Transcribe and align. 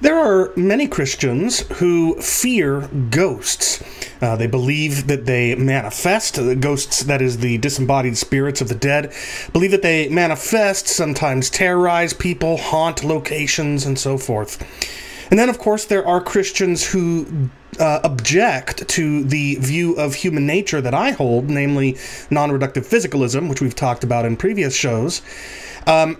There 0.00 0.18
are 0.18 0.52
many 0.56 0.88
Christians 0.88 1.60
who 1.78 2.20
fear 2.20 2.88
ghosts. 3.10 3.82
Uh, 4.20 4.36
they 4.36 4.46
believe 4.46 5.06
that 5.06 5.26
they 5.26 5.54
manifest, 5.54 6.34
the 6.34 6.56
ghosts, 6.56 7.04
that 7.04 7.22
is, 7.22 7.38
the 7.38 7.58
disembodied 7.58 8.18
spirits 8.18 8.60
of 8.60 8.68
the 8.68 8.74
dead, 8.74 9.12
believe 9.52 9.70
that 9.70 9.82
they 9.82 10.08
manifest, 10.08 10.88
sometimes 10.88 11.48
terrorize 11.48 12.12
people, 12.12 12.56
haunt 12.56 13.04
locations, 13.04 13.86
and 13.86 13.98
so 13.98 14.18
forth. 14.18 14.60
And 15.30 15.38
then, 15.38 15.48
of 15.48 15.58
course, 15.58 15.84
there 15.84 16.06
are 16.06 16.20
Christians 16.20 16.84
who 16.84 17.48
uh, 17.78 18.00
object 18.04 18.86
to 18.88 19.24
the 19.24 19.56
view 19.56 19.94
of 19.94 20.14
human 20.14 20.46
nature 20.46 20.80
that 20.80 20.94
I 20.94 21.12
hold, 21.12 21.48
namely 21.48 21.96
non 22.30 22.50
reductive 22.50 22.86
physicalism, 22.86 23.48
which 23.48 23.60
we've 23.60 23.74
talked 23.74 24.04
about 24.04 24.24
in 24.24 24.36
previous 24.36 24.76
shows. 24.76 25.22
Um, 25.86 26.18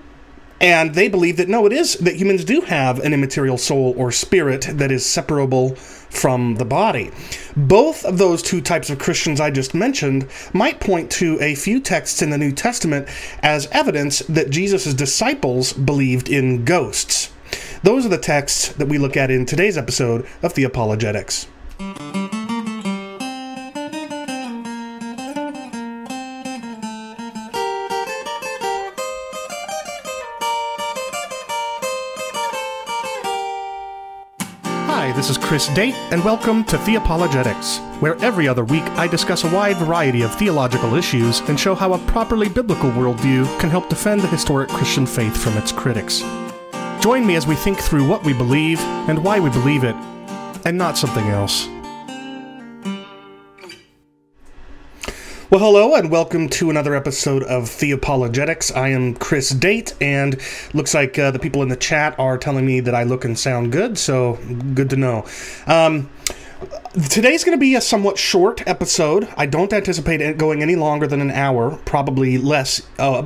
and 0.61 0.95
they 0.95 1.09
believe 1.09 1.37
that 1.37 1.49
no, 1.49 1.67
it 1.67 1.73
is 1.73 1.95
that 1.99 2.17
humans 2.17 2.45
do 2.45 2.61
have 2.63 2.99
an 3.01 3.13
immaterial 3.13 3.59
soul 3.59 3.95
or 3.97 4.11
spirit 4.11 4.69
that 4.73 4.91
is 4.91 5.05
separable 5.05 5.75
from 5.75 6.55
the 6.57 6.65
body. 6.65 7.11
Both 7.57 8.05
of 8.05 8.19
those 8.19 8.43
two 8.43 8.61
types 8.61 8.89
of 8.89 8.99
Christians 8.99 9.41
I 9.41 9.51
just 9.51 9.75
mentioned 9.75 10.29
might 10.53 10.81
point 10.81 11.11
to 11.13 11.39
a 11.41 11.55
few 11.55 11.81
texts 11.81 12.23
in 12.23 12.31
the 12.31 12.39
New 12.39 12.53
Testament 12.53 13.09
as 13.43 13.67
evidence 13.73 14.21
that 14.21 14.51
Jesus' 14.51 14.95
disciples 14.95 15.73
believed 15.73 16.29
in 16.29 16.65
ghosts. 16.65 17.33
Those 17.83 18.07
are 18.07 18.11
the 18.11 18.19
texts 18.19 18.69
that 18.75 18.89
we 18.89 18.99
look 18.99 19.17
at 19.17 19.31
in 19.31 19.45
today's 19.45 19.77
episode 19.77 20.27
of 20.43 20.55
Theopologetics. 20.55 21.47
This 35.15 35.31
is 35.31 35.39
Chris 35.39 35.69
Date, 35.69 35.95
and 36.11 36.25
welcome 36.25 36.65
to 36.65 36.77
Theopologetics, 36.77 37.79
where 38.01 38.17
every 38.17 38.49
other 38.49 38.65
week 38.65 38.83
I 38.99 39.07
discuss 39.07 39.45
a 39.45 39.55
wide 39.55 39.77
variety 39.77 40.23
of 40.23 40.35
theological 40.35 40.97
issues 40.97 41.39
and 41.43 41.59
show 41.59 41.77
how 41.77 41.93
a 41.93 41.99
properly 41.99 42.49
biblical 42.49 42.91
worldview 42.91 43.61
can 43.61 43.71
help 43.71 43.89
defend 43.89 44.23
the 44.23 44.27
historic 44.27 44.69
Christian 44.71 45.07
faith 45.07 45.37
from 45.37 45.57
its 45.57 45.71
critics. 45.71 46.25
Join 47.01 47.25
me 47.25 47.37
as 47.37 47.47
we 47.47 47.55
think 47.55 47.79
through 47.79 48.09
what 48.09 48.25
we 48.25 48.33
believe 48.33 48.81
and 48.81 49.23
why 49.23 49.39
we 49.39 49.51
believe 49.51 49.85
it, 49.85 49.95
and 50.65 50.77
not 50.77 50.99
something 50.99 51.27
else. 51.27 51.69
Well, 55.55 55.63
hello, 55.63 55.95
and 55.95 56.11
welcome 56.11 56.49
to 56.49 56.69
another 56.69 56.97
episode 56.97 57.45
of 57.45 57.67
Theopologetics. 57.67 58.77
I 58.77 58.89
am 58.89 59.15
Chris 59.15 59.51
Date, 59.51 59.95
and 60.01 60.37
looks 60.73 60.95
like 60.95 61.17
uh, 61.17 61.31
the 61.31 61.39
people 61.39 61.63
in 61.63 61.69
the 61.69 61.77
chat 61.77 62.19
are 62.19 62.37
telling 62.37 62.67
me 62.67 62.81
that 62.81 62.93
I 62.93 63.05
look 63.05 63.25
and 63.25 63.39
sound 63.39 63.71
good, 63.71 63.97
so 63.97 64.33
good 64.75 64.91
to 64.91 64.97
know. 64.97 65.25
Um, 65.69 66.11
Today's 66.95 67.43
going 67.43 67.59
to 67.59 67.61
be 67.61 67.75
a 67.75 67.81
somewhat 67.81 68.19
short 68.19 68.63
episode. 68.69 69.29
I 69.37 69.47
don't 69.47 69.73
anticipate 69.73 70.21
it 70.21 70.39
going 70.39 70.63
any 70.63 70.77
longer 70.77 71.09
than 71.09 71.21
an 71.21 71.33
hour, 71.33 71.77
probably 71.85 72.39
less. 72.39 72.83
Uh, 73.01 73.23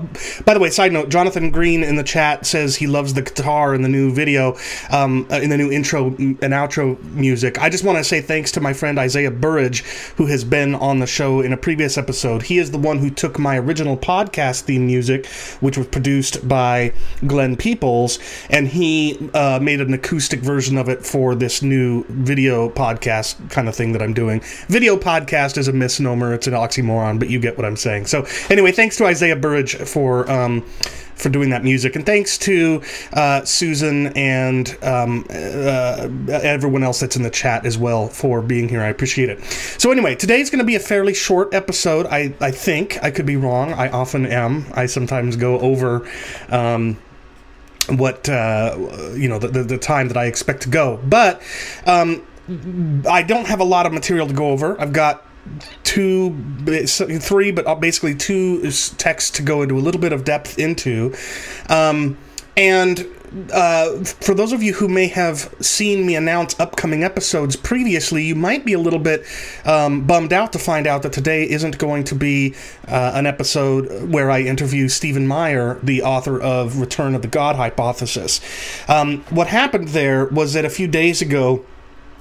by 0.47 0.55
the 0.55 0.60
way, 0.60 0.70
side 0.70 0.91
note: 0.91 1.10
Jonathan 1.10 1.50
Green 1.50 1.84
in 1.84 1.97
the 1.97 2.02
chat 2.02 2.47
says 2.47 2.77
he 2.77 2.86
loves 2.86 3.12
the 3.12 3.20
guitar 3.20 3.75
in 3.75 3.83
the 3.83 3.88
new 3.91 4.10
video, 4.10 4.56
um, 4.91 5.27
uh, 5.30 5.34
in 5.41 5.50
the 5.50 5.58
new 5.58 5.70
intro 5.70 6.06
and 6.06 6.38
outro 6.38 6.98
music. 7.12 7.60
I 7.60 7.69
just 7.69 7.84
want 7.84 7.98
to 7.98 8.05
say 8.05 8.22
thanks 8.22 8.50
to 8.52 8.62
my 8.62 8.72
friend 8.72 8.98
Isaiah 8.98 9.30
Burridge, 9.30 9.82
who 10.16 10.25
has 10.25 10.44
been 10.44 10.75
on 10.75 11.00
the 11.00 11.06
show 11.06 11.42
in 11.42 11.53
a 11.53 11.58
previous 11.58 11.98
episode. 11.98 12.44
He 12.44 12.56
is 12.56 12.70
the 12.70 12.78
one 12.78 12.97
who 12.97 13.10
took 13.10 13.38
my 13.38 13.58
original 13.58 13.98
podcast 13.98 14.62
theme 14.62 14.86
music, 14.86 15.27
which 15.60 15.77
was 15.77 15.88
produced 15.88 16.48
by 16.48 16.94
Glenn 17.27 17.55
Peoples, 17.55 18.19
and 18.48 18.66
he 18.66 19.28
uh, 19.34 19.58
made 19.60 19.82
an 19.82 19.92
acoustic 19.92 20.41
version 20.41 20.78
of 20.78 20.88
it 20.88 21.05
for 21.05 21.34
this 21.34 21.60
new 21.60 22.06
video 22.08 22.70
podcast 22.70 23.36
kind 23.58 23.68
of 23.68 23.74
thing 23.74 23.90
that 23.90 24.00
I'm 24.00 24.14
doing. 24.14 24.40
Video 24.68 24.96
podcast 24.96 25.58
is 25.58 25.66
a 25.66 25.72
misnomer; 25.72 26.32
it's 26.32 26.46
an 26.46 26.52
oxymoron, 26.54 27.19
but 27.19 27.28
you 27.28 27.41
get 27.41 27.56
what 27.56 27.66
I'm 27.66 27.74
saying. 27.74 28.06
So 28.06 28.24
anyway, 28.48 28.70
thanks 28.70 28.96
to 28.98 29.06
Isaiah 29.06 29.34
Burridge 29.34 29.74
for. 29.74 30.30
Um, 30.30 30.64
for 31.16 31.30
doing 31.30 31.50
that 31.50 31.64
music, 31.64 31.97
and 31.97 32.06
thanks 32.06 32.38
to 32.38 32.80
uh, 33.12 33.44
Susan 33.44 34.16
and 34.16 34.78
um, 34.84 35.26
uh, 35.28 36.08
everyone 36.28 36.84
else 36.84 37.00
that's 37.00 37.16
in 37.16 37.24
the 37.24 37.30
chat 37.30 37.66
as 37.66 37.76
well 37.76 38.06
for 38.06 38.41
being 38.41 38.68
here. 38.68 38.80
I 38.80 38.86
appreciate 38.86 39.28
it. 39.28 39.42
So, 39.80 39.91
anyway, 39.91 40.14
today's 40.14 40.48
going 40.48 40.60
to 40.60 40.64
be 40.64 40.76
a 40.76 40.80
fairly 40.80 41.14
short 41.14 41.52
episode. 41.52 42.06
I, 42.06 42.32
I 42.41 42.52
think 42.52 43.02
I 43.02 43.10
could 43.10 43.26
be 43.26 43.34
wrong. 43.34 43.72
I 43.72 43.88
often 43.91 44.26
am. 44.26 44.66
I 44.74 44.86
sometimes 44.86 45.34
go 45.34 45.58
over. 45.58 46.08
Um, 46.50 46.98
what 47.88 48.28
uh, 48.28 48.76
you 49.16 49.28
know 49.28 49.41
the, 49.41 49.48
the, 49.48 49.62
the 49.64 49.78
time 49.78 50.06
that 50.08 50.16
I 50.16 50.26
expect 50.26 50.62
to 50.62 50.68
go, 50.68 51.00
but 51.04 51.42
um, 51.86 52.22
I 53.09 53.22
don't 53.22 53.47
have 53.47 53.60
a 53.60 53.64
lot 53.64 53.86
of 53.86 53.92
material 53.92 54.26
to 54.26 54.34
go 54.34 54.48
over. 54.48 54.81
I've 54.81 54.92
got 54.92 55.25
two, 55.84 56.36
three, 56.86 57.50
but 57.50 57.81
basically 57.81 58.14
two 58.14 58.70
texts 58.97 59.31
to 59.32 59.42
go 59.42 59.62
into 59.62 59.76
a 59.76 59.81
little 59.81 60.00
bit 60.00 60.12
of 60.12 60.25
depth 60.25 60.59
into. 60.59 61.14
Um, 61.69 62.19
and 62.56 63.06
uh, 63.53 64.03
for 64.04 64.34
those 64.34 64.53
of 64.53 64.62
you 64.62 64.72
who 64.72 64.88
may 64.88 65.06
have 65.06 65.54
seen 65.60 66.06
me 66.06 66.16
announce 66.16 66.59
upcoming 66.59 67.04
episodes 67.04 67.56
previously, 67.56 68.25
you 68.25 68.34
might 68.34 68.65
be 68.65 68.72
a 68.72 68.78
little 68.78 68.98
bit 68.98 69.25
um, 69.65 70.06
bummed 70.06 70.32
out 70.32 70.53
to 70.53 70.59
find 70.59 70.86
out 70.86 71.03
that 71.03 71.12
today 71.12 71.48
isn't 71.48 71.78
going 71.78 72.04
to 72.04 72.15
be 72.15 72.54
uh, 72.86 73.12
an 73.15 73.26
episode 73.26 74.10
where 74.10 74.30
I 74.30 74.41
interview 74.41 74.88
Stephen 74.88 75.26
Meyer, 75.26 75.78
the 75.82 76.03
author 76.03 76.41
of 76.41 76.80
Return 76.80 77.15
of 77.15 77.22
the 77.22 77.28
God 77.28 77.56
Hypothesis. 77.56 78.41
Um, 78.88 79.25
what 79.30 79.48
happened 79.48 79.88
there 79.88 80.26
was 80.26 80.54
that 80.54 80.65
a 80.65 80.70
few 80.70 80.88
days 80.88 81.22
ago, 81.22 81.65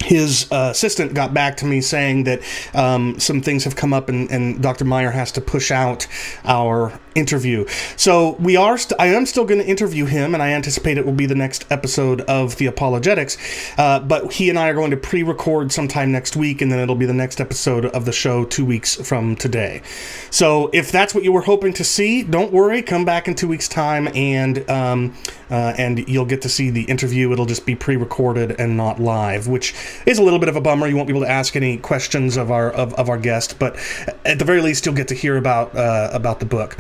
his 0.04 0.52
uh, 0.52 0.70
assistant 0.72 1.14
got 1.14 1.34
back 1.34 1.58
to 1.58 1.66
me 1.66 1.82
saying 1.82 2.24
that 2.26 2.42
um, 2.74 3.20
some 3.20 3.42
things 3.42 3.64
have 3.64 3.76
come 3.76 3.94
up 3.94 4.10
and, 4.10 4.30
and, 4.32 4.62
Dr. 4.62 4.86
Meyer 4.86 5.12
has 5.12 5.32
to 5.34 5.42
push 5.42 5.72
out 5.72 6.08
our 6.46 7.00
interview. 7.18 7.66
So 7.98 8.36
we 8.40 8.56
are. 8.56 8.78
St- 8.78 9.00
I 9.00 9.08
am 9.08 9.26
still 9.26 9.46
going 9.46 9.60
to 9.60 9.68
interview 9.68 10.06
him, 10.06 10.34
and 10.34 10.44
I 10.44 10.50
anticipate 10.50 10.98
it 10.98 11.06
will 11.06 11.14
be 11.14 11.26
the 11.26 11.36
next 11.36 11.66
episode 11.72 12.22
of 12.22 12.56
Theopologetics. 12.56 13.38
Uh, 13.78 14.00
but 14.00 14.32
he 14.34 14.50
and 14.50 14.58
I 14.60 14.70
are 14.70 14.74
going 14.74 14.92
to 14.92 14.98
pre-record 14.98 15.72
sometime 15.72 16.12
next 16.12 16.36
week, 16.36 16.62
and 16.62 16.72
then 16.72 16.80
it'll 16.80 16.96
be 16.96 17.06
the 17.06 17.14
next 17.14 17.42
episode 17.42 17.86
of 17.88 18.06
the 18.06 18.12
show 18.12 18.46
two 18.46 18.66
weeks 18.66 18.96
from 18.96 19.36
today. 19.36 19.82
So 20.30 20.70
if 20.74 20.92
that's 20.92 21.14
what 21.16 21.24
you 21.24 21.32
were 21.32 21.42
hoping 21.42 21.74
to 21.74 21.84
see, 21.84 22.24
don't 22.24 22.52
worry. 22.54 22.82
Come 22.82 23.06
back 23.06 23.28
in 23.28 23.36
two 23.36 23.48
weeks' 23.48 23.68
time, 23.68 24.08
and 24.16 24.70
um, 24.70 25.16
uh, 25.50 25.74
and 25.78 26.08
you'll 26.08 26.26
get 26.26 26.42
to 26.44 26.50
see 26.50 26.70
the 26.70 26.84
interview. 26.84 27.32
It'll 27.32 27.46
just 27.46 27.66
be 27.66 27.76
pre-recorded 27.76 28.60
and 28.60 28.78
not 28.78 29.00
live, 29.00 29.48
which 29.48 29.74
is 30.06 30.20
a 30.20 30.24
little 30.24 30.40
bit 30.40 30.50
of 30.50 30.56
a 30.56 30.62
bummer. 30.62 30.88
You 30.88 30.96
won't 30.96 31.08
be 31.08 31.14
able 31.14 31.26
to 31.26 31.32
ask 31.32 31.56
any 31.56 31.78
questions 31.78 32.38
of 32.38 32.52
our 32.52 32.72
of, 32.72 32.94
of 32.96 33.10
our 33.10 33.18
guest, 33.18 33.58
but 33.58 33.76
at 34.26 34.40
the 34.40 34.46
very 34.46 34.62
least, 34.62 34.86
you'll 34.86 34.96
get 34.96 35.08
to 35.08 35.16
hear 35.16 35.38
about 35.38 35.76
uh, 35.76 36.10
about 36.14 36.40
the 36.40 36.46
book. 36.46 36.78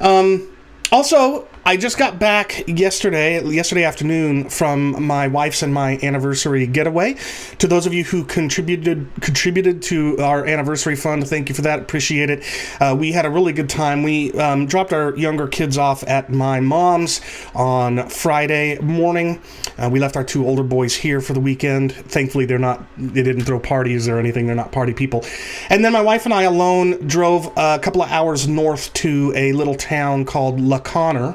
Um, 0.00 0.42
also, 0.90 1.46
I 1.66 1.78
just 1.78 1.96
got 1.96 2.18
back 2.18 2.62
yesterday, 2.68 3.42
yesterday 3.42 3.84
afternoon, 3.84 4.50
from 4.50 5.02
my 5.02 5.28
wife's 5.28 5.62
and 5.62 5.72
my 5.72 5.98
anniversary 6.02 6.66
getaway. 6.66 7.16
To 7.56 7.66
those 7.66 7.86
of 7.86 7.94
you 7.94 8.04
who 8.04 8.22
contributed 8.24 9.10
contributed 9.22 9.80
to 9.84 10.18
our 10.18 10.44
anniversary 10.44 10.94
fund, 10.94 11.26
thank 11.26 11.48
you 11.48 11.54
for 11.54 11.62
that. 11.62 11.78
Appreciate 11.78 12.28
it. 12.28 12.44
Uh, 12.82 12.94
we 12.98 13.12
had 13.12 13.24
a 13.24 13.30
really 13.30 13.54
good 13.54 13.70
time. 13.70 14.02
We 14.02 14.32
um, 14.32 14.66
dropped 14.66 14.92
our 14.92 15.16
younger 15.16 15.48
kids 15.48 15.78
off 15.78 16.04
at 16.06 16.30
my 16.30 16.60
mom's 16.60 17.22
on 17.54 18.10
Friday 18.10 18.78
morning. 18.80 19.40
Uh, 19.78 19.88
we 19.90 20.00
left 20.00 20.18
our 20.18 20.24
two 20.24 20.46
older 20.46 20.62
boys 20.62 20.94
here 20.94 21.22
for 21.22 21.32
the 21.32 21.40
weekend. 21.40 21.92
Thankfully, 21.92 22.44
they're 22.44 22.58
not. 22.58 22.84
They 22.98 23.22
didn't 23.22 23.44
throw 23.44 23.58
parties 23.58 24.06
or 24.06 24.18
anything. 24.18 24.46
They're 24.46 24.54
not 24.54 24.70
party 24.70 24.92
people. 24.92 25.24
And 25.70 25.82
then 25.82 25.94
my 25.94 26.02
wife 26.02 26.26
and 26.26 26.34
I 26.34 26.42
alone 26.42 27.08
drove 27.08 27.50
a 27.56 27.78
couple 27.78 28.02
of 28.02 28.10
hours 28.10 28.46
north 28.46 28.92
to 28.94 29.32
a 29.34 29.52
little 29.52 29.74
town 29.74 30.26
called 30.26 30.60
La 30.60 30.78
Conner 30.78 31.34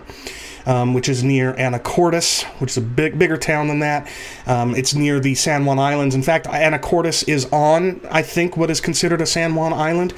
um, 0.70 0.94
which 0.94 1.10
is 1.10 1.24
near 1.24 1.54
Anacortes, 1.54 2.44
which 2.60 2.70
is 2.72 2.78
a 2.78 2.82
big, 2.82 3.18
bigger 3.18 3.38
town 3.38 3.68
than 3.68 3.80
that. 3.80 4.08
Um, 4.46 4.76
it's 4.76 4.94
near 4.94 5.20
the 5.20 5.34
San 5.34 5.66
Juan 5.66 5.80
Islands. 5.80 6.14
In 6.14 6.22
fact, 6.22 6.46
Anacortes 6.46 7.28
is 7.28 7.46
on, 7.52 8.00
I 8.12 8.22
think, 8.22 8.56
what 8.56 8.70
is 8.70 8.80
considered 8.80 9.20
a 9.20 9.26
San 9.26 9.56
Juan 9.56 9.74
Island. 9.74 10.14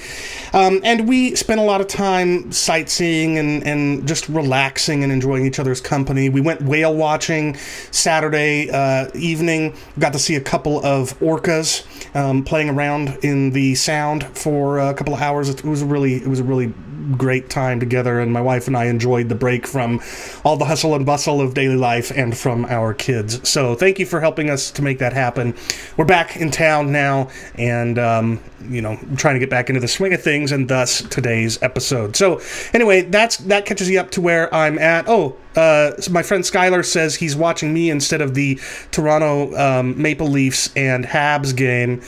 Um, 0.51 0.81
and 0.83 1.07
we 1.07 1.35
spent 1.35 1.61
a 1.61 1.63
lot 1.63 1.79
of 1.79 1.87
time 1.87 2.51
sightseeing 2.51 3.37
and, 3.37 3.65
and 3.65 4.05
just 4.05 4.27
relaxing 4.27 5.03
and 5.03 5.11
enjoying 5.13 5.45
each 5.45 5.57
other's 5.57 5.79
company. 5.79 6.27
We 6.27 6.41
went 6.41 6.61
whale 6.61 6.93
watching 6.93 7.55
Saturday 7.91 8.69
uh, 8.69 9.09
evening. 9.15 9.73
Got 9.99 10.11
to 10.13 10.19
see 10.19 10.35
a 10.35 10.41
couple 10.41 10.85
of 10.85 11.17
orcas 11.19 11.85
um, 12.13 12.43
playing 12.43 12.69
around 12.69 13.17
in 13.23 13.51
the 13.51 13.75
sound 13.75 14.25
for 14.37 14.79
a 14.79 14.93
couple 14.93 15.13
of 15.13 15.21
hours. 15.21 15.47
It 15.47 15.63
was 15.63 15.81
really, 15.81 16.15
it 16.15 16.27
was 16.27 16.41
a 16.41 16.43
really 16.43 16.73
great 17.17 17.49
time 17.49 17.79
together, 17.79 18.19
and 18.19 18.31
my 18.31 18.41
wife 18.41 18.67
and 18.67 18.77
I 18.77 18.85
enjoyed 18.85 19.29
the 19.29 19.35
break 19.35 19.67
from 19.67 19.99
all 20.43 20.57
the 20.57 20.65
hustle 20.65 20.95
and 20.95 21.05
bustle 21.05 21.41
of 21.41 21.53
daily 21.53 21.75
life 21.75 22.11
and 22.15 22.37
from 22.37 22.65
our 22.65 22.93
kids. 22.93 23.47
So 23.47 23.75
thank 23.75 23.99
you 23.99 24.05
for 24.05 24.19
helping 24.19 24.49
us 24.49 24.71
to 24.71 24.81
make 24.81 24.99
that 24.99 25.13
happen. 25.13 25.55
We're 25.97 26.05
back 26.05 26.37
in 26.37 26.51
town 26.51 26.91
now, 26.91 27.29
and 27.55 27.99
um, 27.99 28.39
you 28.69 28.81
know, 28.81 28.97
trying 29.17 29.35
to 29.35 29.39
get 29.39 29.49
back 29.49 29.69
into 29.69 29.81
the 29.81 29.87
swing 29.87 30.13
of 30.13 30.21
things, 30.21 30.51
and 30.51 30.67
thus 30.67 31.01
today's 31.03 31.61
episode. 31.61 32.15
So 32.15 32.41
anyway, 32.73 33.01
that's 33.01 33.37
that 33.37 33.65
catches 33.65 33.89
you 33.89 33.99
up 33.99 34.11
to 34.11 34.21
where 34.21 34.53
I'm 34.53 34.79
at. 34.79 35.05
Oh, 35.07 35.37
uh, 35.55 35.99
so 35.99 36.11
my 36.11 36.23
friend 36.23 36.43
Skylar 36.43 36.85
says 36.85 37.15
he's 37.15 37.35
watching 37.35 37.73
me 37.73 37.89
instead 37.89 38.21
of 38.21 38.33
the 38.33 38.59
Toronto 38.91 39.55
um, 39.57 40.01
Maple 40.01 40.27
Leafs 40.27 40.71
and 40.75 41.05
Habs 41.05 41.55
game. 41.55 42.01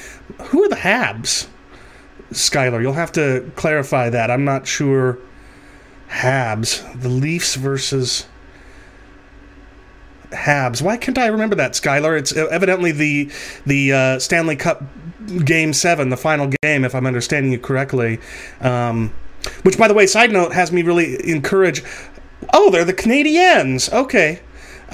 Who 0.46 0.64
are 0.64 0.70
the 0.70 0.76
Habs? 0.76 1.48
Skylar, 2.32 2.82
you'll 2.82 2.94
have 2.94 3.12
to 3.14 3.52
clarify 3.56 4.10
that. 4.10 4.32
I'm 4.32 4.44
not 4.44 4.66
sure. 4.66 5.20
Habs, 6.14 7.02
the 7.02 7.10
Leafs 7.10 7.56
versus 7.56 8.28
Habs. 10.32 10.82
Why 10.82 10.98
can't 10.98 11.18
I 11.18 11.28
remember 11.28 11.56
that, 11.56 11.72
Skylar? 11.72 12.18
It's 12.18 12.36
evidently 12.36 12.92
the 12.92 13.32
the 13.66 13.94
uh, 13.94 14.20
Stanley 14.20 14.56
Cup 14.56 14.84
Game 15.44 15.74
Seven, 15.74 16.10
the 16.10 16.18
final 16.18 16.52
game, 16.62 16.86
if 16.86 16.94
I'm 16.94 17.08
understanding 17.08 17.52
you 17.52 17.60
correctly. 17.60 18.20
Um, 18.62 19.14
which, 19.64 19.78
by 19.78 19.88
the 19.88 19.94
way, 19.94 20.06
side 20.08 20.32
note, 20.32 20.54
has 20.54 20.72
me 20.72 20.84
really 20.84 21.30
encourage. 21.30 21.84
Oh, 22.54 22.70
they're 22.70 22.86
the 22.86 22.94
Canadiens. 22.94 23.92
Okay. 23.92 24.40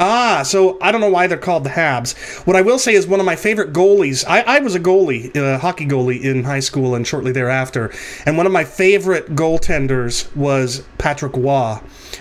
Ah, 0.01 0.43
so 0.43 0.77
I 0.81 0.93
don't 0.93 1.01
know 1.01 1.09
why 1.09 1.27
they're 1.27 1.37
called 1.37 1.65
the 1.65 1.71
Habs. 1.71 2.17
What 2.47 2.55
I 2.55 2.61
will 2.61 2.79
say 2.79 2.93
is 2.93 3.05
one 3.05 3.19
of 3.19 3.25
my 3.25 3.35
favorite 3.35 3.73
goalies. 3.73 4.23
I, 4.25 4.41
I 4.43 4.59
was 4.59 4.73
a 4.73 4.79
goalie, 4.79 5.35
a 5.35 5.57
hockey 5.59 5.85
goalie 5.85 6.21
in 6.21 6.45
high 6.45 6.61
school 6.61 6.95
and 6.95 7.05
shortly 7.05 7.33
thereafter. 7.33 7.91
And 8.25 8.37
one 8.37 8.45
of 8.45 8.53
my 8.53 8.63
favorite 8.63 9.35
goaltenders 9.35 10.33
was 10.37 10.85
Patrick 10.97 11.35
Roy, 11.35 11.79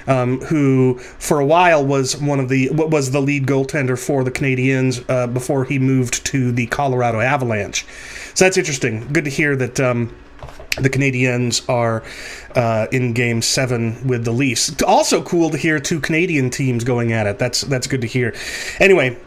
um, 0.08 0.40
who 0.40 0.98
for 0.98 1.38
a 1.38 1.46
while 1.46 1.86
was 1.86 2.16
one 2.16 2.40
of 2.40 2.48
the 2.48 2.68
was 2.72 3.12
the 3.12 3.20
lead 3.20 3.46
goaltender 3.46 3.96
for 3.96 4.24
the 4.24 4.32
Canadiens 4.32 5.08
uh, 5.08 5.28
before 5.28 5.64
he 5.64 5.78
moved 5.78 6.26
to 6.26 6.50
the 6.50 6.66
Colorado 6.66 7.20
Avalanche. 7.20 7.86
So 8.34 8.44
that's 8.44 8.56
interesting. 8.56 9.06
Good 9.12 9.24
to 9.24 9.30
hear 9.30 9.54
that. 9.54 9.78
Um, 9.78 10.12
the 10.80 10.90
Canadiens 10.90 11.68
are 11.68 12.02
uh, 12.54 12.86
in 12.92 13.12
Game 13.12 13.42
Seven 13.42 14.06
with 14.06 14.24
the 14.24 14.32
Leafs. 14.32 14.80
Also 14.82 15.22
cool 15.22 15.50
to 15.50 15.56
hear 15.56 15.78
two 15.78 16.00
Canadian 16.00 16.50
teams 16.50 16.84
going 16.84 17.12
at 17.12 17.26
it. 17.26 17.38
That's 17.38 17.62
that's 17.62 17.86
good 17.86 18.00
to 18.02 18.06
hear. 18.06 18.34
Anyway, 18.78 19.18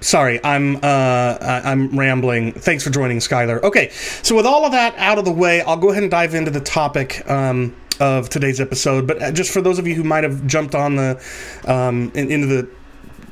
sorry, 0.00 0.40
I'm 0.44 0.76
uh, 0.76 1.38
I'm 1.40 1.98
rambling. 1.98 2.52
Thanks 2.52 2.84
for 2.84 2.90
joining, 2.90 3.18
Skylar. 3.18 3.62
Okay, 3.62 3.90
so 3.90 4.36
with 4.36 4.46
all 4.46 4.64
of 4.64 4.72
that 4.72 4.94
out 4.96 5.18
of 5.18 5.24
the 5.24 5.32
way, 5.32 5.62
I'll 5.62 5.76
go 5.76 5.90
ahead 5.90 6.02
and 6.02 6.10
dive 6.10 6.34
into 6.34 6.50
the 6.50 6.60
topic. 6.60 7.28
Um, 7.30 7.76
of 8.00 8.28
today's 8.28 8.60
episode, 8.60 9.06
but 9.06 9.22
uh, 9.22 9.30
just 9.30 9.52
for 9.52 9.60
those 9.60 9.78
of 9.78 9.86
you 9.86 9.94
who 9.94 10.02
might 10.02 10.24
have 10.24 10.44
jumped 10.46 10.74
on 10.74 10.96
the 10.96 11.22
um, 11.66 12.10
into 12.14 12.46
the 12.46 12.68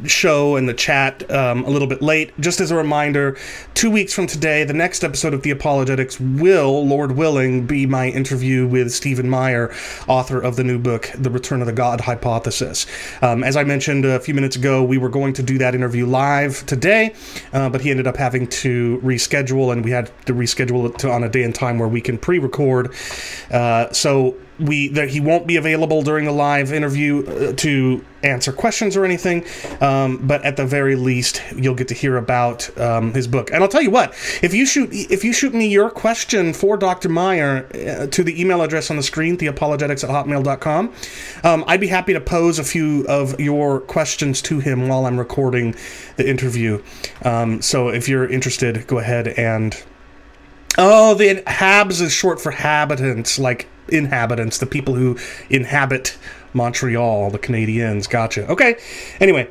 show 0.06 0.56
and 0.56 0.68
the 0.68 0.74
chat 0.74 1.28
um, 1.30 1.64
a 1.64 1.70
little 1.70 1.88
bit 1.88 2.02
late. 2.02 2.38
Just 2.40 2.60
as 2.60 2.70
a 2.70 2.76
reminder, 2.76 3.36
two 3.74 3.90
weeks 3.90 4.12
from 4.12 4.26
today, 4.26 4.64
the 4.64 4.74
next 4.74 5.04
episode 5.04 5.34
of 5.34 5.42
Theopologetics 5.42 6.20
will, 6.40 6.86
Lord 6.86 7.12
willing, 7.12 7.66
be 7.66 7.86
my 7.86 8.08
interview 8.08 8.66
with 8.66 8.92
Stephen 8.92 9.28
Meyer, 9.28 9.74
author 10.08 10.40
of 10.40 10.56
the 10.56 10.64
new 10.64 10.78
book, 10.78 11.10
The 11.14 11.30
Return 11.30 11.60
of 11.60 11.66
the 11.66 11.72
God 11.72 12.00
Hypothesis. 12.00 12.86
Um, 13.22 13.44
as 13.44 13.56
I 13.56 13.64
mentioned 13.64 14.04
a 14.04 14.20
few 14.20 14.34
minutes 14.34 14.56
ago, 14.56 14.82
we 14.82 14.98
were 14.98 15.08
going 15.08 15.32
to 15.34 15.42
do 15.42 15.58
that 15.58 15.74
interview 15.74 16.06
live 16.06 16.64
today, 16.66 17.14
uh, 17.52 17.68
but 17.68 17.80
he 17.80 17.90
ended 17.90 18.06
up 18.06 18.16
having 18.16 18.46
to 18.48 19.00
reschedule, 19.04 19.72
and 19.72 19.84
we 19.84 19.90
had 19.90 20.10
to 20.26 20.34
reschedule 20.34 20.88
it 20.88 20.98
to, 20.98 21.10
on 21.10 21.24
a 21.24 21.28
day 21.28 21.42
and 21.42 21.54
time 21.54 21.78
where 21.78 21.88
we 21.88 22.00
can 22.00 22.18
pre 22.18 22.38
record. 22.38 22.94
Uh, 23.50 23.90
so 23.92 24.36
we 24.60 24.88
that 24.88 25.08
he 25.10 25.20
won't 25.20 25.46
be 25.46 25.56
available 25.56 26.02
during 26.02 26.24
the 26.24 26.32
live 26.32 26.72
interview 26.72 27.26
uh, 27.26 27.52
to 27.54 28.04
answer 28.22 28.52
questions 28.52 28.96
or 28.96 29.04
anything. 29.04 29.44
Um, 29.80 30.18
but 30.26 30.44
at 30.44 30.56
the 30.56 30.66
very 30.66 30.94
least 30.94 31.42
you'll 31.56 31.74
get 31.74 31.88
to 31.88 31.94
hear 31.94 32.16
about 32.16 32.78
um, 32.78 33.14
his 33.14 33.26
book. 33.26 33.50
And 33.50 33.62
i'll 33.62 33.68
tell 33.68 33.82
you 33.82 33.90
what 33.90 34.10
if 34.42 34.52
you 34.52 34.66
shoot 34.66 34.90
if 34.92 35.24
you 35.24 35.32
shoot 35.32 35.54
me 35.54 35.66
your 35.68 35.90
question 35.90 36.52
for 36.52 36.76
dr 36.76 37.08
meyer 37.08 37.66
uh, 37.74 38.06
to 38.06 38.22
the 38.22 38.40
email 38.40 38.62
address 38.62 38.90
on 38.90 38.96
the 38.96 39.02
screen 39.02 39.36
theopologetics 39.36 40.04
at 40.04 40.10
hotmail.com 40.10 40.92
um, 41.44 41.64
i'd 41.66 41.80
be 41.80 41.86
happy 41.86 42.12
to 42.12 42.20
pose 42.20 42.58
a 42.58 42.64
few 42.64 43.06
of 43.06 43.38
your 43.40 43.80
questions 43.80 44.42
to 44.42 44.60
him 44.60 44.88
while 44.88 45.06
i'm 45.06 45.18
recording 45.18 45.74
the 46.16 46.28
interview. 46.28 46.82
Um, 47.22 47.62
so 47.62 47.88
if 47.88 48.08
you're 48.08 48.28
interested 48.28 48.86
go 48.86 48.98
ahead 48.98 49.28
and 49.28 49.82
Oh, 50.78 51.14
the 51.14 51.42
Habs 51.46 52.00
is 52.00 52.12
short 52.12 52.40
for 52.40 52.52
habitants, 52.52 53.38
like 53.38 53.66
inhabitants, 53.92 54.58
the 54.58 54.66
people 54.66 54.94
who 54.94 55.18
inhabit 55.48 56.16
Montreal, 56.52 57.30
the 57.30 57.38
Canadiens. 57.38 58.08
Gotcha. 58.08 58.48
Okay. 58.50 58.76
Anyway, 59.20 59.48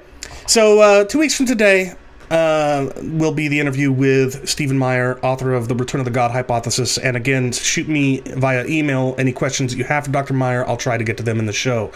so 0.48 0.80
uh, 0.80 1.04
two 1.06 1.20
weeks 1.20 1.36
from 1.36 1.46
today, 1.46 1.94
uh, 2.30 2.90
will 3.02 3.34
be 3.34 3.48
the 3.48 3.60
interview 3.60 3.92
with 3.92 4.48
Stephen 4.48 4.78
Meyer, 4.78 5.20
author 5.20 5.54
of 5.54 5.68
The 5.68 5.76
Return 5.76 6.00
of 6.00 6.06
the 6.06 6.12
God 6.12 6.32
Hypothesis. 6.32 6.98
And 6.98 7.18
again, 7.18 7.52
shoot 7.52 7.88
me 7.88 8.20
via 8.20 8.66
email 8.66 9.16
any 9.18 9.32
questions 9.32 9.72
that 9.72 9.78
you 9.78 9.86
have 9.86 10.06
for 10.06 10.12
Dr. 10.12 10.34
Meyer. 10.34 10.68
I'll 10.68 10.78
try 10.78 10.98
to 10.98 11.04
get 11.04 11.18
to 11.18 11.24
them 11.24 11.40
in 11.40 11.46
the 11.46 11.54
show. 11.54 11.92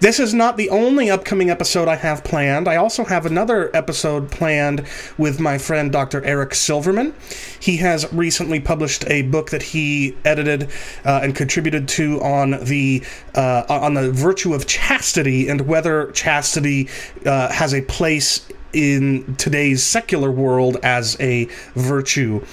This 0.00 0.20
is 0.20 0.34
not 0.34 0.56
the 0.56 0.70
only 0.70 1.10
upcoming 1.10 1.50
episode 1.50 1.88
I 1.88 1.96
have 1.96 2.24
planned. 2.24 2.68
I 2.68 2.76
also 2.76 3.04
have 3.04 3.26
another 3.26 3.74
episode 3.74 4.30
planned 4.30 4.86
with 5.16 5.40
my 5.40 5.58
friend 5.58 5.90
Dr. 5.90 6.22
Eric 6.24 6.54
Silverman. 6.54 7.14
He 7.58 7.78
has 7.78 8.10
recently 8.12 8.60
published 8.60 9.04
a 9.08 9.22
book 9.22 9.50
that 9.50 9.62
he 9.62 10.16
edited 10.24 10.70
uh, 11.04 11.20
and 11.22 11.34
contributed 11.34 11.88
to 11.88 12.20
on 12.22 12.62
the 12.64 13.02
uh, 13.34 13.64
on 13.68 13.94
the 13.94 14.10
virtue 14.10 14.54
of 14.54 14.66
chastity 14.66 15.48
and 15.48 15.62
whether 15.62 16.10
chastity 16.12 16.88
uh, 17.24 17.50
has 17.50 17.74
a 17.74 17.82
place 17.82 18.49
in 18.72 19.36
today's 19.36 19.82
secular 19.82 20.30
world 20.30 20.76
as 20.82 21.16
a 21.20 21.46
virtue. 21.74 22.44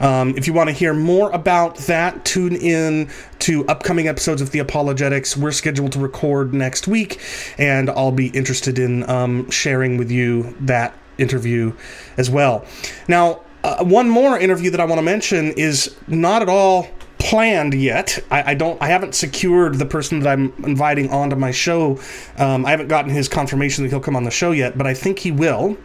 Um, 0.00 0.36
if 0.36 0.46
you 0.46 0.52
want 0.52 0.68
to 0.68 0.74
hear 0.74 0.94
more 0.94 1.30
about 1.32 1.76
that, 1.78 2.24
tune 2.24 2.56
in 2.56 3.10
to 3.40 3.66
upcoming 3.66 4.08
episodes 4.08 4.40
of 4.40 4.50
Theopologetics. 4.50 5.36
We're 5.36 5.52
scheduled 5.52 5.92
to 5.92 5.98
record 5.98 6.54
next 6.54 6.86
week, 6.88 7.20
and 7.58 7.90
I'll 7.90 8.12
be 8.12 8.28
interested 8.28 8.78
in 8.78 9.08
um, 9.08 9.50
sharing 9.50 9.96
with 9.96 10.10
you 10.10 10.54
that 10.60 10.94
interview 11.18 11.72
as 12.16 12.30
well. 12.30 12.64
Now, 13.08 13.40
uh, 13.62 13.82
one 13.82 14.10
more 14.10 14.38
interview 14.38 14.70
that 14.70 14.80
I 14.80 14.84
want 14.84 14.98
to 14.98 15.02
mention 15.02 15.52
is 15.52 15.96
not 16.06 16.42
at 16.42 16.48
all 16.48 16.88
planned 17.24 17.74
yet. 17.74 18.18
I, 18.30 18.52
I, 18.52 18.54
don't. 18.54 18.80
I 18.80 18.88
haven't 18.88 19.14
secured 19.14 19.78
the 19.78 19.86
person 19.86 20.20
that 20.20 20.28
I'm 20.28 20.52
inviting 20.64 21.10
onto 21.10 21.36
my 21.36 21.50
show. 21.50 21.98
Um, 22.36 22.66
I 22.66 22.70
haven't 22.70 22.88
gotten 22.88 23.10
his 23.10 23.28
confirmation 23.28 23.82
that 23.82 23.90
he'll 23.90 24.00
come 24.00 24.14
on 24.14 24.24
the 24.24 24.30
show 24.30 24.52
yet, 24.52 24.76
but 24.76 24.86
I 24.86 24.94
think 24.94 25.18
he 25.18 25.32
will. 25.32 25.76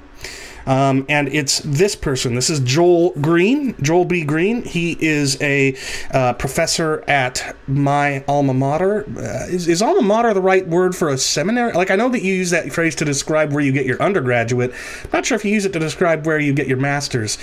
Um, 0.69 1.07
and 1.10 1.27
it's 1.30 1.62
this 1.62 1.95
person. 1.95 2.36
This 2.36 2.51
is 2.51 2.60
Joel 2.60 3.10
Green, 3.19 3.75
Joel 3.81 4.06
B. 4.06 4.24
Green. 4.24 4.62
He 4.62 4.95
is 5.00 5.42
a 5.42 5.75
uh, 6.12 6.33
professor 6.33 7.04
at 7.07 7.56
my 7.68 8.24
alma 8.27 8.54
mater. 8.54 9.04
Uh, 9.18 9.48
is, 9.50 9.68
is, 9.68 9.81
alma 9.81 10.04
mater 10.04 10.31
the 10.31 10.42
right 10.44 10.68
word 10.68 10.95
for 10.95 11.10
a 11.10 11.18
seminary? 11.18 11.74
Like, 11.74 11.89
I 11.89 11.95
know 11.95 12.10
that 12.10 12.21
you 12.21 12.36
use 12.36 12.51
that 12.51 12.71
phrase 12.71 12.94
to 12.98 13.06
describe 13.06 13.51
where 13.51 13.63
you 13.63 13.71
get 13.71 13.88
your 13.88 14.00
undergraduate. 14.00 14.71
I'm 15.06 15.10
not 15.12 15.25
sure 15.25 15.36
if 15.36 15.44
you 15.44 15.51
use 15.51 15.66
it 15.66 15.73
to 15.73 15.80
describe 15.80 16.28
where 16.28 16.38
you 16.38 16.54
get 16.54 16.68
your 16.68 16.78
master's. 16.78 17.40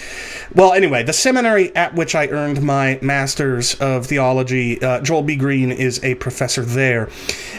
Well, 0.55 0.73
anyway, 0.73 1.03
the 1.03 1.13
seminary 1.13 1.75
at 1.75 1.97
which 1.97 2.15
I 2.15 2.29
earned 2.29 2.63
my 2.63 3.01
master's 3.03 3.75
of 3.81 4.07
theology, 4.07 4.81
uh, 4.81 5.01
Joel 5.01 5.23
B. 5.23 5.35
Green 5.35 5.73
is 5.73 6.03
a 6.05 6.15
professor 6.15 6.63
there. 6.63 7.09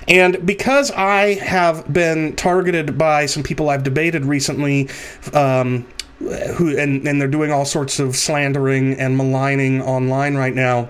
And 0.07 0.45
because 0.45 0.91
I 0.91 1.33
have 1.33 1.91
been 1.91 2.37
targeted 2.37 2.97
by 2.97 3.25
some 3.25 3.43
people 3.43 3.69
I've 3.69 3.83
debated 3.83 4.23
recently, 4.23 4.87
um, 5.61 5.85
who 6.55 6.77
and, 6.77 7.07
and 7.07 7.21
they're 7.21 7.27
doing 7.27 7.51
all 7.51 7.65
sorts 7.65 7.99
of 7.99 8.15
slandering 8.15 8.93
and 8.99 9.17
maligning 9.17 9.81
online 9.81 10.35
right 10.35 10.55
now. 10.55 10.89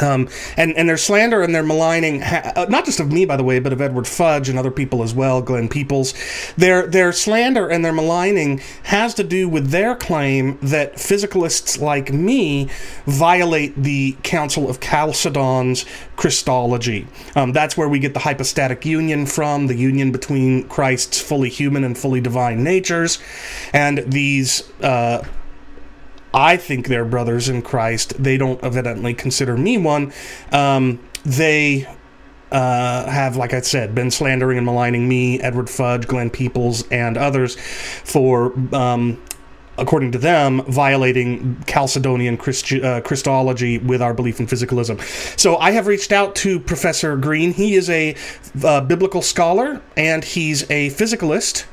Um, 0.00 0.28
and, 0.56 0.76
and 0.76 0.88
their 0.88 0.96
slander 0.96 1.42
and 1.42 1.54
their 1.54 1.62
maligning, 1.62 2.22
uh, 2.22 2.66
not 2.68 2.84
just 2.84 3.00
of 3.00 3.12
me, 3.12 3.24
by 3.24 3.36
the 3.36 3.44
way, 3.44 3.58
but 3.58 3.72
of 3.72 3.80
Edward 3.80 4.06
Fudge 4.06 4.48
and 4.48 4.58
other 4.58 4.70
people 4.70 5.02
as 5.02 5.14
well, 5.14 5.42
Glenn 5.42 5.68
Peoples, 5.68 6.14
their, 6.56 6.86
their 6.86 7.12
slander 7.12 7.68
and 7.68 7.84
their 7.84 7.92
maligning 7.92 8.60
has 8.84 9.14
to 9.14 9.24
do 9.24 9.48
with 9.48 9.70
their 9.70 9.94
claim 9.94 10.58
that 10.62 10.94
physicalists 10.94 11.80
like 11.80 12.12
me 12.12 12.68
violate 13.06 13.74
the 13.76 14.16
Council 14.22 14.68
of 14.68 14.80
Chalcedon's 14.80 15.84
Christology. 16.16 17.06
Um, 17.36 17.52
that's 17.52 17.76
where 17.76 17.88
we 17.88 17.98
get 17.98 18.14
the 18.14 18.20
hypostatic 18.20 18.84
union 18.84 19.26
from, 19.26 19.66
the 19.66 19.76
union 19.76 20.12
between 20.12 20.68
Christ's 20.68 21.20
fully 21.20 21.48
human 21.48 21.84
and 21.84 21.96
fully 21.96 22.20
divine 22.20 22.64
natures. 22.64 23.18
And 23.72 23.98
these 24.06 24.68
uh, 24.80 25.24
I 26.32 26.56
think 26.56 26.88
they're 26.88 27.04
brothers 27.04 27.48
in 27.48 27.62
Christ. 27.62 28.22
They 28.22 28.36
don't 28.36 28.62
evidently 28.62 29.14
consider 29.14 29.56
me 29.56 29.78
one. 29.78 30.12
Um, 30.52 31.00
they 31.24 31.86
uh, 32.50 33.10
have, 33.10 33.36
like 33.36 33.52
I 33.52 33.60
said, 33.60 33.94
been 33.94 34.10
slandering 34.10 34.58
and 34.58 34.66
maligning 34.66 35.08
me, 35.08 35.40
Edward 35.40 35.68
Fudge, 35.68 36.06
Glenn 36.06 36.30
Peoples, 36.30 36.86
and 36.88 37.16
others 37.16 37.56
for 37.56 38.52
um, 38.74 39.20
according 39.78 40.12
to 40.12 40.18
them, 40.18 40.62
violating 40.64 41.56
Chalcedonian 41.66 42.36
Christi- 42.38 42.82
uh, 42.82 43.00
Christology 43.00 43.78
with 43.78 44.02
our 44.02 44.12
belief 44.12 44.40
in 44.40 44.46
physicalism. 44.46 45.00
So 45.38 45.56
I 45.56 45.70
have 45.70 45.86
reached 45.86 46.12
out 46.12 46.34
to 46.36 46.58
Professor 46.58 47.16
Green. 47.16 47.52
He 47.52 47.74
is 47.74 47.88
a 47.88 48.16
uh, 48.64 48.80
biblical 48.80 49.22
scholar 49.22 49.80
and 49.96 50.24
he's 50.24 50.64
a 50.64 50.90
physicalist 50.90 51.64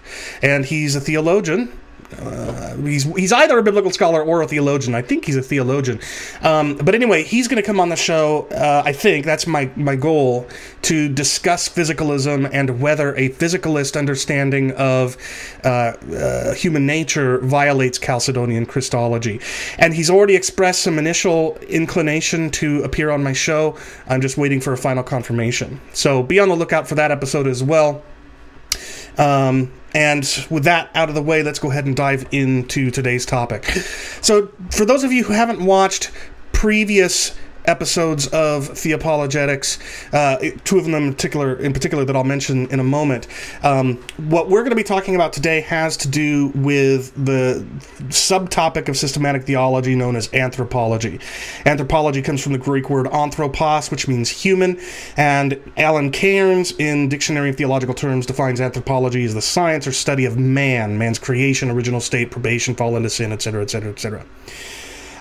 and 0.41 0.65
he's 0.65 0.95
a 0.95 1.01
theologian 1.01 1.71
uh, 2.19 2.75
he's 2.77 3.03
he's 3.15 3.31
either 3.31 3.57
a 3.57 3.63
biblical 3.63 3.91
scholar 3.91 4.21
or 4.23 4.41
a 4.41 4.47
theologian. 4.47 4.95
I 4.95 5.01
think 5.01 5.25
he's 5.25 5.35
a 5.35 5.41
theologian. 5.41 5.99
Um, 6.41 6.77
but 6.77 6.95
anyway, 6.95 7.23
he's 7.23 7.47
going 7.47 7.61
to 7.61 7.65
come 7.65 7.79
on 7.79 7.89
the 7.89 7.95
show. 7.95 8.47
Uh, 8.51 8.83
I 8.85 8.93
think 8.93 9.25
that's 9.25 9.47
my 9.47 9.69
my 9.75 9.95
goal 9.95 10.47
to 10.83 11.09
discuss 11.09 11.67
physicalism 11.67 12.49
and 12.51 12.79
whether 12.79 13.15
a 13.15 13.29
physicalist 13.29 13.97
understanding 13.97 14.71
of 14.73 15.17
uh, 15.63 15.67
uh 15.67 16.53
human 16.53 16.85
nature 16.85 17.39
violates 17.39 17.99
Chalcedonian 17.99 18.67
Christology. 18.67 19.39
And 19.77 19.93
he's 19.93 20.09
already 20.09 20.35
expressed 20.35 20.81
some 20.81 20.99
initial 20.99 21.57
inclination 21.67 22.49
to 22.51 22.83
appear 22.83 23.09
on 23.09 23.23
my 23.23 23.33
show. 23.33 23.77
I'm 24.07 24.21
just 24.21 24.37
waiting 24.37 24.61
for 24.61 24.73
a 24.73 24.77
final 24.77 25.03
confirmation. 25.03 25.79
So 25.93 26.23
be 26.23 26.39
on 26.39 26.49
the 26.49 26.55
lookout 26.55 26.87
for 26.87 26.95
that 26.95 27.11
episode 27.11 27.47
as 27.47 27.63
well. 27.63 28.03
Um, 29.17 29.71
and 29.93 30.45
with 30.49 30.65
that 30.65 30.89
out 30.93 31.09
of 31.09 31.15
the 31.15 31.21
way, 31.21 31.41
let's 31.41 31.59
go 31.59 31.71
ahead 31.71 31.85
and 31.85 31.95
dive 31.95 32.27
into 32.31 32.91
today's 32.91 33.25
topic. 33.25 33.65
So, 34.21 34.49
for 34.71 34.85
those 34.85 35.03
of 35.03 35.11
you 35.11 35.23
who 35.23 35.33
haven't 35.33 35.63
watched 35.63 36.11
previous 36.51 37.37
episodes 37.67 38.27
of 38.27 38.69
Theopologetics, 38.69 39.79
uh, 40.13 40.57
two 40.63 40.77
of 40.77 40.85
them 40.85 40.95
in 40.95 41.13
particular, 41.13 41.55
in 41.55 41.73
particular 41.73 42.05
that 42.05 42.15
I'll 42.15 42.23
mention 42.23 42.67
in 42.67 42.79
a 42.79 42.83
moment. 42.83 43.27
Um, 43.63 43.97
what 44.17 44.49
we're 44.49 44.61
going 44.61 44.71
to 44.71 44.75
be 44.75 44.83
talking 44.83 45.15
about 45.15 45.33
today 45.33 45.61
has 45.61 45.97
to 45.97 46.07
do 46.07 46.47
with 46.55 47.13
the 47.25 47.65
subtopic 48.09 48.87
of 48.87 48.97
systematic 48.97 49.43
theology 49.43 49.95
known 49.95 50.15
as 50.15 50.33
anthropology. 50.33 51.19
Anthropology 51.65 52.21
comes 52.21 52.41
from 52.41 52.53
the 52.53 52.59
Greek 52.59 52.89
word 52.89 53.07
anthropos, 53.07 53.91
which 53.91 54.07
means 54.07 54.29
human, 54.29 54.79
and 55.17 55.59
Alan 55.77 56.11
Cairns, 56.11 56.73
in 56.77 57.09
Dictionary 57.09 57.49
of 57.49 57.55
Theological 57.55 57.95
Terms, 57.95 58.25
defines 58.25 58.61
anthropology 58.61 59.23
as 59.25 59.33
the 59.33 59.41
science 59.41 59.87
or 59.87 59.91
study 59.91 60.25
of 60.25 60.37
man, 60.37 60.97
man's 60.97 61.19
creation, 61.19 61.69
original 61.69 61.99
state, 61.99 62.31
probation, 62.31 62.75
fall 62.75 62.95
into 62.95 63.09
sin, 63.09 63.31
etc., 63.31 63.61
etc., 63.61 63.91
etc. 63.91 64.25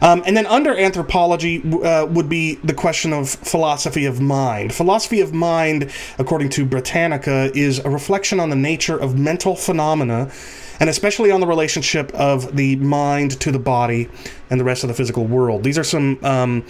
Um, 0.04 0.23
and 0.26 0.37
then 0.37 0.44
under 0.46 0.76
anthropology 0.76 1.62
uh, 1.82 2.04
would 2.04 2.28
be 2.28 2.56
the 2.56 2.75
question 2.75 3.14
of 3.14 3.30
philosophy 3.30 4.04
of 4.04 4.20
mind. 4.20 4.75
Philosophy 4.75 5.20
of 5.23 5.32
mind, 5.32 5.90
according 6.18 6.50
to 6.50 6.66
Britannica, 6.66 7.50
is 7.54 7.78
a 7.78 7.88
reflection 7.88 8.38
on 8.38 8.50
the 8.50 8.56
nature 8.56 8.99
of 8.99 9.18
mental 9.18 9.56
phenomena 9.56 10.30
and 10.78 10.90
especially 10.90 11.30
on 11.30 11.40
the 11.40 11.46
relationship 11.46 12.12
of 12.12 12.54
the 12.54 12.76
mind 12.76 13.40
to 13.40 13.50
the 13.50 13.58
body 13.58 14.11
and 14.50 14.61
the 14.61 14.64
rest 14.64 14.84
of 14.84 14.88
the 14.88 14.94
physical 14.94 15.25
world. 15.25 15.64
These 15.64 15.78
are 15.78 15.84
some 15.84 16.23
um, 16.23 16.66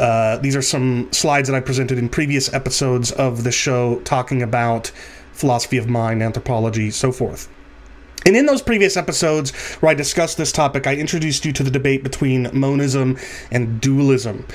uh, 0.00 0.38
these 0.38 0.56
are 0.56 0.62
some 0.62 1.08
slides 1.12 1.48
that 1.48 1.54
I 1.54 1.60
presented 1.60 1.98
in 1.98 2.08
previous 2.08 2.52
episodes 2.52 3.12
of 3.12 3.44
the 3.44 3.52
show 3.52 4.00
talking 4.00 4.42
about 4.42 4.90
philosophy 5.32 5.76
of 5.76 5.88
mind, 5.88 6.20
anthropology, 6.20 6.90
so 6.90 7.12
forth. 7.12 7.48
And 8.24 8.36
in 8.36 8.46
those 8.46 8.62
previous 8.62 8.96
episodes 8.96 9.50
where 9.80 9.90
I 9.90 9.94
discussed 9.94 10.36
this 10.38 10.52
topic, 10.52 10.86
I 10.86 10.96
introduced 10.96 11.44
you 11.44 11.52
to 11.52 11.62
the 11.62 11.70
debate 11.70 12.02
between 12.02 12.48
monism 12.52 13.18
and 13.50 13.80
dualism. 13.80 14.46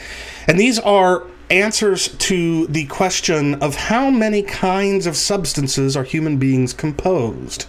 And 0.48 0.60
these 0.60 0.80
are 0.80 1.26
answers 1.50 2.10
to 2.18 2.68
the 2.68 2.86
question 2.88 3.56
of 3.56 3.76
how 3.76 4.10
many 4.10 4.42
kinds 4.42 5.06
of 5.08 5.16
substances 5.16 5.96
are 5.96 6.04
human 6.04 6.38
beings 6.38 6.74
composed. 6.74 7.66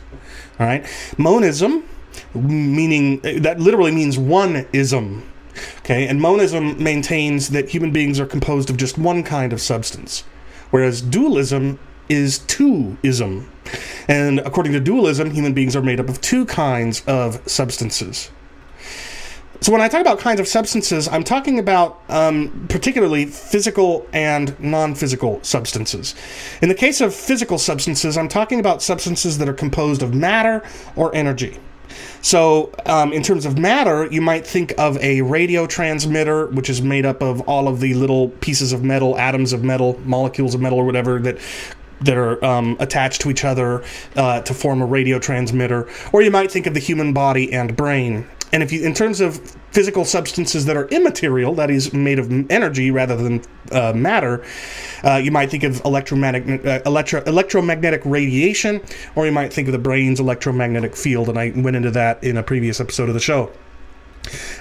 All 0.59 0.67
right? 0.67 0.85
Monism, 1.17 1.85
meaning 2.35 3.21
that 3.21 3.61
literally 3.61 3.93
means 3.93 4.19
one 4.19 4.67
ism. 4.73 5.29
Okay? 5.79 6.07
And 6.07 6.21
monism 6.21 6.83
maintains 6.83 7.49
that 7.51 7.69
human 7.69 7.93
beings 7.93 8.21
are 8.21 8.27
composed 8.27 8.71
of 8.71 8.77
just 8.77 8.99
one 8.99 9.23
kind 9.23 9.53
of 9.53 9.61
substance, 9.61 10.25
whereas 10.71 11.01
dualism 11.03 11.79
is 12.09 12.39
two 12.41 12.97
ism. 13.03 13.51
And 14.09 14.41
according 14.41 14.73
to 14.73 14.81
dualism, 14.81 15.31
human 15.31 15.55
beings 15.55 15.77
are 15.77 15.83
made 15.83 16.01
up 16.01 16.09
of 16.09 16.21
two 16.21 16.47
kinds 16.47 17.03
of 17.07 17.41
substances. 17.49 18.31
So 19.61 19.73
when 19.73 19.81
I 19.81 19.89
talk 19.89 20.01
about 20.01 20.21
kinds 20.21 20.39
of 20.39 20.47
substances, 20.47 21.09
I'm 21.09 21.25
talking 21.25 21.59
about 21.59 22.01
um, 22.09 22.67
particularly 22.69 23.27
physical 23.27 24.07
and 24.13 24.59
non-physical 24.61 25.41
substances. 25.43 26.15
In 26.63 26.69
the 26.69 26.77
case 26.77 27.01
of 27.01 27.13
physical 27.13 27.59
substances, 27.59 28.17
I'm 28.17 28.29
talking 28.29 28.61
about 28.61 28.83
substances 28.83 29.39
that 29.39 29.49
are 29.49 29.55
composed 29.55 30.01
of 30.01 30.15
matter 30.15 30.63
or 30.95 31.13
energy. 31.15 31.59
So, 32.21 32.73
um, 32.87 33.13
in 33.13 33.23
terms 33.23 33.47
of 33.47 33.59
matter, 33.59 34.07
you 34.11 34.21
might 34.21 34.47
think 34.47 34.75
of 34.79 34.97
a 34.99 35.23
radio 35.23 35.67
transmitter, 35.67 36.47
which 36.49 36.69
is 36.69 36.83
made 36.83 37.07
up 37.07 37.23
of 37.23 37.41
all 37.43 37.67
of 37.67 37.81
the 37.81 37.95
little 37.95 38.29
pieces 38.29 38.73
of 38.73 38.85
metal, 38.85 39.19
atoms 39.19 39.53
of 39.53 39.65
metal, 39.65 39.99
molecules 40.05 40.55
of 40.55 40.61
metal, 40.61 40.79
or 40.79 40.85
whatever 40.85 41.19
that 41.21 41.39
that 42.01 42.17
are 42.17 42.43
um, 42.45 42.77
attached 42.81 43.21
to 43.23 43.31
each 43.31 43.45
other 43.45 43.85
uh, 44.17 44.41
to 44.43 44.55
form 44.55 44.83
a 44.83 44.87
radio 44.87 45.19
transmitter, 45.19 45.89
or 46.13 46.23
you 46.23 46.31
might 46.31 46.51
think 46.51 46.67
of 46.67 46.75
the 46.75 46.81
human 46.81 47.13
body 47.13 47.53
and 47.53 47.77
brain. 47.77 48.27
And 48.53 48.63
if 48.63 48.73
you, 48.73 48.83
in 48.85 48.95
terms 48.95 49.21
of 49.21 49.39
physical 49.73 50.05
substances 50.05 50.65
that 50.65 50.77
are 50.77 50.87
immaterial, 50.89 51.55
that 51.57 51.71
is 51.71 51.93
made 51.93 52.19
of 52.19 52.51
energy 52.51 52.91
rather 52.91 53.17
than 53.17 53.43
uh, 53.71 53.93
matter, 53.93 54.45
uh, 55.05 55.17
you 55.17 55.31
might 55.31 55.51
think 55.51 55.65
of 55.65 55.83
electromagnetic, 55.85 56.65
uh, 56.65 56.81
electro, 56.87 57.23
electromagnetic 57.25 58.01
radiation, 58.05 58.81
or 59.17 59.27
you 59.27 59.33
might 59.33 59.53
think 59.53 59.69
of 59.69 59.73
the 59.73 59.79
brain's 59.79 60.19
electromagnetic 60.19 60.97
field. 60.97 61.29
And 61.29 61.39
I 61.39 61.53
went 61.55 61.77
into 61.77 61.91
that 61.91 62.23
in 62.25 62.37
a 62.39 62.43
previous 62.43 62.81
episode 62.81 63.09
of 63.09 63.15
the 63.15 63.21
show. 63.21 63.53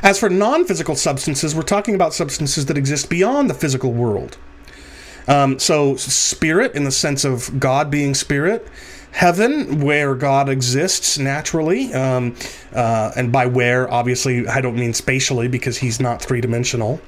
As 0.03 0.19
for 0.19 0.29
non 0.29 0.65
physical 0.65 0.95
substances, 0.95 1.55
we're 1.55 1.61
talking 1.61 1.95
about 1.95 2.13
substances 2.13 2.65
that 2.65 2.77
exist 2.77 3.09
beyond 3.09 3.49
the 3.49 3.53
physical 3.53 3.93
world. 3.93 4.37
Um, 5.27 5.59
so, 5.59 5.95
spirit 5.97 6.75
in 6.75 6.83
the 6.83 6.91
sense 6.91 7.25
of 7.25 7.59
God 7.59 7.91
being 7.91 8.13
spirit, 8.13 8.67
heaven 9.11 9.81
where 9.81 10.15
God 10.15 10.49
exists 10.49 11.17
naturally, 11.17 11.93
um, 11.93 12.35
uh, 12.73 13.11
and 13.15 13.31
by 13.31 13.45
where, 13.45 13.91
obviously, 13.91 14.47
I 14.47 14.61
don't 14.61 14.75
mean 14.75 14.93
spatially 14.93 15.47
because 15.47 15.77
he's 15.77 15.99
not 15.99 16.21
three 16.21 16.41
dimensional. 16.41 17.01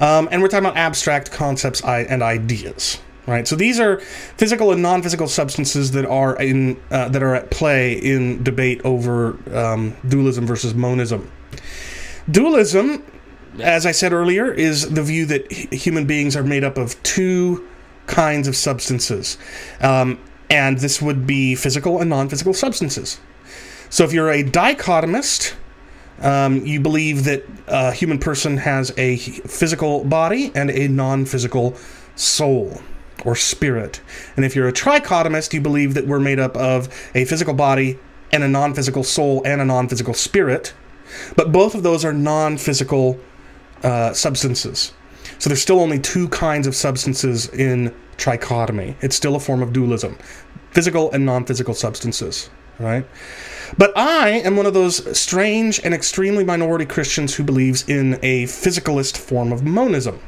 Um, 0.00 0.28
and 0.30 0.42
we're 0.42 0.48
talking 0.48 0.66
about 0.66 0.76
abstract 0.76 1.30
concepts 1.30 1.82
and 1.82 2.22
ideas 2.22 2.98
right? 3.26 3.46
So 3.48 3.56
these 3.56 3.80
are 3.80 4.00
physical 4.00 4.72
and 4.72 4.82
non-physical 4.82 5.28
substances 5.28 5.92
that 5.92 6.04
are 6.04 6.36
in 6.40 6.80
uh, 6.90 7.08
that 7.08 7.22
are 7.22 7.34
at 7.34 7.50
play 7.50 7.94
in 7.94 8.42
debate 8.42 8.80
over 8.84 9.38
um, 9.56 9.96
dualism 10.08 10.46
versus 10.46 10.74
monism. 10.74 11.30
Dualism 12.30 13.02
as 13.60 13.86
I 13.86 13.92
said 13.92 14.12
earlier, 14.12 14.52
is 14.52 14.90
the 14.90 15.02
view 15.02 15.26
that 15.26 15.50
human 15.52 16.06
beings 16.06 16.36
are 16.36 16.42
made 16.42 16.64
up 16.64 16.76
of 16.76 17.00
two 17.02 17.66
kinds 18.06 18.48
of 18.48 18.56
substances. 18.56 19.38
Um, 19.80 20.18
and 20.50 20.78
this 20.78 21.00
would 21.00 21.26
be 21.26 21.54
physical 21.54 22.00
and 22.00 22.10
non 22.10 22.28
physical 22.28 22.54
substances. 22.54 23.20
So 23.90 24.04
if 24.04 24.12
you're 24.12 24.30
a 24.30 24.42
dichotomist, 24.42 25.54
um, 26.20 26.64
you 26.64 26.80
believe 26.80 27.24
that 27.24 27.44
a 27.66 27.92
human 27.92 28.18
person 28.18 28.56
has 28.58 28.92
a 28.96 29.16
physical 29.16 30.04
body 30.04 30.52
and 30.54 30.70
a 30.70 30.88
non 30.88 31.24
physical 31.24 31.76
soul 32.16 32.80
or 33.24 33.34
spirit. 33.34 34.00
And 34.36 34.44
if 34.44 34.54
you're 34.54 34.68
a 34.68 34.72
trichotomist, 34.72 35.52
you 35.52 35.60
believe 35.60 35.94
that 35.94 36.06
we're 36.06 36.20
made 36.20 36.38
up 36.38 36.56
of 36.56 36.88
a 37.14 37.24
physical 37.24 37.54
body 37.54 37.98
and 38.32 38.42
a 38.42 38.48
non 38.48 38.74
physical 38.74 39.02
soul 39.02 39.42
and 39.44 39.60
a 39.60 39.64
non 39.64 39.88
physical 39.88 40.14
spirit. 40.14 40.74
But 41.36 41.52
both 41.52 41.74
of 41.74 41.82
those 41.82 42.04
are 42.04 42.12
non 42.12 42.58
physical 42.58 43.18
uh, 43.84 44.12
substances. 44.12 44.92
So 45.38 45.48
there's 45.50 45.62
still 45.62 45.80
only 45.80 45.98
two 45.98 46.28
kinds 46.28 46.66
of 46.66 46.74
substances 46.74 47.48
in 47.50 47.94
trichotomy. 48.16 48.96
It's 49.00 49.16
still 49.16 49.36
a 49.36 49.40
form 49.40 49.62
of 49.62 49.72
dualism 49.72 50.18
physical 50.74 51.12
and 51.12 51.24
non 51.24 51.44
physical 51.46 51.72
substances, 51.72 52.50
right? 52.80 53.06
But 53.78 53.96
I 53.96 54.30
am 54.30 54.56
one 54.56 54.66
of 54.66 54.74
those 54.74 55.18
strange 55.18 55.80
and 55.84 55.94
extremely 55.94 56.44
minority 56.44 56.84
Christians 56.84 57.34
who 57.34 57.44
believes 57.44 57.88
in 57.88 58.14
a 58.22 58.44
physicalist 58.44 59.16
form 59.16 59.52
of 59.52 59.62
monism. 59.62 60.20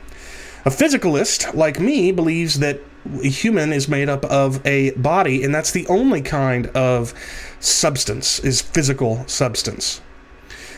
A 0.64 0.70
physicalist, 0.70 1.54
like 1.54 1.78
me, 1.78 2.12
believes 2.12 2.60
that 2.60 2.80
a 3.22 3.28
human 3.28 3.72
is 3.72 3.88
made 3.88 4.08
up 4.08 4.24
of 4.24 4.64
a 4.66 4.92
body, 4.92 5.44
and 5.44 5.54
that's 5.54 5.70
the 5.72 5.86
only 5.86 6.22
kind 6.22 6.66
of 6.68 7.12
substance, 7.60 8.40
is 8.40 8.62
physical 8.62 9.26
substance. 9.28 10.00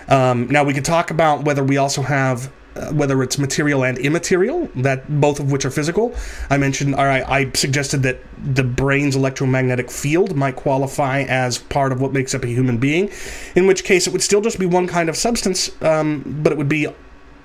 Um, 0.08 0.46
now, 0.48 0.64
we 0.64 0.74
could 0.74 0.84
talk 0.84 1.10
about 1.10 1.44
whether 1.44 1.62
we 1.62 1.76
also 1.76 2.02
have 2.02 2.52
whether 2.92 3.22
it's 3.22 3.38
material 3.38 3.84
and 3.84 3.98
immaterial, 3.98 4.68
that 4.76 5.20
both 5.20 5.40
of 5.40 5.50
which 5.50 5.64
are 5.64 5.70
physical. 5.70 6.14
I 6.50 6.58
mentioned, 6.58 6.94
or 6.94 7.08
I, 7.08 7.22
I, 7.22 7.50
suggested 7.52 8.02
that 8.04 8.20
the 8.42 8.64
brain's 8.64 9.16
electromagnetic 9.16 9.90
field 9.90 10.36
might 10.36 10.56
qualify 10.56 11.22
as 11.22 11.58
part 11.58 11.92
of 11.92 12.00
what 12.00 12.12
makes 12.12 12.34
up 12.34 12.44
a 12.44 12.46
human 12.46 12.78
being, 12.78 13.10
in 13.54 13.66
which 13.66 13.84
case 13.84 14.06
it 14.06 14.12
would 14.12 14.22
still 14.22 14.40
just 14.40 14.58
be 14.58 14.66
one 14.66 14.86
kind 14.86 15.08
of 15.08 15.16
substance, 15.16 15.70
um, 15.82 16.22
but 16.42 16.52
it 16.52 16.58
would 16.58 16.68
be 16.68 16.86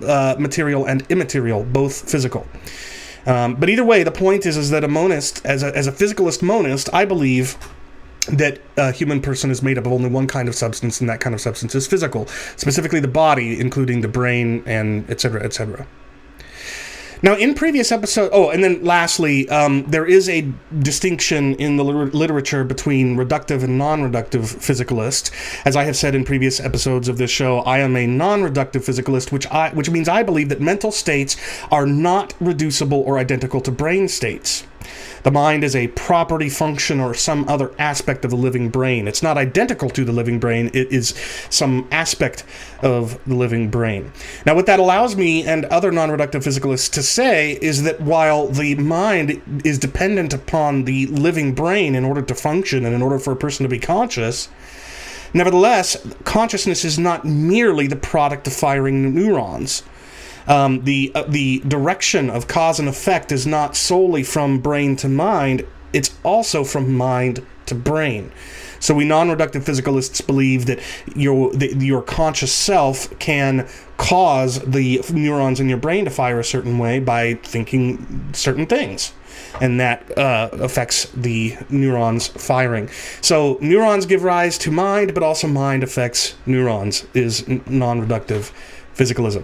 uh, 0.05 0.35
material 0.37 0.85
and 0.85 1.03
immaterial, 1.09 1.63
both 1.63 2.09
physical. 2.09 2.47
Um, 3.25 3.55
but 3.55 3.69
either 3.69 3.85
way, 3.85 4.03
the 4.03 4.11
point 4.11 4.45
is, 4.45 4.57
is 4.57 4.69
that 4.71 4.83
a 4.83 4.87
monist, 4.87 5.45
as 5.45 5.63
a, 5.63 5.75
as 5.75 5.87
a 5.87 5.91
physicalist 5.91 6.41
monist, 6.41 6.89
I 6.93 7.05
believe 7.05 7.57
that 8.31 8.61
a 8.77 8.91
human 8.91 9.21
person 9.21 9.51
is 9.51 9.61
made 9.61 9.77
up 9.77 9.85
of 9.85 9.91
only 9.91 10.09
one 10.09 10.27
kind 10.27 10.47
of 10.47 10.55
substance, 10.55 11.01
and 11.01 11.09
that 11.09 11.19
kind 11.19 11.33
of 11.33 11.41
substance 11.41 11.75
is 11.75 11.87
physical, 11.87 12.27
specifically 12.55 12.99
the 12.99 13.07
body, 13.07 13.59
including 13.59 14.01
the 14.01 14.07
brain, 14.07 14.63
and 14.65 15.09
etc., 15.09 15.43
etc. 15.43 15.85
Now, 17.23 17.37
in 17.37 17.53
previous 17.53 17.93
episode, 17.93 18.31
oh, 18.33 18.49
and 18.49 18.61
then 18.61 18.83
lastly, 18.83 19.47
um, 19.47 19.85
there 19.87 20.05
is 20.05 20.27
a 20.27 20.45
distinction 20.79 21.55
in 21.55 21.77
the 21.77 21.83
liter- 21.85 22.11
literature 22.11 22.65
between 22.65 23.15
reductive 23.15 23.63
and 23.63 23.77
non-reductive 23.77 24.41
physicalists. 24.41 25.31
As 25.65 25.77
I 25.77 25.85
have 25.85 25.95
said 25.95 26.15
in 26.15 26.25
previous 26.25 26.59
episodes 26.59 27.07
of 27.07 27.17
this 27.17 27.31
show, 27.31 27.59
I 27.59 27.79
am 27.79 27.95
a 27.95 28.05
non-reductive 28.05 28.83
physicalist, 28.83 29.31
which 29.31 29.47
I, 29.47 29.69
which 29.69 29.89
means 29.89 30.09
I 30.09 30.21
believe 30.21 30.49
that 30.49 30.59
mental 30.59 30.91
states 30.91 31.37
are 31.71 31.85
not 31.85 32.33
reducible 32.41 32.99
or 32.99 33.17
identical 33.17 33.61
to 33.61 33.71
brain 33.71 34.09
states. 34.09 34.65
The 35.23 35.31
mind 35.31 35.63
is 35.63 35.75
a 35.75 35.87
property, 35.89 36.49
function, 36.49 36.99
or 36.99 37.13
some 37.13 37.47
other 37.47 37.71
aspect 37.79 38.25
of 38.25 38.31
the 38.31 38.37
living 38.37 38.69
brain. 38.69 39.07
It's 39.07 39.23
not 39.23 39.37
identical 39.37 39.89
to 39.91 40.03
the 40.05 40.11
living 40.11 40.39
brain, 40.39 40.69
it 40.73 40.91
is 40.91 41.13
some 41.49 41.87
aspect 41.91 42.43
of 42.81 43.23
the 43.25 43.35
living 43.35 43.69
brain. 43.69 44.11
Now, 44.45 44.55
what 44.55 44.65
that 44.65 44.79
allows 44.79 45.15
me 45.15 45.43
and 45.43 45.65
other 45.65 45.91
non 45.91 46.09
reductive 46.09 46.43
physicalists 46.43 46.91
to 46.93 47.03
say 47.03 47.53
is 47.61 47.83
that 47.83 48.01
while 48.01 48.47
the 48.47 48.75
mind 48.75 49.61
is 49.63 49.79
dependent 49.79 50.33
upon 50.33 50.85
the 50.85 51.07
living 51.07 51.53
brain 51.53 51.95
in 51.95 52.05
order 52.05 52.21
to 52.21 52.35
function 52.35 52.85
and 52.85 52.95
in 52.95 53.01
order 53.01 53.19
for 53.19 53.31
a 53.31 53.37
person 53.37 53.63
to 53.63 53.69
be 53.69 53.79
conscious, 53.79 54.49
Nevertheless, 55.35 55.97
consciousness 56.25 56.85
is 56.85 56.99
not 56.99 57.25
merely 57.25 57.87
the 57.87 57.95
product 57.95 58.45
of 58.45 58.53
firing 58.53 59.15
neurons. 59.15 59.81
Um, 60.47 60.83
the 60.83 61.11
uh, 61.15 61.23
the 61.23 61.59
direction 61.59 62.29
of 62.29 62.47
cause 62.47 62.79
and 62.79 62.89
effect 62.89 63.31
is 63.31 63.47
not 63.47 63.75
solely 63.75 64.23
from 64.23 64.59
brain 64.59 64.95
to 64.97 65.09
mind; 65.09 65.65
it's 65.93 66.17
also 66.23 66.63
from 66.63 66.93
mind 66.93 67.45
to 67.67 67.75
brain. 67.75 68.31
So 68.79 68.93
we 68.93 69.05
non-reductive 69.05 69.63
physicalists 69.63 70.25
believe 70.25 70.65
that 70.65 70.79
your 71.15 71.53
your 71.55 72.01
conscious 72.01 72.51
self 72.51 73.17
can 73.19 73.67
cause 73.97 74.59
the 74.59 75.01
neurons 75.13 75.61
in 75.61 75.69
your 75.69 75.77
brain 75.77 76.03
to 76.03 76.11
fire 76.11 76.39
a 76.39 76.43
certain 76.43 76.77
way 76.77 76.99
by 76.99 77.35
thinking 77.35 78.33
certain 78.33 78.65
things 78.65 79.13
and 79.61 79.79
that 79.79 80.17
uh, 80.17 80.49
affects 80.53 81.05
the 81.13 81.57
neurons 81.69 82.27
firing. 82.27 82.89
So 83.21 83.57
neurons 83.61 84.05
give 84.05 84.23
rise 84.23 84.57
to 84.59 84.71
mind, 84.71 85.13
but 85.13 85.23
also 85.23 85.47
mind 85.47 85.83
affects 85.83 86.35
neurons. 86.45 87.05
Is 87.13 87.47
non-reductive 87.47 88.51
physicalism. 88.95 89.43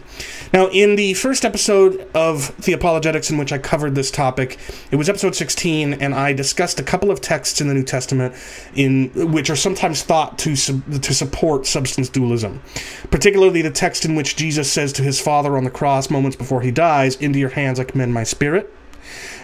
Now, 0.53 0.67
in 0.67 0.95
the 0.95 1.13
first 1.15 1.45
episode 1.45 2.07
of 2.13 2.55
Theopologetics, 2.57 3.31
in 3.31 3.37
which 3.37 3.51
I 3.51 3.57
covered 3.57 3.95
this 3.95 4.11
topic, 4.11 4.57
it 4.91 4.95
was 4.95 5.09
episode 5.09 5.35
16, 5.35 5.93
and 5.93 6.13
I 6.13 6.33
discussed 6.33 6.79
a 6.79 6.83
couple 6.83 7.11
of 7.11 7.21
texts 7.21 7.61
in 7.61 7.67
the 7.67 7.73
New 7.73 7.83
Testament 7.83 8.35
in 8.75 9.31
which 9.31 9.49
are 9.49 9.55
sometimes 9.55 10.03
thought 10.03 10.37
to 10.39 10.55
to 10.55 11.13
support 11.13 11.65
substance 11.65 12.09
dualism. 12.09 12.61
Particularly 13.11 13.61
the 13.61 13.71
text 13.71 14.05
in 14.05 14.15
which 14.15 14.35
Jesus 14.35 14.71
says 14.71 14.93
to 14.93 15.03
his 15.03 15.19
Father 15.19 15.57
on 15.57 15.63
the 15.63 15.69
cross 15.69 16.09
moments 16.09 16.35
before 16.35 16.61
he 16.61 16.71
dies, 16.71 17.15
"Into 17.15 17.39
your 17.39 17.49
hands 17.49 17.79
I 17.79 17.83
commend 17.83 18.13
my 18.13 18.23
spirit." 18.23 18.73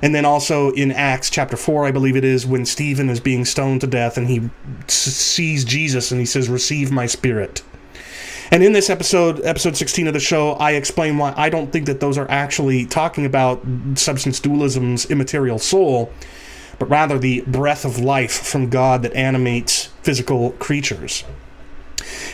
And 0.01 0.13
then 0.13 0.25
also 0.25 0.71
in 0.71 0.91
Acts 0.91 1.29
chapter 1.29 1.57
4, 1.57 1.85
I 1.85 1.91
believe 1.91 2.15
it 2.15 2.23
is, 2.23 2.45
when 2.45 2.65
Stephen 2.65 3.09
is 3.09 3.19
being 3.19 3.45
stoned 3.45 3.81
to 3.81 3.87
death 3.87 4.17
and 4.17 4.27
he 4.27 4.49
sees 4.87 5.63
Jesus 5.63 6.11
and 6.11 6.19
he 6.19 6.25
says, 6.25 6.49
Receive 6.49 6.91
my 6.91 7.05
spirit. 7.05 7.63
And 8.51 8.63
in 8.63 8.73
this 8.73 8.89
episode, 8.89 9.43
episode 9.43 9.75
16 9.75 10.07
of 10.07 10.13
the 10.13 10.19
show, 10.19 10.53
I 10.53 10.71
explain 10.71 11.17
why 11.17 11.33
I 11.35 11.49
don't 11.49 11.71
think 11.71 11.87
that 11.87 11.99
those 11.99 12.17
are 12.17 12.29
actually 12.29 12.85
talking 12.85 13.25
about 13.25 13.61
substance 13.95 14.39
dualism's 14.39 15.09
immaterial 15.09 15.57
soul, 15.57 16.11
but 16.77 16.89
rather 16.89 17.17
the 17.17 17.41
breath 17.41 17.85
of 17.85 17.99
life 17.99 18.33
from 18.33 18.69
God 18.69 19.01
that 19.03 19.13
animates 19.13 19.87
physical 20.03 20.51
creatures. 20.53 21.23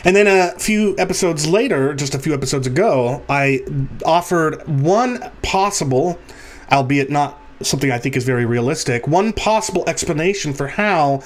And 0.04 0.14
then 0.14 0.26
a 0.26 0.58
few 0.58 0.94
episodes 0.98 1.46
later, 1.46 1.94
just 1.94 2.14
a 2.14 2.18
few 2.18 2.34
episodes 2.34 2.66
ago, 2.66 3.22
I 3.28 3.60
offered 4.04 4.66
one 4.68 5.30
possible, 5.42 6.18
albeit 6.70 7.10
not 7.10 7.40
something 7.62 7.90
I 7.90 7.98
think 7.98 8.16
is 8.16 8.24
very 8.24 8.44
realistic, 8.44 9.06
one 9.06 9.32
possible 9.32 9.84
explanation 9.86 10.52
for 10.52 10.66
how 10.66 11.22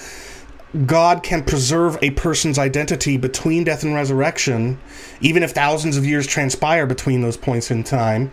God 0.84 1.22
can 1.22 1.42
preserve 1.42 1.98
a 2.02 2.10
person's 2.10 2.58
identity 2.58 3.16
between 3.16 3.64
death 3.64 3.82
and 3.82 3.94
resurrection, 3.94 4.78
even 5.20 5.42
if 5.42 5.52
thousands 5.52 5.96
of 5.96 6.04
years 6.04 6.26
transpire 6.26 6.86
between 6.86 7.22
those 7.22 7.36
points 7.36 7.70
in 7.70 7.84
time, 7.84 8.32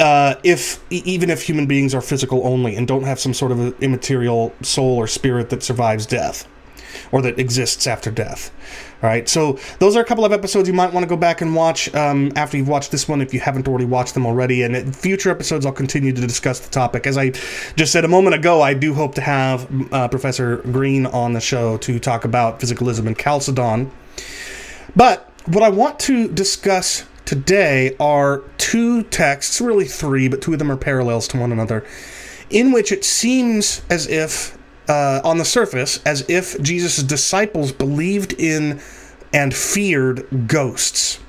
uh, 0.00 0.34
if 0.42 0.80
even 0.90 1.30
if 1.30 1.42
human 1.42 1.66
beings 1.66 1.94
are 1.94 2.00
physical 2.00 2.46
only 2.46 2.76
and 2.76 2.86
don't 2.86 3.02
have 3.04 3.18
some 3.18 3.34
sort 3.34 3.52
of 3.52 3.80
immaterial 3.82 4.52
soul 4.62 4.96
or 4.96 5.06
spirit 5.06 5.50
that 5.50 5.62
survives 5.62 6.06
death 6.06 6.48
or 7.12 7.22
that 7.22 7.38
exists 7.38 7.86
after 7.86 8.10
death. 8.10 8.50
All 9.00 9.08
right, 9.08 9.28
so 9.28 9.58
those 9.78 9.94
are 9.94 10.00
a 10.00 10.04
couple 10.04 10.24
of 10.24 10.32
episodes 10.32 10.66
you 10.66 10.74
might 10.74 10.92
want 10.92 11.04
to 11.04 11.08
go 11.08 11.16
back 11.16 11.40
and 11.40 11.54
watch 11.54 11.94
um, 11.94 12.32
after 12.34 12.56
you've 12.56 12.68
watched 12.68 12.90
this 12.90 13.08
one 13.08 13.20
if 13.20 13.32
you 13.32 13.38
haven't 13.38 13.68
already 13.68 13.84
watched 13.84 14.14
them 14.14 14.26
already. 14.26 14.64
And 14.64 14.74
in 14.74 14.92
future 14.92 15.30
episodes, 15.30 15.64
I'll 15.64 15.72
continue 15.72 16.12
to 16.12 16.20
discuss 16.20 16.58
the 16.58 16.70
topic. 16.70 17.06
As 17.06 17.16
I 17.16 17.30
just 17.76 17.92
said 17.92 18.04
a 18.04 18.08
moment 18.08 18.34
ago, 18.34 18.60
I 18.60 18.74
do 18.74 18.94
hope 18.94 19.14
to 19.14 19.20
have 19.20 19.92
uh, 19.92 20.08
Professor 20.08 20.56
Green 20.56 21.06
on 21.06 21.32
the 21.32 21.40
show 21.40 21.76
to 21.78 22.00
talk 22.00 22.24
about 22.24 22.58
physicalism 22.58 23.06
and 23.06 23.16
Chalcedon. 23.16 23.92
But 24.96 25.30
what 25.46 25.62
I 25.62 25.68
want 25.68 26.00
to 26.00 26.26
discuss 26.26 27.06
today 27.24 27.94
are 28.00 28.42
two 28.56 29.04
texts, 29.04 29.60
really 29.60 29.84
three, 29.84 30.26
but 30.26 30.42
two 30.42 30.52
of 30.52 30.58
them 30.58 30.72
are 30.72 30.76
parallels 30.76 31.28
to 31.28 31.38
one 31.38 31.52
another, 31.52 31.86
in 32.50 32.72
which 32.72 32.90
it 32.90 33.04
seems 33.04 33.82
as 33.88 34.08
if 34.08 34.57
uh, 34.88 35.20
on 35.24 35.38
the 35.38 35.44
surface 35.44 36.02
as 36.04 36.28
if 36.28 36.60
Jesus' 36.62 37.02
disciples 37.02 37.72
believed 37.72 38.32
in 38.32 38.80
and 39.32 39.54
feared 39.54 40.26
ghosts. 40.48 41.20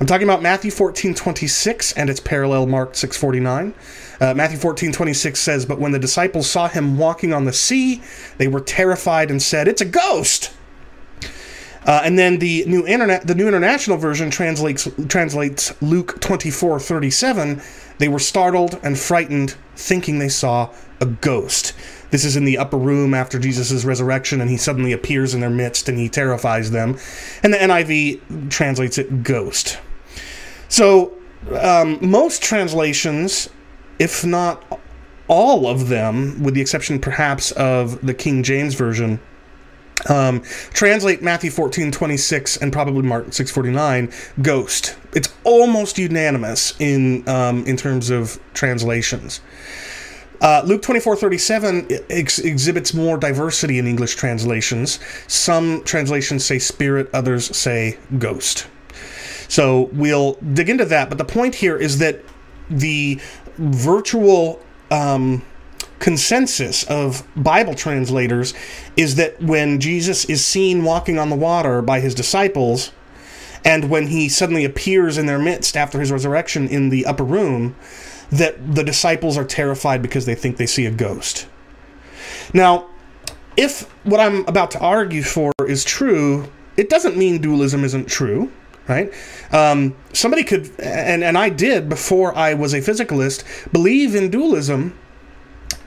I'm 0.00 0.06
talking 0.06 0.26
about 0.26 0.42
Matthew 0.42 0.70
14, 0.70 1.14
26 1.14 1.92
and 1.94 2.10
its 2.10 2.20
parallel 2.20 2.66
Mark 2.66 2.94
6, 2.94 3.16
49. 3.16 3.74
Uh, 4.20 4.34
Matthew 4.34 4.58
14, 4.58 4.92
26 4.92 5.40
says, 5.40 5.64
But 5.64 5.78
when 5.78 5.92
the 5.92 5.98
disciples 5.98 6.50
saw 6.50 6.68
him 6.68 6.98
walking 6.98 7.32
on 7.32 7.44
the 7.44 7.52
sea, 7.52 8.02
they 8.36 8.48
were 8.48 8.60
terrified 8.60 9.30
and 9.30 9.40
said, 9.40 9.68
It's 9.68 9.80
a 9.80 9.86
ghost! 9.86 10.52
Uh, 11.86 12.00
and 12.04 12.18
then 12.18 12.38
the 12.38 12.64
new 12.66 12.84
internet, 12.86 13.26
the 13.26 13.34
new 13.34 13.46
international 13.46 13.96
version 13.96 14.28
translates 14.28 14.88
translates 15.08 15.80
Luke 15.80 16.20
24, 16.20 16.80
37. 16.80 17.62
They 17.98 18.08
were 18.08 18.18
startled 18.18 18.78
and 18.82 18.98
frightened, 18.98 19.54
thinking 19.76 20.18
they 20.18 20.28
saw 20.28 20.74
a 21.00 21.06
ghost. 21.06 21.74
This 22.16 22.24
is 22.24 22.34
in 22.34 22.46
the 22.46 22.56
upper 22.56 22.78
room 22.78 23.12
after 23.12 23.38
Jesus' 23.38 23.84
resurrection, 23.84 24.40
and 24.40 24.48
he 24.48 24.56
suddenly 24.56 24.92
appears 24.92 25.34
in 25.34 25.40
their 25.42 25.50
midst 25.50 25.86
and 25.86 25.98
he 25.98 26.08
terrifies 26.08 26.70
them. 26.70 26.96
And 27.42 27.52
the 27.52 27.58
NIV 27.58 28.48
translates 28.48 28.96
it 28.96 29.22
ghost. 29.22 29.78
So, 30.70 31.12
um, 31.60 31.98
most 32.00 32.42
translations, 32.42 33.50
if 33.98 34.24
not 34.24 34.80
all 35.28 35.66
of 35.66 35.90
them, 35.90 36.42
with 36.42 36.54
the 36.54 36.62
exception 36.62 37.00
perhaps 37.00 37.52
of 37.52 38.00
the 38.06 38.14
King 38.14 38.42
James 38.42 38.72
Version, 38.72 39.20
um, 40.08 40.40
translate 40.72 41.20
Matthew 41.20 41.50
14, 41.50 41.92
26, 41.92 42.56
and 42.56 42.72
probably 42.72 43.02
Mark 43.02 43.34
6, 43.34 43.50
49, 43.50 44.10
ghost. 44.40 44.96
It's 45.12 45.28
almost 45.44 45.98
unanimous 45.98 46.72
in, 46.78 47.28
um, 47.28 47.66
in 47.66 47.76
terms 47.76 48.08
of 48.08 48.40
translations. 48.54 49.42
Uh, 50.40 50.62
Luke 50.64 50.82
24:37 50.82 52.04
ex- 52.10 52.38
exhibits 52.38 52.92
more 52.92 53.16
diversity 53.16 53.78
in 53.78 53.86
English 53.86 54.16
translations. 54.16 54.98
Some 55.26 55.82
translations 55.84 56.44
say 56.44 56.58
spirit, 56.58 57.08
others 57.12 57.56
say 57.56 57.98
ghost. 58.18 58.66
So 59.48 59.88
we'll 59.92 60.34
dig 60.52 60.68
into 60.68 60.84
that. 60.86 61.08
But 61.08 61.18
the 61.18 61.24
point 61.24 61.56
here 61.56 61.76
is 61.76 61.98
that 61.98 62.22
the 62.68 63.20
virtual 63.56 64.60
um, 64.90 65.42
consensus 65.98 66.84
of 66.84 67.26
Bible 67.36 67.74
translators 67.74 68.54
is 68.96 69.14
that 69.14 69.40
when 69.40 69.80
Jesus 69.80 70.24
is 70.26 70.44
seen 70.44 70.84
walking 70.84 71.18
on 71.18 71.30
the 71.30 71.36
water 71.36 71.80
by 71.80 72.00
his 72.00 72.14
disciples, 72.14 72.92
and 73.64 73.90
when 73.90 74.08
he 74.08 74.28
suddenly 74.28 74.64
appears 74.64 75.18
in 75.18 75.26
their 75.26 75.38
midst 75.38 75.76
after 75.76 75.98
his 75.98 76.12
resurrection 76.12 76.68
in 76.68 76.90
the 76.90 77.06
upper 77.06 77.24
room, 77.24 77.74
that 78.30 78.74
the 78.74 78.82
disciples 78.82 79.36
are 79.36 79.44
terrified 79.44 80.02
because 80.02 80.26
they 80.26 80.34
think 80.34 80.56
they 80.56 80.66
see 80.66 80.86
a 80.86 80.90
ghost. 80.90 81.46
Now, 82.52 82.88
if 83.56 83.82
what 84.04 84.20
I'm 84.20 84.46
about 84.46 84.70
to 84.72 84.80
argue 84.80 85.22
for 85.22 85.52
is 85.66 85.84
true, 85.84 86.50
it 86.76 86.90
doesn't 86.90 87.16
mean 87.16 87.40
dualism 87.40 87.84
isn't 87.84 88.08
true, 88.08 88.50
right? 88.88 89.12
Um, 89.52 89.96
somebody 90.12 90.44
could, 90.44 90.70
and, 90.78 91.24
and 91.24 91.38
I 91.38 91.48
did 91.48 91.88
before 91.88 92.36
I 92.36 92.54
was 92.54 92.74
a 92.74 92.78
physicalist, 92.78 93.44
believe 93.72 94.14
in 94.14 94.30
dualism, 94.30 94.98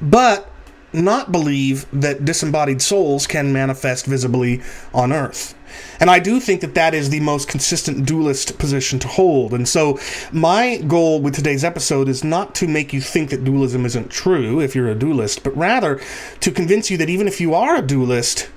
but 0.02 0.52
not 0.92 1.32
believe 1.32 1.86
that 1.92 2.26
disembodied 2.26 2.82
souls 2.82 3.28
can 3.28 3.54
manifest 3.54 4.06
visibly 4.06 4.62
on 4.94 5.12
earth. 5.14 5.54
And 6.00 6.10
I 6.10 6.20
do 6.20 6.40
think 6.40 6.62
that 6.62 6.76
that 6.76 6.94
is 6.94 7.10
the 7.10 7.20
most 7.20 7.48
consistent 7.48 8.06
dualist 8.06 8.58
position 8.58 9.00
to 9.00 9.08
hold. 9.08 9.54
And 9.54 9.68
so, 9.68 10.00
my 10.32 10.78
goal 10.78 11.22
with 11.22 11.36
today's 11.36 11.64
episode 11.64 12.08
is 12.08 12.24
not 12.24 12.56
to 12.56 12.68
make 12.68 12.94
you 12.94 13.02
think 13.02 13.30
that 13.30 13.44
dualism 13.44 13.86
isn't 13.86 14.10
true 14.10 14.60
if 14.62 14.76
you're 14.76 14.90
a 14.90 14.96
dualist, 14.96 15.44
but 15.44 15.56
rather 15.58 16.00
to 16.40 16.52
convince 16.52 16.90
you 16.92 16.98
that 16.98 17.10
even 17.10 17.28
if 17.28 17.42
you 17.42 17.54
are 17.54 17.76
a 17.78 17.82
dualist, 17.82 18.50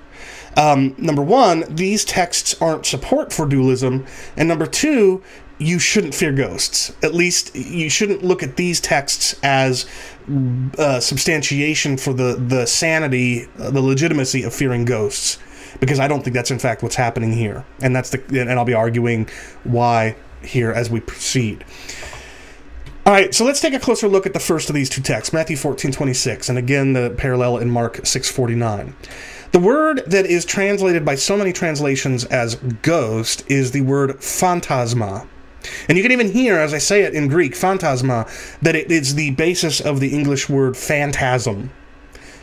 Um, 0.55 0.93
number 0.99 1.23
one, 1.23 1.65
these 1.67 2.05
texts 2.05 2.55
aren't 2.61 2.85
support 2.85 3.33
for 3.33 3.47
dualism, 3.47 4.05
and 4.37 4.47
number 4.47 4.67
two, 4.67 5.23
you 5.57 5.79
shouldn't 5.79 6.13
fear 6.13 6.31
ghosts. 6.31 6.93
At 7.01 7.15
least 7.15 7.55
you 7.55 7.89
shouldn't 7.89 8.23
look 8.23 8.43
at 8.43 8.55
these 8.55 8.79
texts 8.79 9.35
as 9.41 9.87
uh, 10.77 10.99
substantiation 10.99 11.97
for 11.97 12.13
the 12.13 12.35
the 12.35 12.67
sanity, 12.67 13.47
uh, 13.57 13.71
the 13.71 13.81
legitimacy 13.81 14.43
of 14.43 14.53
fearing 14.53 14.85
ghosts, 14.85 15.39
because 15.79 15.99
I 15.99 16.07
don't 16.07 16.23
think 16.23 16.33
that's 16.33 16.51
in 16.51 16.59
fact 16.59 16.83
what's 16.83 16.95
happening 16.95 17.33
here, 17.33 17.65
and 17.81 17.95
that's 17.95 18.09
the 18.11 18.23
and 18.39 18.51
I'll 18.51 18.65
be 18.65 18.73
arguing 18.73 19.29
why 19.63 20.15
here 20.41 20.71
as 20.71 20.89
we 20.89 20.99
proceed. 20.99 21.63
All 23.05 23.11
right, 23.11 23.35
so 23.35 23.43
let's 23.43 23.59
take 23.59 23.73
a 23.73 23.79
closer 23.79 24.07
look 24.07 24.25
at 24.25 24.31
the 24.31 24.39
first 24.39 24.69
of 24.69 24.75
these 24.75 24.89
two 24.89 25.01
texts, 25.01 25.33
Matthew 25.33 25.57
14, 25.57 25.91
26, 25.91 26.47
and 26.47 26.57
again 26.57 26.93
the 26.93 27.13
parallel 27.17 27.57
in 27.57 27.69
Mark 27.69 28.05
6, 28.05 28.31
49. 28.31 28.95
The 29.51 29.59
word 29.59 30.03
that 30.07 30.25
is 30.25 30.45
translated 30.45 31.03
by 31.03 31.15
so 31.15 31.35
many 31.35 31.51
translations 31.51 32.23
as 32.25 32.55
ghost 32.81 33.43
is 33.47 33.71
the 33.71 33.81
word 33.81 34.23
phantasma. 34.23 35.27
And 35.87 35.97
you 35.97 36.03
can 36.03 36.11
even 36.11 36.31
hear, 36.31 36.57
as 36.57 36.73
I 36.73 36.77
say 36.77 37.03
it 37.03 37.13
in 37.13 37.27
Greek, 37.27 37.55
phantasma, 37.55 38.25
that 38.61 38.75
it 38.75 38.89
is 38.89 39.15
the 39.15 39.31
basis 39.31 39.79
of 39.79 39.99
the 39.99 40.13
English 40.13 40.49
word 40.49 40.77
phantasm. 40.77 41.71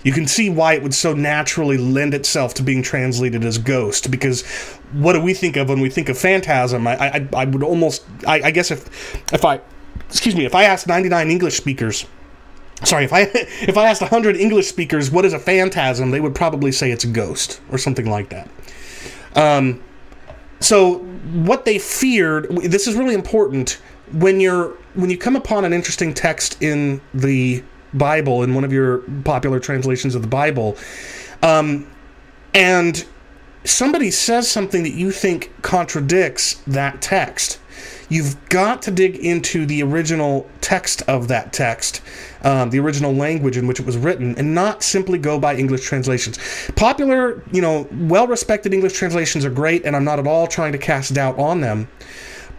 You 0.03 0.13
can 0.13 0.27
see 0.27 0.49
why 0.49 0.75
it 0.75 0.83
would 0.83 0.95
so 0.95 1.13
naturally 1.13 1.77
lend 1.77 2.15
itself 2.15 2.55
to 2.55 2.63
being 2.63 2.83
translated 2.83 3.45
as 3.45 3.59
ghost, 3.59 4.11
because 4.11 4.47
what 4.93 5.13
do 5.13 5.21
we 5.21 5.35
think 5.35 5.57
of 5.57 5.69
when 5.69 5.81
we 5.81 5.91
think 5.91 6.09
of 6.09 6.19
phantasm? 6.19 6.87
I, 6.87 6.97
I, 6.97 7.29
I 7.35 7.45
would 7.45 7.63
almost, 7.63 8.05
I, 8.27 8.43
I 8.45 8.51
guess 8.51 8.71
if, 8.71 9.33
if 9.33 9.45
I 9.45 9.61
excuse 10.11 10.35
me, 10.35 10.45
if 10.45 10.55
I 10.55 10.65
asked 10.65 10.87
99 10.87 11.31
English 11.31 11.57
speakers, 11.57 12.07
sorry, 12.85 13.05
if 13.05 13.13
I 13.13 13.23
if 13.33 13.77
I 13.77 13.89
asked 13.89 14.01
100 14.01 14.37
English 14.37 14.67
speakers 14.67 15.11
what 15.11 15.25
is 15.25 15.33
a 15.33 15.39
phantasm, 15.39 16.11
they 16.11 16.21
would 16.21 16.35
probably 16.35 16.73
say 16.73 16.91
it's 16.91 17.05
a 17.05 17.09
ghost 17.09 17.61
or 17.71 17.79
something 17.79 18.09
like 18.11 18.29
that. 18.31 18.49
Um, 19.35 19.83
so 20.59 20.99
what 20.99 21.65
they 21.65 21.79
feared, 21.79 22.51
this 22.63 22.87
is 22.87 22.95
really 22.95 23.15
important 23.15 23.81
when 24.13 24.41
you're 24.41 24.77
when 24.95 25.09
you 25.09 25.17
come 25.17 25.37
upon 25.37 25.65
an 25.65 25.73
interesting 25.73 26.13
text 26.13 26.61
in 26.63 27.01
the 27.15 27.63
Bible 27.95 28.43
in 28.43 28.55
one 28.55 28.65
of 28.65 28.73
your 28.73 28.99
popular 29.25 29.61
translations 29.61 30.15
of 30.15 30.23
the 30.23 30.29
Bible, 30.29 30.77
um, 31.43 31.91
and 32.55 33.05
somebody 33.65 34.11
says 34.11 34.51
something 34.51 34.83
that 34.83 34.95
you 34.95 35.11
think 35.11 35.53
contradicts 35.63 36.55
that 36.67 37.01
text 37.03 37.61
you've 38.11 38.49
got 38.49 38.83
to 38.83 38.91
dig 38.91 39.17
into 39.17 39.65
the 39.65 39.83
original 39.83 40.47
text 40.61 41.01
of 41.03 41.29
that 41.29 41.53
text, 41.55 42.03
um, 42.43 42.69
the 42.69 42.79
original 42.79 43.15
language 43.15 43.57
in 43.57 43.67
which 43.67 43.81
it 43.81 43.87
was 43.87 43.97
written, 43.97 44.37
and 44.37 44.55
not 44.55 44.83
simply 44.83 45.17
go 45.17 45.39
by 45.39 45.57
English 45.57 45.85
translations. 45.85 46.39
Popular, 46.77 47.43
you 47.53 47.63
know, 47.63 47.89
well 47.93 48.27
respected 48.27 48.75
English 48.75 48.93
translations 48.93 49.45
are 49.45 49.51
great, 49.51 49.87
and 49.87 49.97
I'm 49.97 50.05
not 50.05 50.19
at 50.19 50.27
all 50.27 50.47
trying 50.47 50.73
to 50.73 50.79
cast 50.79 51.15
doubt 51.15 51.39
on 51.39 51.63
them. 51.63 51.89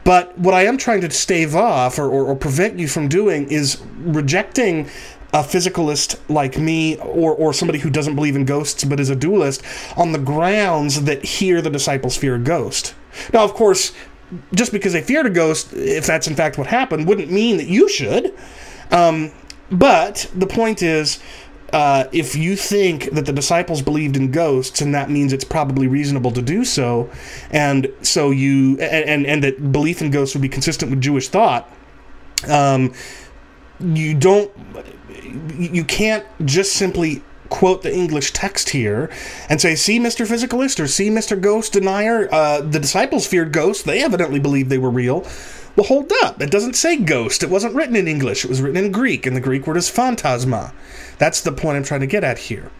But 0.03 0.35
what 0.39 0.55
I 0.55 0.65
am 0.65 0.79
trying 0.79 1.01
to 1.01 1.11
stave 1.11 1.55
off 1.55 1.99
or, 1.99 2.05
or, 2.05 2.25
or 2.25 2.35
prevent 2.35 2.79
you 2.79 2.87
from 2.87 3.07
doing 3.07 3.51
is 3.51 3.79
rejecting 3.99 4.89
a 5.33 5.39
physicalist 5.39 6.19
like 6.29 6.57
me 6.57 6.97
or, 6.97 7.33
or 7.33 7.53
somebody 7.53 7.79
who 7.79 7.89
doesn't 7.89 8.15
believe 8.15 8.35
in 8.35 8.45
ghosts 8.45 8.83
but 8.83 8.99
is 8.99 9.09
a 9.09 9.15
dualist 9.15 9.63
on 9.95 10.11
the 10.11 10.19
grounds 10.19 11.03
that 11.03 11.23
here 11.23 11.61
the 11.61 11.69
disciples 11.69 12.17
fear 12.17 12.35
a 12.35 12.39
ghost. 12.39 12.93
Now, 13.33 13.43
of 13.43 13.53
course, 13.53 13.93
just 14.53 14.71
because 14.71 14.93
they 14.93 15.01
feared 15.01 15.25
a 15.25 15.29
ghost, 15.29 15.73
if 15.73 16.05
that's 16.05 16.27
in 16.27 16.35
fact 16.35 16.57
what 16.57 16.67
happened, 16.67 17.07
wouldn't 17.07 17.31
mean 17.31 17.57
that 17.57 17.67
you 17.67 17.89
should. 17.89 18.33
Um, 18.91 19.31
but 19.71 20.29
the 20.35 20.47
point 20.47 20.81
is, 20.81 21.19
uh, 21.71 22.05
if 22.11 22.35
you 22.35 22.55
think 22.57 23.11
that 23.11 23.25
the 23.25 23.31
disciples 23.31 23.81
believed 23.81 24.17
in 24.17 24.31
ghosts, 24.31 24.81
and 24.81 24.93
that 24.93 25.09
means 25.09 25.31
it's 25.31 25.45
probably 25.45 25.87
reasonable 25.87 26.31
to 26.31 26.41
do 26.41 26.65
so, 26.65 27.09
and 27.51 27.87
so 28.01 28.31
you 28.31 28.77
and 28.79 29.09
and, 29.09 29.25
and 29.25 29.43
that 29.43 29.71
belief 29.71 30.01
in 30.01 30.11
ghosts 30.11 30.35
would 30.35 30.41
be 30.41 30.49
consistent 30.49 30.91
with 30.91 30.99
Jewish 30.99 31.29
thought, 31.29 31.71
um, 32.49 32.93
you 33.79 34.13
don't, 34.13 34.51
you 35.57 35.83
can't 35.83 36.25
just 36.45 36.73
simply 36.73 37.23
quote 37.51 37.83
the 37.83 37.93
English 37.93 38.31
text 38.31 38.69
here 38.69 39.11
and 39.49 39.61
say, 39.61 39.75
see, 39.75 39.99
Mr. 39.99 40.25
Physicalist, 40.25 40.79
or 40.79 40.87
see, 40.87 41.09
Mr. 41.09 41.39
Ghost 41.39 41.73
Denier, 41.73 42.27
uh, 42.31 42.61
the 42.61 42.79
disciples 42.79 43.27
feared 43.27 43.51
ghosts. 43.51 43.83
They 43.83 44.01
evidently 44.01 44.39
believed 44.39 44.69
they 44.69 44.77
were 44.77 44.89
real. 44.89 45.27
Well, 45.75 45.85
hold 45.85 46.11
up. 46.23 46.41
It 46.41 46.49
doesn't 46.49 46.75
say 46.75 46.97
ghost. 46.97 47.43
It 47.43 47.49
wasn't 47.49 47.75
written 47.75 47.95
in 47.95 48.07
English. 48.07 48.43
It 48.43 48.49
was 48.49 48.61
written 48.61 48.83
in 48.83 48.91
Greek, 48.91 49.25
and 49.25 49.35
the 49.35 49.41
Greek 49.41 49.67
word 49.67 49.77
is 49.77 49.89
phantasma. 49.89 50.73
That's 51.17 51.41
the 51.41 51.51
point 51.51 51.77
I'm 51.77 51.83
trying 51.83 52.01
to 52.01 52.07
get 52.07 52.23
at 52.23 52.37
here. 52.37 52.71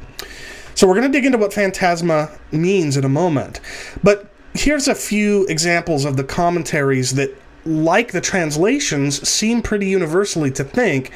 So 0.74 0.88
we're 0.88 0.96
going 0.96 1.12
to 1.12 1.18
dig 1.18 1.26
into 1.26 1.38
what 1.38 1.54
phantasma 1.54 2.32
means 2.52 2.98
in 2.98 3.06
a 3.06 3.10
moment. 3.10 3.60
But 4.04 4.32
here's 4.54 4.88
a 4.88 4.96
few 4.96 5.46
examples 5.48 6.06
of 6.06 6.18
the 6.18 6.24
commentaries 6.24 7.16
that, 7.16 7.36
like 7.66 8.12
the 8.12 8.22
translations, 8.22 9.28
seem 9.28 9.62
pretty 9.62 9.88
universally 9.88 10.52
to 10.52 10.64
think 10.64 11.12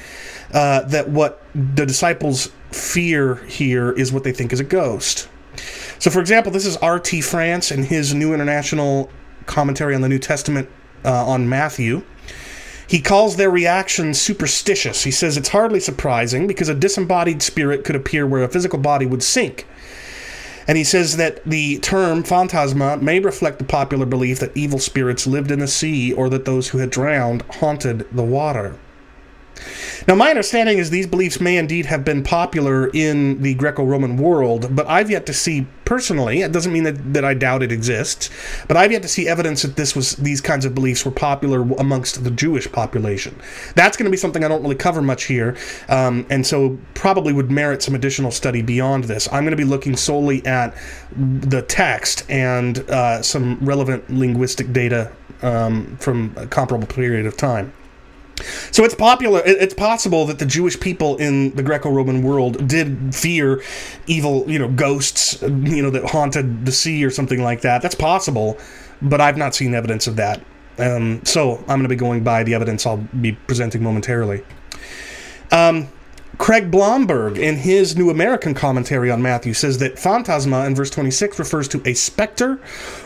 uh, 0.55 0.81
that 0.83 1.09
what 1.09 1.43
the 1.53 1.85
disciples 1.85 2.49
fear 2.71 3.35
here 3.45 3.91
is 3.91 4.13
what 4.13 4.23
they 4.23 4.31
think 4.31 4.53
is 4.53 4.61
a 4.61 4.63
ghost. 4.63 5.27
So, 5.99 6.09
for 6.09 6.21
example, 6.21 6.51
this 6.51 6.65
is 6.65 6.77
R.T. 6.77 7.21
France 7.21 7.71
in 7.71 7.83
his 7.83 8.13
New 8.13 8.33
International 8.33 9.09
Commentary 9.47 9.93
on 9.93 10.01
the 10.01 10.07
New 10.09 10.17
Testament 10.17 10.69
uh, 11.03 11.25
on 11.25 11.49
Matthew. 11.49 12.03
He 12.87 13.01
calls 13.01 13.35
their 13.35 13.49
reaction 13.49 14.13
superstitious. 14.13 15.03
He 15.03 15.11
says 15.11 15.35
it's 15.35 15.49
hardly 15.49 15.81
surprising 15.81 16.47
because 16.47 16.69
a 16.69 16.75
disembodied 16.75 17.41
spirit 17.41 17.83
could 17.83 17.95
appear 17.95 18.25
where 18.25 18.43
a 18.43 18.47
physical 18.47 18.79
body 18.79 19.05
would 19.05 19.23
sink. 19.23 19.67
And 20.67 20.77
he 20.77 20.85
says 20.85 21.17
that 21.17 21.43
the 21.43 21.79
term 21.79 22.23
phantasma 22.23 22.97
may 22.97 23.19
reflect 23.19 23.59
the 23.59 23.65
popular 23.65 24.05
belief 24.05 24.39
that 24.39 24.55
evil 24.55 24.79
spirits 24.79 25.27
lived 25.27 25.51
in 25.51 25.59
the 25.59 25.67
sea 25.67 26.13
or 26.13 26.29
that 26.29 26.45
those 26.45 26.69
who 26.69 26.77
had 26.77 26.91
drowned 26.91 27.41
haunted 27.59 28.07
the 28.11 28.23
water. 28.23 28.77
Now, 30.07 30.15
my 30.15 30.29
understanding 30.29 30.77
is 30.77 30.89
these 30.89 31.07
beliefs 31.07 31.39
may 31.39 31.57
indeed 31.57 31.85
have 31.87 32.03
been 32.03 32.23
popular 32.23 32.87
in 32.93 33.41
the 33.41 33.53
Greco 33.55 33.83
Roman 33.83 34.17
world, 34.17 34.75
but 34.75 34.87
I've 34.87 35.09
yet 35.09 35.25
to 35.27 35.33
see 35.33 35.67
personally, 35.85 36.41
it 36.41 36.51
doesn't 36.51 36.73
mean 36.73 36.83
that, 36.83 37.13
that 37.13 37.23
I 37.23 37.33
doubt 37.33 37.63
it 37.63 37.71
exists, 37.71 38.29
but 38.67 38.75
I've 38.75 38.91
yet 38.91 39.01
to 39.03 39.07
see 39.07 39.27
evidence 39.27 39.61
that 39.61 39.75
this 39.75 39.95
was 39.95 40.15
these 40.15 40.41
kinds 40.41 40.65
of 40.65 40.75
beliefs 40.75 41.05
were 41.05 41.11
popular 41.11 41.61
amongst 41.77 42.23
the 42.23 42.31
Jewish 42.31 42.71
population. 42.71 43.39
That's 43.75 43.95
going 43.95 44.05
to 44.05 44.11
be 44.11 44.17
something 44.17 44.43
I 44.43 44.47
don't 44.47 44.63
really 44.63 44.75
cover 44.75 45.01
much 45.01 45.25
here, 45.25 45.55
um, 45.87 46.25
and 46.29 46.45
so 46.45 46.77
probably 46.93 47.33
would 47.33 47.51
merit 47.51 47.83
some 47.83 47.95
additional 47.95 48.31
study 48.31 48.61
beyond 48.61 49.05
this. 49.05 49.27
I'm 49.31 49.43
going 49.43 49.51
to 49.51 49.57
be 49.57 49.63
looking 49.63 49.95
solely 49.95 50.45
at 50.45 50.75
the 51.15 51.61
text 51.61 52.29
and 52.29 52.79
uh, 52.89 53.21
some 53.21 53.59
relevant 53.61 54.09
linguistic 54.09 54.73
data 54.73 55.11
um, 55.41 55.95
from 55.97 56.33
a 56.35 56.47
comparable 56.47 56.87
period 56.87 57.25
of 57.25 57.37
time. 57.37 57.71
So 58.71 58.83
it's 58.83 58.95
popular. 58.95 59.41
It's 59.45 59.73
possible 59.73 60.25
that 60.25 60.39
the 60.39 60.45
Jewish 60.45 60.79
people 60.79 61.15
in 61.17 61.55
the 61.55 61.63
Greco-Roman 61.63 62.21
world 62.21 62.67
did 62.67 63.15
fear 63.15 63.63
evil, 64.07 64.49
you 64.49 64.59
know, 64.59 64.67
ghosts, 64.67 65.41
you 65.41 65.81
know, 65.81 65.89
that 65.89 66.09
haunted 66.09 66.65
the 66.65 66.71
sea 66.71 67.03
or 67.05 67.09
something 67.09 67.41
like 67.41 67.61
that. 67.61 67.81
That's 67.81 67.95
possible, 67.95 68.57
but 69.01 69.21
I've 69.21 69.37
not 69.37 69.55
seen 69.55 69.73
evidence 69.73 70.07
of 70.07 70.17
that. 70.17 70.43
Um, 70.77 71.23
so 71.23 71.57
I'm 71.59 71.79
going 71.79 71.83
to 71.83 71.89
be 71.89 71.95
going 71.95 72.23
by 72.23 72.43
the 72.43 72.53
evidence 72.53 72.85
I'll 72.85 72.97
be 72.97 73.31
presenting 73.31 73.81
momentarily. 73.81 74.43
Um, 75.51 75.87
Craig 76.37 76.69
Blomberg, 76.69 77.37
in 77.37 77.55
his 77.55 77.95
New 77.95 78.09
American 78.09 78.53
commentary 78.53 79.09
on 79.09 79.21
Matthew, 79.21 79.53
says 79.53 79.77
that 79.77 79.97
phantasma 79.97 80.65
in 80.65 80.75
verse 80.75 80.89
26 80.89 81.39
refers 81.39 81.67
to 81.69 81.81
a 81.85 81.93
specter 81.93 82.59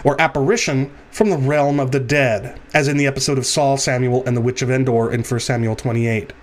or 0.04 0.20
apparition 0.20 0.92
from 1.12 1.30
the 1.30 1.38
realm 1.38 1.80
of 1.80 1.92
the 1.92 2.00
dead, 2.00 2.60
as 2.74 2.88
in 2.88 2.98
the 2.98 3.08
episode 3.08 3.38
of 3.38 3.46
Saul, 3.46 3.78
Samuel, 3.78 4.24
and 4.26 4.36
the 4.36 4.42
Witch 4.42 4.62
of 4.62 4.70
Endor 4.70 5.12
in 5.12 5.24
1 5.24 5.40
Samuel 5.40 5.76
28. 5.76 6.34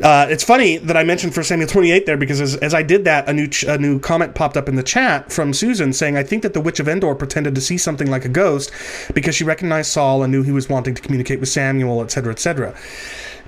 Uh, 0.00 0.26
it's 0.30 0.42
funny 0.42 0.78
that 0.78 0.96
I 0.96 1.04
mentioned 1.04 1.36
1 1.36 1.44
Samuel 1.44 1.68
28 1.68 2.06
there 2.06 2.16
because 2.16 2.40
as, 2.40 2.56
as 2.56 2.72
I 2.72 2.82
did 2.82 3.04
that, 3.04 3.28
a 3.28 3.32
new 3.32 3.46
ch- 3.46 3.64
a 3.64 3.76
new 3.76 3.98
comment 3.98 4.34
popped 4.34 4.56
up 4.56 4.68
in 4.68 4.76
the 4.76 4.82
chat 4.82 5.30
from 5.30 5.52
Susan 5.52 5.92
saying, 5.92 6.16
I 6.16 6.22
think 6.22 6.42
that 6.44 6.54
the 6.54 6.60
Witch 6.60 6.80
of 6.80 6.88
Endor 6.88 7.14
pretended 7.14 7.54
to 7.54 7.60
see 7.60 7.76
something 7.76 8.10
like 8.10 8.24
a 8.24 8.30
ghost 8.30 8.72
because 9.12 9.34
she 9.34 9.44
recognized 9.44 9.90
Saul 9.90 10.22
and 10.22 10.32
knew 10.32 10.42
he 10.42 10.52
was 10.52 10.68
wanting 10.68 10.94
to 10.94 11.02
communicate 11.02 11.40
with 11.40 11.50
Samuel, 11.50 12.02
etc., 12.02 12.32
etc. 12.32 12.74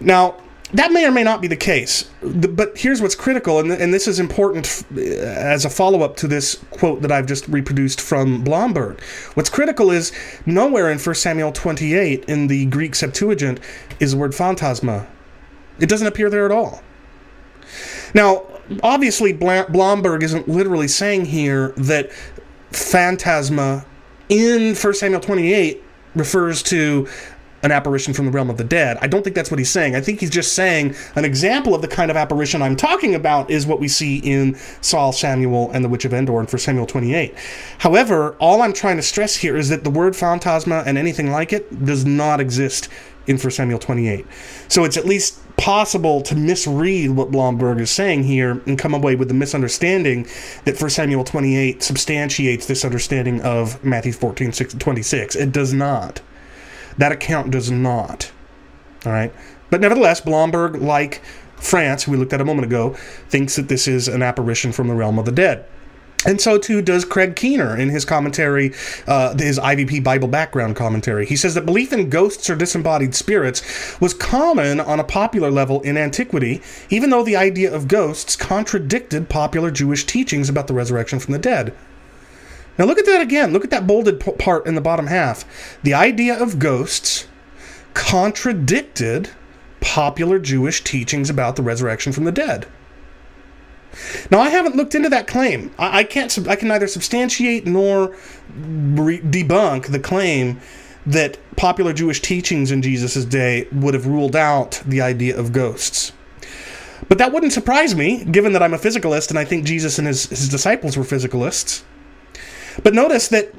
Now, 0.00 0.36
that 0.74 0.90
may 0.90 1.06
or 1.06 1.12
may 1.12 1.22
not 1.22 1.40
be 1.40 1.46
the 1.46 1.56
case. 1.56 2.10
But 2.20 2.76
here's 2.76 3.00
what's 3.00 3.14
critical, 3.14 3.60
and, 3.60 3.94
this 3.94 4.08
is 4.08 4.18
important 4.18 4.84
uh, 4.96 5.00
as 5.00 5.64
a 5.64 5.70
follow 5.70 6.02
up 6.02 6.16
to 6.16 6.26
this 6.26 6.56
quote 6.70 7.00
that 7.02 7.12
I've 7.12 7.26
just 7.26 7.46
reproduced 7.48 8.00
from 8.00 8.42
Blomberg. 8.42 9.00
What's 9.34 9.48
critical 9.48 9.92
is 9.92 10.12
nowhere 10.46 10.90
in 10.90 10.98
1 10.98 11.14
Samuel 11.14 11.52
28 11.52 12.24
in 12.24 12.48
the 12.48 12.66
Greek 12.66 12.96
Septuagint 12.96 13.60
is 14.00 14.12
the 14.12 14.18
word 14.18 14.34
phantasma. 14.34 15.06
It 15.78 15.88
doesn't 15.88 16.06
appear 16.06 16.28
there 16.28 16.44
at 16.44 16.50
all. 16.50 16.82
Now, 18.12 18.42
obviously, 18.82 19.32
Blomberg 19.32 20.24
isn't 20.24 20.48
literally 20.48 20.88
saying 20.88 21.26
here 21.26 21.72
that 21.76 22.10
phantasma 22.72 23.86
in 24.28 24.74
1 24.74 24.94
Samuel 24.94 25.20
28 25.20 25.82
refers 26.14 26.62
to 26.64 27.08
an 27.64 27.72
apparition 27.72 28.12
from 28.12 28.26
the 28.26 28.30
realm 28.30 28.50
of 28.50 28.58
the 28.58 28.64
dead. 28.64 28.98
I 29.00 29.06
don't 29.06 29.24
think 29.24 29.34
that's 29.34 29.50
what 29.50 29.58
he's 29.58 29.70
saying. 29.70 29.96
I 29.96 30.00
think 30.02 30.20
he's 30.20 30.30
just 30.30 30.52
saying 30.52 30.94
an 31.16 31.24
example 31.24 31.74
of 31.74 31.80
the 31.80 31.88
kind 31.88 32.10
of 32.10 32.16
apparition 32.16 32.60
I'm 32.60 32.76
talking 32.76 33.14
about 33.14 33.50
is 33.50 33.66
what 33.66 33.80
we 33.80 33.88
see 33.88 34.18
in 34.18 34.54
Saul, 34.82 35.12
Samuel, 35.12 35.70
and 35.72 35.82
the 35.82 35.88
Witch 35.88 36.04
of 36.04 36.12
Endor 36.12 36.40
in 36.40 36.46
1 36.46 36.58
Samuel 36.58 36.86
28. 36.86 37.34
However, 37.78 38.36
all 38.38 38.60
I'm 38.60 38.74
trying 38.74 38.96
to 38.96 39.02
stress 39.02 39.36
here 39.36 39.56
is 39.56 39.70
that 39.70 39.82
the 39.82 39.90
word 39.90 40.14
phantasma 40.14 40.84
and 40.86 40.98
anything 40.98 41.30
like 41.30 41.54
it 41.54 41.84
does 41.86 42.04
not 42.04 42.38
exist 42.38 42.90
in 43.26 43.38
1 43.38 43.50
Samuel 43.50 43.78
28. 43.78 44.26
So 44.68 44.84
it's 44.84 44.98
at 44.98 45.06
least 45.06 45.40
possible 45.56 46.20
to 46.20 46.34
misread 46.34 47.12
what 47.12 47.30
Blomberg 47.30 47.80
is 47.80 47.90
saying 47.90 48.24
here 48.24 48.60
and 48.66 48.78
come 48.78 48.92
away 48.92 49.16
with 49.16 49.28
the 49.28 49.34
misunderstanding 49.34 50.26
that 50.66 50.78
1 50.78 50.90
Samuel 50.90 51.24
28 51.24 51.82
substantiates 51.82 52.66
this 52.66 52.84
understanding 52.84 53.40
of 53.40 53.82
Matthew 53.82 54.12
14, 54.12 54.52
26. 54.52 55.36
It 55.36 55.50
does 55.50 55.72
not. 55.72 56.20
That 56.98 57.12
account 57.12 57.50
does 57.50 57.70
not. 57.70 58.30
All 59.04 59.12
right. 59.12 59.32
But 59.70 59.80
nevertheless, 59.80 60.20
Blomberg, 60.20 60.76
like 60.76 61.20
France, 61.56 62.06
we 62.06 62.16
looked 62.16 62.32
at 62.32 62.40
a 62.40 62.44
moment 62.44 62.66
ago, 62.66 62.94
thinks 63.28 63.56
that 63.56 63.68
this 63.68 63.88
is 63.88 64.08
an 64.08 64.22
apparition 64.22 64.72
from 64.72 64.88
the 64.88 64.94
realm 64.94 65.18
of 65.18 65.24
the 65.24 65.32
dead. 65.32 65.66
And 66.26 66.40
so 66.40 66.58
too 66.58 66.80
does 66.80 67.04
Craig 67.04 67.36
Keener 67.36 67.76
in 67.76 67.90
his 67.90 68.04
commentary, 68.04 68.72
uh, 69.06 69.36
his 69.36 69.58
IVP 69.58 70.02
Bible 70.02 70.28
background 70.28 70.74
commentary. 70.74 71.26
He 71.26 71.36
says 71.36 71.54
that 71.54 71.66
belief 71.66 71.92
in 71.92 72.08
ghosts 72.08 72.48
or 72.48 72.56
disembodied 72.56 73.14
spirits 73.14 74.00
was 74.00 74.14
common 74.14 74.80
on 74.80 74.98
a 74.98 75.04
popular 75.04 75.50
level 75.50 75.82
in 75.82 75.98
antiquity, 75.98 76.62
even 76.88 77.10
though 77.10 77.22
the 77.22 77.36
idea 77.36 77.74
of 77.74 77.88
ghosts 77.88 78.36
contradicted 78.36 79.28
popular 79.28 79.70
Jewish 79.70 80.04
teachings 80.04 80.48
about 80.48 80.66
the 80.66 80.74
resurrection 80.74 81.18
from 81.18 81.32
the 81.32 81.38
dead. 81.38 81.74
Now 82.78 82.84
look 82.86 82.98
at 82.98 83.06
that 83.06 83.20
again. 83.20 83.52
Look 83.52 83.64
at 83.64 83.70
that 83.70 83.86
bolded 83.86 84.20
part 84.38 84.66
in 84.66 84.74
the 84.74 84.80
bottom 84.80 85.06
half. 85.06 85.44
The 85.82 85.94
idea 85.94 86.40
of 86.40 86.58
ghosts 86.58 87.28
contradicted 87.94 89.30
popular 89.80 90.38
Jewish 90.38 90.82
teachings 90.82 91.30
about 91.30 91.56
the 91.56 91.62
resurrection 91.62 92.12
from 92.12 92.24
the 92.24 92.32
dead. 92.32 92.66
Now 94.30 94.40
I 94.40 94.48
haven't 94.48 94.74
looked 94.74 94.94
into 94.94 95.08
that 95.10 95.26
claim. 95.26 95.72
I, 95.78 96.00
I 96.00 96.04
can't. 96.04 96.48
I 96.48 96.56
can 96.56 96.68
neither 96.68 96.88
substantiate 96.88 97.66
nor 97.66 98.08
debunk 98.56 99.86
the 99.86 100.00
claim 100.00 100.60
that 101.06 101.38
popular 101.56 101.92
Jewish 101.92 102.20
teachings 102.20 102.70
in 102.70 102.82
Jesus' 102.82 103.24
day 103.24 103.68
would 103.70 103.94
have 103.94 104.06
ruled 104.06 104.34
out 104.34 104.82
the 104.84 105.00
idea 105.00 105.38
of 105.38 105.52
ghosts. 105.52 106.12
But 107.08 107.18
that 107.18 107.32
wouldn't 107.32 107.52
surprise 107.52 107.94
me, 107.94 108.24
given 108.24 108.52
that 108.54 108.62
I'm 108.62 108.74
a 108.74 108.78
physicalist 108.78 109.28
and 109.28 109.38
I 109.38 109.44
think 109.44 109.64
Jesus 109.64 109.98
and 109.98 110.08
his, 110.08 110.26
his 110.26 110.48
disciples 110.48 110.96
were 110.96 111.04
physicalists. 111.04 111.82
But 112.82 112.94
notice 112.94 113.28
that 113.28 113.52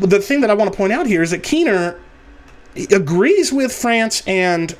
the 0.00 0.20
thing 0.20 0.40
that 0.42 0.50
I 0.50 0.54
want 0.54 0.72
to 0.72 0.76
point 0.76 0.92
out 0.92 1.06
here 1.06 1.22
is 1.22 1.30
that 1.30 1.42
Keener 1.42 2.00
agrees 2.90 3.52
with 3.52 3.72
France 3.72 4.22
and 4.26 4.76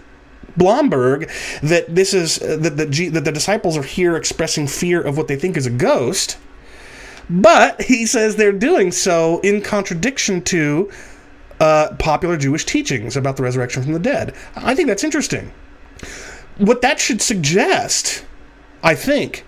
Blomberg 0.56 1.30
that 1.62 1.94
this 1.94 2.12
is 2.12 2.40
uh, 2.42 2.56
that 2.60 2.76
the 2.76 3.08
that 3.08 3.24
the 3.24 3.32
disciples 3.32 3.76
are 3.76 3.82
here 3.82 4.16
expressing 4.16 4.66
fear 4.66 5.00
of 5.00 5.16
what 5.16 5.28
they 5.28 5.36
think 5.36 5.56
is 5.56 5.66
a 5.66 5.70
ghost, 5.70 6.38
but 7.28 7.80
he 7.82 8.06
says 8.06 8.36
they're 8.36 8.52
doing 8.52 8.92
so 8.92 9.40
in 9.40 9.60
contradiction 9.60 10.42
to 10.42 10.90
uh, 11.60 11.94
popular 11.98 12.36
Jewish 12.36 12.64
teachings 12.64 13.16
about 13.16 13.36
the 13.36 13.42
resurrection 13.42 13.82
from 13.82 13.92
the 13.92 13.98
dead. 13.98 14.34
I 14.56 14.74
think 14.74 14.88
that's 14.88 15.04
interesting. 15.04 15.52
What 16.58 16.82
that 16.82 17.00
should 17.00 17.22
suggest, 17.22 18.24
I 18.82 18.94
think, 18.94 19.44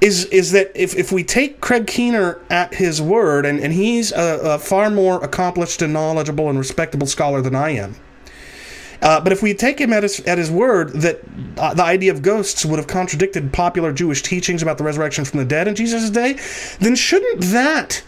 is 0.00 0.26
is 0.26 0.52
that 0.52 0.72
if, 0.74 0.94
if 0.94 1.10
we 1.10 1.24
take 1.24 1.60
Craig 1.60 1.86
Keener 1.86 2.40
at 2.50 2.74
his 2.74 3.00
word, 3.00 3.46
and, 3.46 3.60
and 3.60 3.72
he's 3.72 4.12
a, 4.12 4.40
a 4.42 4.58
far 4.58 4.90
more 4.90 5.22
accomplished 5.24 5.82
and 5.82 5.92
knowledgeable 5.92 6.48
and 6.48 6.58
respectable 6.58 7.06
scholar 7.06 7.40
than 7.40 7.54
I 7.54 7.70
am, 7.70 7.96
uh, 9.02 9.20
but 9.20 9.32
if 9.32 9.42
we 9.42 9.54
take 9.54 9.80
him 9.80 9.92
at 9.92 10.02
his, 10.02 10.20
at 10.20 10.38
his 10.38 10.50
word 10.50 10.90
that 10.92 11.20
uh, 11.58 11.74
the 11.74 11.84
idea 11.84 12.10
of 12.10 12.22
ghosts 12.22 12.64
would 12.64 12.78
have 12.78 12.88
contradicted 12.88 13.52
popular 13.52 13.92
Jewish 13.92 14.22
teachings 14.22 14.62
about 14.62 14.78
the 14.78 14.84
resurrection 14.84 15.24
from 15.24 15.38
the 15.38 15.44
dead 15.44 15.68
in 15.68 15.74
Jesus' 15.74 16.10
day, 16.10 16.38
then 16.80 16.94
shouldn't 16.94 17.42
that 17.42 18.02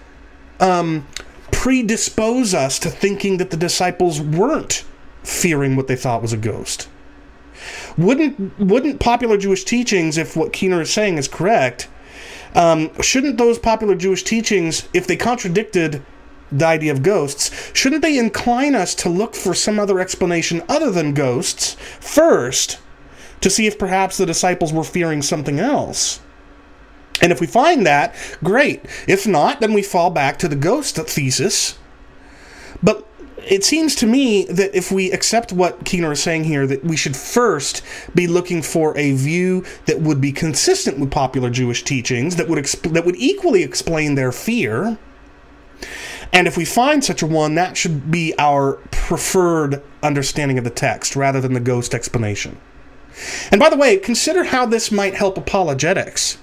um, 0.60 1.06
predispose 1.52 2.54
us 2.54 2.78
to 2.78 2.90
thinking 2.90 3.36
that 3.38 3.50
the 3.50 3.56
disciples 3.56 4.20
weren't 4.20 4.84
fearing 5.22 5.76
what 5.76 5.86
they 5.88 5.96
thought 5.96 6.22
was 6.22 6.32
a 6.32 6.36
ghost? 6.36 6.88
Wouldn't 7.96 8.58
wouldn't 8.58 9.00
popular 9.00 9.36
Jewish 9.36 9.64
teachings, 9.64 10.18
if 10.18 10.36
what 10.36 10.52
Keener 10.52 10.80
is 10.80 10.92
saying 10.92 11.18
is 11.18 11.28
correct, 11.28 11.88
um, 12.54 12.90
shouldn't 13.02 13.38
those 13.38 13.58
popular 13.58 13.94
Jewish 13.94 14.22
teachings, 14.22 14.88
if 14.92 15.06
they 15.06 15.16
contradicted 15.16 16.02
the 16.50 16.66
idea 16.66 16.92
of 16.92 17.02
ghosts, 17.02 17.70
shouldn't 17.74 18.02
they 18.02 18.18
incline 18.18 18.74
us 18.74 18.94
to 18.96 19.08
look 19.08 19.34
for 19.34 19.54
some 19.54 19.78
other 19.78 20.00
explanation 20.00 20.62
other 20.68 20.90
than 20.90 21.12
ghosts 21.14 21.74
first 22.00 22.78
to 23.40 23.50
see 23.50 23.66
if 23.66 23.78
perhaps 23.78 24.16
the 24.16 24.26
disciples 24.26 24.72
were 24.72 24.84
fearing 24.84 25.22
something 25.22 25.58
else? 25.60 26.20
And 27.20 27.32
if 27.32 27.40
we 27.40 27.46
find 27.46 27.84
that, 27.84 28.14
great. 28.42 28.84
If 29.06 29.26
not, 29.26 29.60
then 29.60 29.72
we 29.72 29.82
fall 29.82 30.10
back 30.10 30.38
to 30.38 30.48
the 30.48 30.56
ghost 30.56 30.96
thesis. 30.96 31.76
But 32.82 33.06
it 33.46 33.64
seems 33.64 33.94
to 33.96 34.06
me 34.06 34.44
that 34.44 34.74
if 34.74 34.90
we 34.90 35.10
accept 35.12 35.52
what 35.52 35.84
Keener 35.84 36.12
is 36.12 36.22
saying 36.22 36.44
here, 36.44 36.66
that 36.66 36.84
we 36.84 36.96
should 36.96 37.16
first 37.16 37.82
be 38.14 38.26
looking 38.26 38.62
for 38.62 38.96
a 38.96 39.12
view 39.12 39.64
that 39.86 40.00
would 40.00 40.20
be 40.20 40.32
consistent 40.32 40.98
with 40.98 41.10
popular 41.10 41.50
Jewish 41.50 41.82
teachings, 41.82 42.36
that 42.36 42.48
would 42.48 42.58
exp- 42.58 42.92
that 42.92 43.04
would 43.04 43.16
equally 43.16 43.62
explain 43.62 44.14
their 44.14 44.32
fear, 44.32 44.98
and 46.32 46.46
if 46.46 46.56
we 46.56 46.64
find 46.64 47.02
such 47.02 47.22
a 47.22 47.26
one, 47.26 47.54
that 47.54 47.76
should 47.76 48.10
be 48.10 48.34
our 48.38 48.74
preferred 48.90 49.82
understanding 50.02 50.58
of 50.58 50.64
the 50.64 50.70
text 50.70 51.16
rather 51.16 51.40
than 51.40 51.54
the 51.54 51.60
ghost 51.60 51.94
explanation. 51.94 52.58
And 53.50 53.58
by 53.58 53.70
the 53.70 53.76
way, 53.76 53.96
consider 53.96 54.44
how 54.44 54.66
this 54.66 54.92
might 54.92 55.14
help 55.14 55.38
apologetics. 55.38 56.38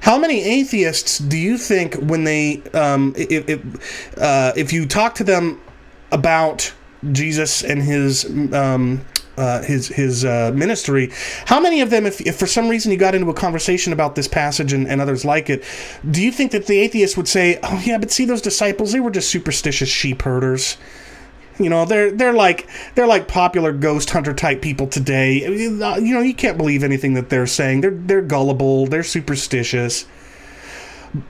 How 0.00 0.18
many 0.18 0.42
atheists 0.42 1.18
do 1.18 1.38
you 1.38 1.56
think, 1.56 1.94
when 1.94 2.24
they, 2.24 2.62
um, 2.74 3.14
if, 3.16 3.48
if, 3.48 4.18
uh, 4.18 4.52
if 4.56 4.72
you 4.72 4.86
talk 4.86 5.14
to 5.16 5.24
them 5.24 5.60
about 6.12 6.72
Jesus 7.10 7.64
and 7.64 7.82
his 7.82 8.24
um, 8.52 9.04
uh, 9.36 9.62
his 9.62 9.88
his 9.88 10.24
uh, 10.24 10.52
ministry. 10.54 11.10
How 11.46 11.58
many 11.60 11.80
of 11.80 11.90
them, 11.90 12.06
if, 12.06 12.20
if 12.20 12.36
for 12.36 12.46
some 12.46 12.68
reason 12.68 12.92
you 12.92 12.98
got 12.98 13.14
into 13.14 13.30
a 13.30 13.34
conversation 13.34 13.92
about 13.92 14.14
this 14.14 14.28
passage 14.28 14.72
and, 14.72 14.86
and 14.86 15.00
others 15.00 15.24
like 15.24 15.50
it, 15.50 15.64
do 16.08 16.22
you 16.22 16.30
think 16.30 16.52
that 16.52 16.66
the 16.66 16.78
atheist 16.78 17.16
would 17.16 17.28
say, 17.28 17.58
"Oh 17.62 17.82
yeah, 17.84 17.98
but 17.98 18.10
see 18.10 18.24
those 18.24 18.42
disciples? 18.42 18.92
They 18.92 19.00
were 19.00 19.10
just 19.10 19.30
superstitious 19.30 19.88
sheep 19.88 20.22
herders." 20.22 20.76
You 21.58 21.70
know, 21.70 21.84
they're 21.84 22.10
they're 22.10 22.32
like 22.32 22.68
they're 22.94 23.06
like 23.06 23.28
popular 23.28 23.72
ghost 23.72 24.10
hunter 24.10 24.34
type 24.34 24.62
people 24.62 24.86
today. 24.86 25.42
You 25.42 25.70
know, 25.70 26.20
you 26.20 26.34
can't 26.34 26.58
believe 26.58 26.82
anything 26.82 27.14
that 27.14 27.30
they're 27.30 27.46
saying. 27.46 27.80
They're 27.80 27.90
they're 27.90 28.22
gullible. 28.22 28.86
They're 28.86 29.02
superstitious. 29.02 30.06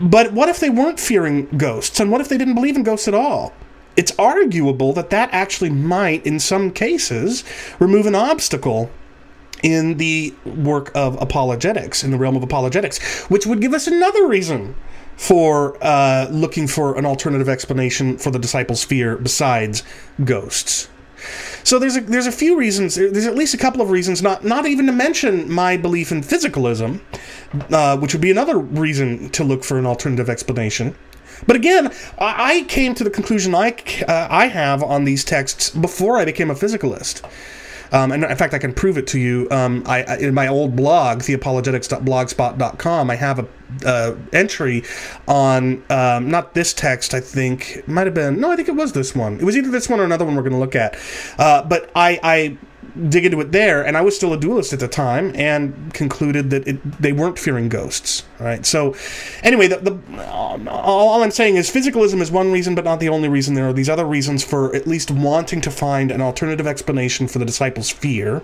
But 0.00 0.32
what 0.32 0.48
if 0.48 0.60
they 0.60 0.70
weren't 0.70 1.00
fearing 1.00 1.46
ghosts? 1.56 1.98
And 1.98 2.10
what 2.10 2.20
if 2.20 2.28
they 2.28 2.38
didn't 2.38 2.54
believe 2.54 2.76
in 2.76 2.84
ghosts 2.84 3.08
at 3.08 3.14
all? 3.14 3.52
It's 3.96 4.12
arguable 4.18 4.92
that 4.94 5.10
that 5.10 5.28
actually 5.32 5.70
might, 5.70 6.24
in 6.26 6.38
some 6.38 6.70
cases, 6.70 7.44
remove 7.78 8.06
an 8.06 8.14
obstacle 8.14 8.90
in 9.62 9.96
the 9.98 10.34
work 10.44 10.90
of 10.94 11.20
apologetics, 11.22 12.02
in 12.02 12.10
the 12.10 12.18
realm 12.18 12.36
of 12.36 12.42
apologetics, 12.42 13.24
which 13.30 13.46
would 13.46 13.60
give 13.60 13.74
us 13.74 13.86
another 13.86 14.26
reason 14.26 14.74
for 15.16 15.76
uh, 15.82 16.26
looking 16.30 16.66
for 16.66 16.98
an 16.98 17.06
alternative 17.06 17.48
explanation 17.48 18.18
for 18.18 18.30
the 18.30 18.38
disciples' 18.38 18.82
fear 18.82 19.16
besides 19.16 19.84
ghosts. 20.24 20.88
So 21.62 21.78
there's 21.78 21.96
a, 21.96 22.00
there's 22.00 22.26
a 22.26 22.32
few 22.32 22.58
reasons. 22.58 22.96
There's 22.96 23.26
at 23.26 23.36
least 23.36 23.54
a 23.54 23.58
couple 23.58 23.80
of 23.80 23.90
reasons. 23.90 24.20
Not 24.20 24.44
not 24.44 24.66
even 24.66 24.86
to 24.86 24.92
mention 24.92 25.50
my 25.50 25.76
belief 25.76 26.10
in 26.10 26.22
physicalism, 26.22 27.00
uh, 27.70 27.96
which 27.98 28.12
would 28.12 28.20
be 28.20 28.32
another 28.32 28.58
reason 28.58 29.28
to 29.30 29.44
look 29.44 29.62
for 29.62 29.78
an 29.78 29.86
alternative 29.86 30.28
explanation. 30.28 30.96
But 31.46 31.56
again, 31.56 31.92
I 32.18 32.64
came 32.68 32.94
to 32.94 33.04
the 33.04 33.10
conclusion 33.10 33.54
I, 33.54 33.74
uh, 34.06 34.28
I 34.30 34.46
have 34.46 34.82
on 34.82 35.04
these 35.04 35.24
texts 35.24 35.70
before 35.70 36.18
I 36.18 36.24
became 36.24 36.50
a 36.50 36.54
physicalist. 36.54 37.22
Um, 37.92 38.10
and 38.10 38.24
in 38.24 38.36
fact, 38.36 38.54
I 38.54 38.58
can 38.58 38.72
prove 38.72 38.96
it 38.96 39.06
to 39.08 39.18
you. 39.18 39.46
Um, 39.50 39.82
I, 39.86 40.16
in 40.16 40.32
my 40.32 40.48
old 40.48 40.74
blog, 40.74 41.18
theopologetics.blogspot.com, 41.18 43.10
I 43.10 43.14
have 43.16 43.38
a 43.38 43.48
uh, 43.84 44.16
entry 44.32 44.82
on 45.28 45.84
um, 45.90 46.30
not 46.30 46.54
this 46.54 46.72
text. 46.72 47.12
I 47.12 47.20
think 47.20 47.86
might 47.86 48.06
have 48.06 48.14
been 48.14 48.40
no, 48.40 48.50
I 48.50 48.56
think 48.56 48.68
it 48.68 48.76
was 48.76 48.92
this 48.92 49.14
one. 49.14 49.38
It 49.38 49.44
was 49.44 49.56
either 49.56 49.70
this 49.70 49.88
one 49.88 50.00
or 50.00 50.04
another 50.04 50.24
one 50.24 50.36
we're 50.36 50.42
going 50.42 50.54
to 50.54 50.58
look 50.58 50.74
at. 50.74 50.98
Uh, 51.38 51.62
but 51.62 51.90
I, 51.94 52.18
I 52.22 52.58
dig 53.08 53.24
into 53.24 53.40
it 53.40 53.52
there, 53.52 53.84
and 53.84 53.96
I 53.96 54.00
was 54.00 54.16
still 54.16 54.32
a 54.32 54.36
dualist 54.36 54.72
at 54.72 54.80
the 54.80 54.88
time, 54.88 55.32
and 55.34 55.92
concluded 55.94 56.50
that 56.50 56.66
it, 56.66 57.00
they 57.00 57.12
weren't 57.12 57.38
fearing 57.38 57.68
ghosts. 57.68 58.24
Right. 58.38 58.66
So, 58.66 58.94
anyway, 59.42 59.68
the, 59.68 59.78
the 59.78 60.70
all 60.70 61.22
I'm 61.22 61.30
saying 61.30 61.56
is 61.56 61.70
physicalism 61.70 62.20
is 62.20 62.30
one 62.30 62.52
reason, 62.52 62.74
but 62.74 62.84
not 62.84 63.00
the 63.00 63.08
only 63.08 63.28
reason. 63.28 63.54
There 63.54 63.68
are 63.68 63.72
these 63.72 63.88
other 63.88 64.04
reasons 64.04 64.44
for 64.44 64.74
at 64.74 64.86
least 64.86 65.10
wanting 65.10 65.60
to 65.62 65.70
find 65.70 66.10
an 66.10 66.20
alternative 66.20 66.66
explanation 66.66 67.28
for 67.28 67.38
the 67.38 67.44
disciples' 67.44 67.90
fear, 67.90 68.42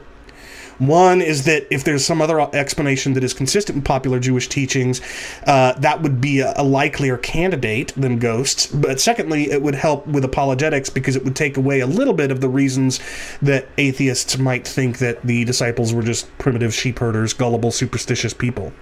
One 0.78 1.20
is 1.20 1.44
that 1.44 1.66
if 1.72 1.82
there's 1.82 2.04
some 2.04 2.22
other 2.22 2.40
explanation 2.54 3.14
that 3.14 3.24
is 3.24 3.34
consistent 3.34 3.76
with 3.76 3.84
popular 3.84 4.20
Jewish 4.20 4.48
teachings, 4.48 5.00
uh, 5.46 5.72
that 5.72 6.02
would 6.02 6.20
be 6.20 6.40
a, 6.40 6.54
a, 6.56 6.62
likelier 6.62 7.18
candidate 7.18 7.92
than 7.96 8.18
ghosts. 8.18 8.66
But 8.66 9.00
secondly, 9.00 9.50
it 9.50 9.60
would 9.60 9.74
help 9.74 10.06
with 10.06 10.24
apologetics 10.24 10.88
because 10.88 11.16
it 11.16 11.24
would 11.24 11.34
take 11.34 11.56
away 11.56 11.80
a 11.80 11.86
little 11.86 12.14
bit 12.14 12.30
of 12.30 12.40
the 12.40 12.48
reasons 12.48 13.00
that 13.42 13.66
atheists 13.76 14.38
might 14.38 14.66
think 14.66 14.98
that 14.98 15.22
the 15.22 15.44
disciples 15.44 15.92
were 15.92 16.02
just 16.02 16.36
primitive 16.38 16.72
sheep 16.72 17.00
herders, 17.00 17.32
gullible, 17.32 17.72
superstitious 17.72 18.32
people. 18.32 18.72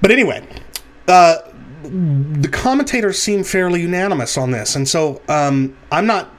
But 0.00 0.12
anyway, 0.12 0.46
uh, 1.08 1.38
the 1.82 2.48
commentators 2.48 3.18
seem 3.18 3.42
fairly 3.42 3.82
unanimous 3.82 4.38
on 4.38 4.52
this, 4.52 4.76
and 4.76 4.88
so 4.88 5.20
um, 5.28 5.76
I'm 5.90 6.06
not. 6.06 6.30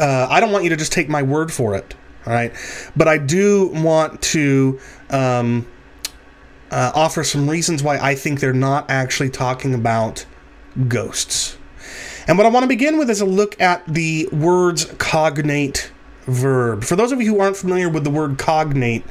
Uh, 0.00 0.26
I 0.30 0.40
don't 0.40 0.50
want 0.50 0.64
you 0.64 0.70
to 0.70 0.76
just 0.76 0.92
take 0.92 1.08
my 1.08 1.22
word 1.22 1.52
for 1.52 1.76
it. 1.76 1.94
All 2.26 2.32
right. 2.32 2.52
But 2.96 3.08
I 3.08 3.18
do 3.18 3.68
want 3.68 4.22
to 4.22 4.78
um, 5.10 5.66
uh, 6.70 6.92
offer 6.94 7.24
some 7.24 7.48
reasons 7.48 7.82
why 7.82 7.98
I 7.98 8.14
think 8.14 8.40
they're 8.40 8.52
not 8.52 8.90
actually 8.90 9.30
talking 9.30 9.74
about 9.74 10.24
ghosts. 10.88 11.58
And 12.26 12.38
what 12.38 12.46
I 12.46 12.50
want 12.50 12.64
to 12.64 12.68
begin 12.68 12.98
with 12.98 13.10
is 13.10 13.20
a 13.20 13.26
look 13.26 13.60
at 13.60 13.84
the 13.86 14.28
words 14.32 14.86
cognate 14.98 15.90
verb. 16.22 16.84
For 16.84 16.96
those 16.96 17.12
of 17.12 17.20
you 17.20 17.34
who 17.34 17.40
aren't 17.40 17.56
familiar 17.56 17.88
with 17.88 18.04
the 18.04 18.10
word 18.10 18.38
cognate, 18.38 19.04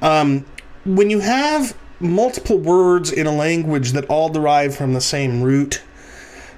um, 0.00 0.46
when 0.84 1.10
you 1.10 1.20
have 1.20 1.76
multiple 2.00 2.58
words 2.58 3.12
in 3.12 3.26
a 3.26 3.32
language 3.32 3.92
that 3.92 4.06
all 4.06 4.30
derive 4.30 4.74
from 4.74 4.94
the 4.94 5.00
same 5.00 5.42
root, 5.42 5.82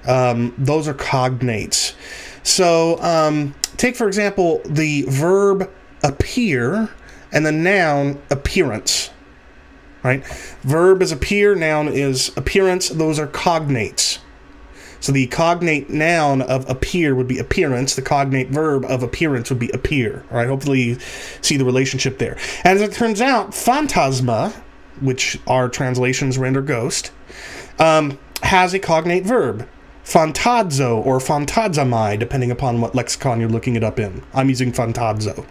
um, 0.07 0.55
those 0.57 0.87
are 0.87 0.95
cognates. 0.95 1.95
So, 2.45 3.01
um, 3.03 3.55
take 3.77 3.97
for 3.97 4.07
example 4.07 4.61
the 4.65 5.03
verb 5.09 5.71
appear 6.03 6.91
and 7.33 7.47
the 7.47 7.53
noun 7.53 8.21
appearance. 8.31 9.11
Right? 10.03 10.27
Verb 10.63 11.01
is 11.01 11.13
appear, 11.13 11.55
noun 11.55 11.89
is 11.89 12.37
appearance. 12.37 12.89
Those 12.89 13.19
are 13.19 13.27
cognates. 13.27 14.19
So 15.03 15.11
the 15.11 15.27
cognate 15.29 15.91
noun 15.91 16.43
of 16.43 16.69
appear 16.71 17.15
would 17.15 17.27
be 17.27 17.39
appearance. 17.39 17.97
The 17.97 18.03
cognate 18.03 18.51
verb 18.51 18.85
of 18.85 19.03
appearance 19.03 19.51
would 19.51 19.59
be 19.59 19.69
appear. 19.71 20.25
All 20.31 20.37
right. 20.37 20.47
Hopefully 20.47 20.81
you 20.81 20.99
see 21.41 21.57
the 21.57 21.65
relationship 21.65 22.19
there. 22.19 22.39
And 22.63 22.79
as 22.79 22.83
it 22.83 22.93
turns 22.93 23.21
out, 23.21 23.53
phantasma, 23.53 24.53
which 25.01 25.39
our 25.49 25.69
translations 25.69 26.39
render 26.39 26.63
ghost, 26.63 27.11
um, 27.81 28.17
has 28.45 28.75
a 28.75 28.79
cognate 28.79 29.25
verb 29.25 29.69
fantazo 30.05 31.05
or 31.05 31.19
fantazamai, 31.19 32.19
depending 32.19 32.51
upon 32.51 32.81
what 32.81 32.95
lexicon 32.95 33.41
you're 33.41 33.49
looking 33.49 33.77
it 33.77 33.85
up 33.85 33.99
in. 33.99 34.23
I'm 34.35 34.49
using 34.49 34.73
fantazo. 34.73 35.47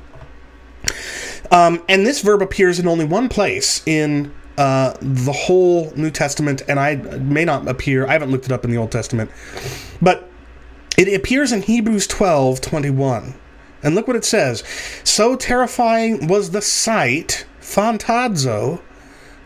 Um, 1.52 1.84
and 1.90 2.06
this 2.06 2.22
verb 2.22 2.42
appears 2.42 2.80
in 2.80 2.88
only 2.88 3.06
one 3.06 3.30
place 3.30 3.86
in 3.86 4.34
uh, 4.58 4.94
the 5.02 5.32
whole 5.32 5.92
New 5.96 6.12
Testament, 6.12 6.62
and 6.68 6.80
I 6.80 6.96
may 6.96 7.46
not 7.46 7.68
appear, 7.68 8.08
I 8.08 8.14
haven't 8.14 8.32
looked 8.32 8.46
it 8.46 8.52
up 8.52 8.64
in 8.64 8.72
the 8.72 8.78
Old 8.78 8.92
Testament, 8.92 9.32
but 10.02 10.30
it 10.98 11.14
appears 11.14 11.52
in 11.52 11.62
Hebrews 11.64 12.08
12 12.08 12.62
21. 12.62 13.36
And 13.84 13.96
look 13.96 14.08
what 14.08 14.16
it 14.16 14.26
says. 14.26 14.64
So 15.04 15.36
terrifying 15.36 16.28
was 16.28 16.52
the 16.52 16.62
sight, 16.62 17.46
fantazo, 17.60 18.82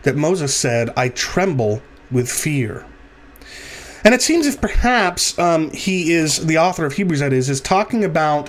that 0.02 0.16
Moses 0.16 0.54
said, 0.54 0.90
I 0.96 1.08
tremble 1.08 1.80
with 2.10 2.30
fear. 2.30 2.84
And 4.06 4.14
it 4.14 4.22
seems 4.22 4.46
if 4.46 4.60
perhaps 4.60 5.36
um, 5.36 5.72
he 5.72 6.12
is, 6.12 6.46
the 6.46 6.58
author 6.58 6.86
of 6.86 6.92
Hebrews, 6.92 7.18
that 7.18 7.32
is, 7.32 7.48
is 7.48 7.60
talking 7.60 8.04
about 8.04 8.48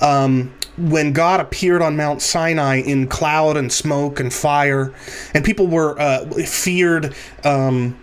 um, 0.00 0.54
when 0.78 1.12
God 1.12 1.40
appeared 1.40 1.82
on 1.82 1.96
Mount 1.96 2.22
Sinai 2.22 2.76
in 2.76 3.08
cloud 3.08 3.56
and 3.56 3.72
smoke 3.72 4.20
and 4.20 4.32
fire, 4.32 4.94
and 5.34 5.44
people 5.44 5.66
were 5.66 5.98
uh, 6.00 6.24
feared. 6.44 7.16
Um, 7.42 7.98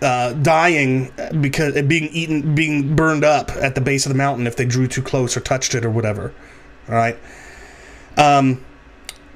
uh, 0.00 0.32
dying 0.32 1.12
because 1.42 1.76
uh, 1.76 1.82
being 1.82 2.04
eaten, 2.04 2.54
being 2.54 2.96
burned 2.96 3.22
up 3.22 3.50
at 3.50 3.74
the 3.74 3.82
base 3.82 4.06
of 4.06 4.10
the 4.10 4.16
mountain 4.16 4.46
if 4.46 4.56
they 4.56 4.64
drew 4.64 4.88
too 4.88 5.02
close 5.02 5.36
or 5.36 5.40
touched 5.40 5.74
it 5.74 5.84
or 5.84 5.90
whatever. 5.90 6.32
All 6.88 6.94
right. 6.94 7.18
Um, 8.16 8.64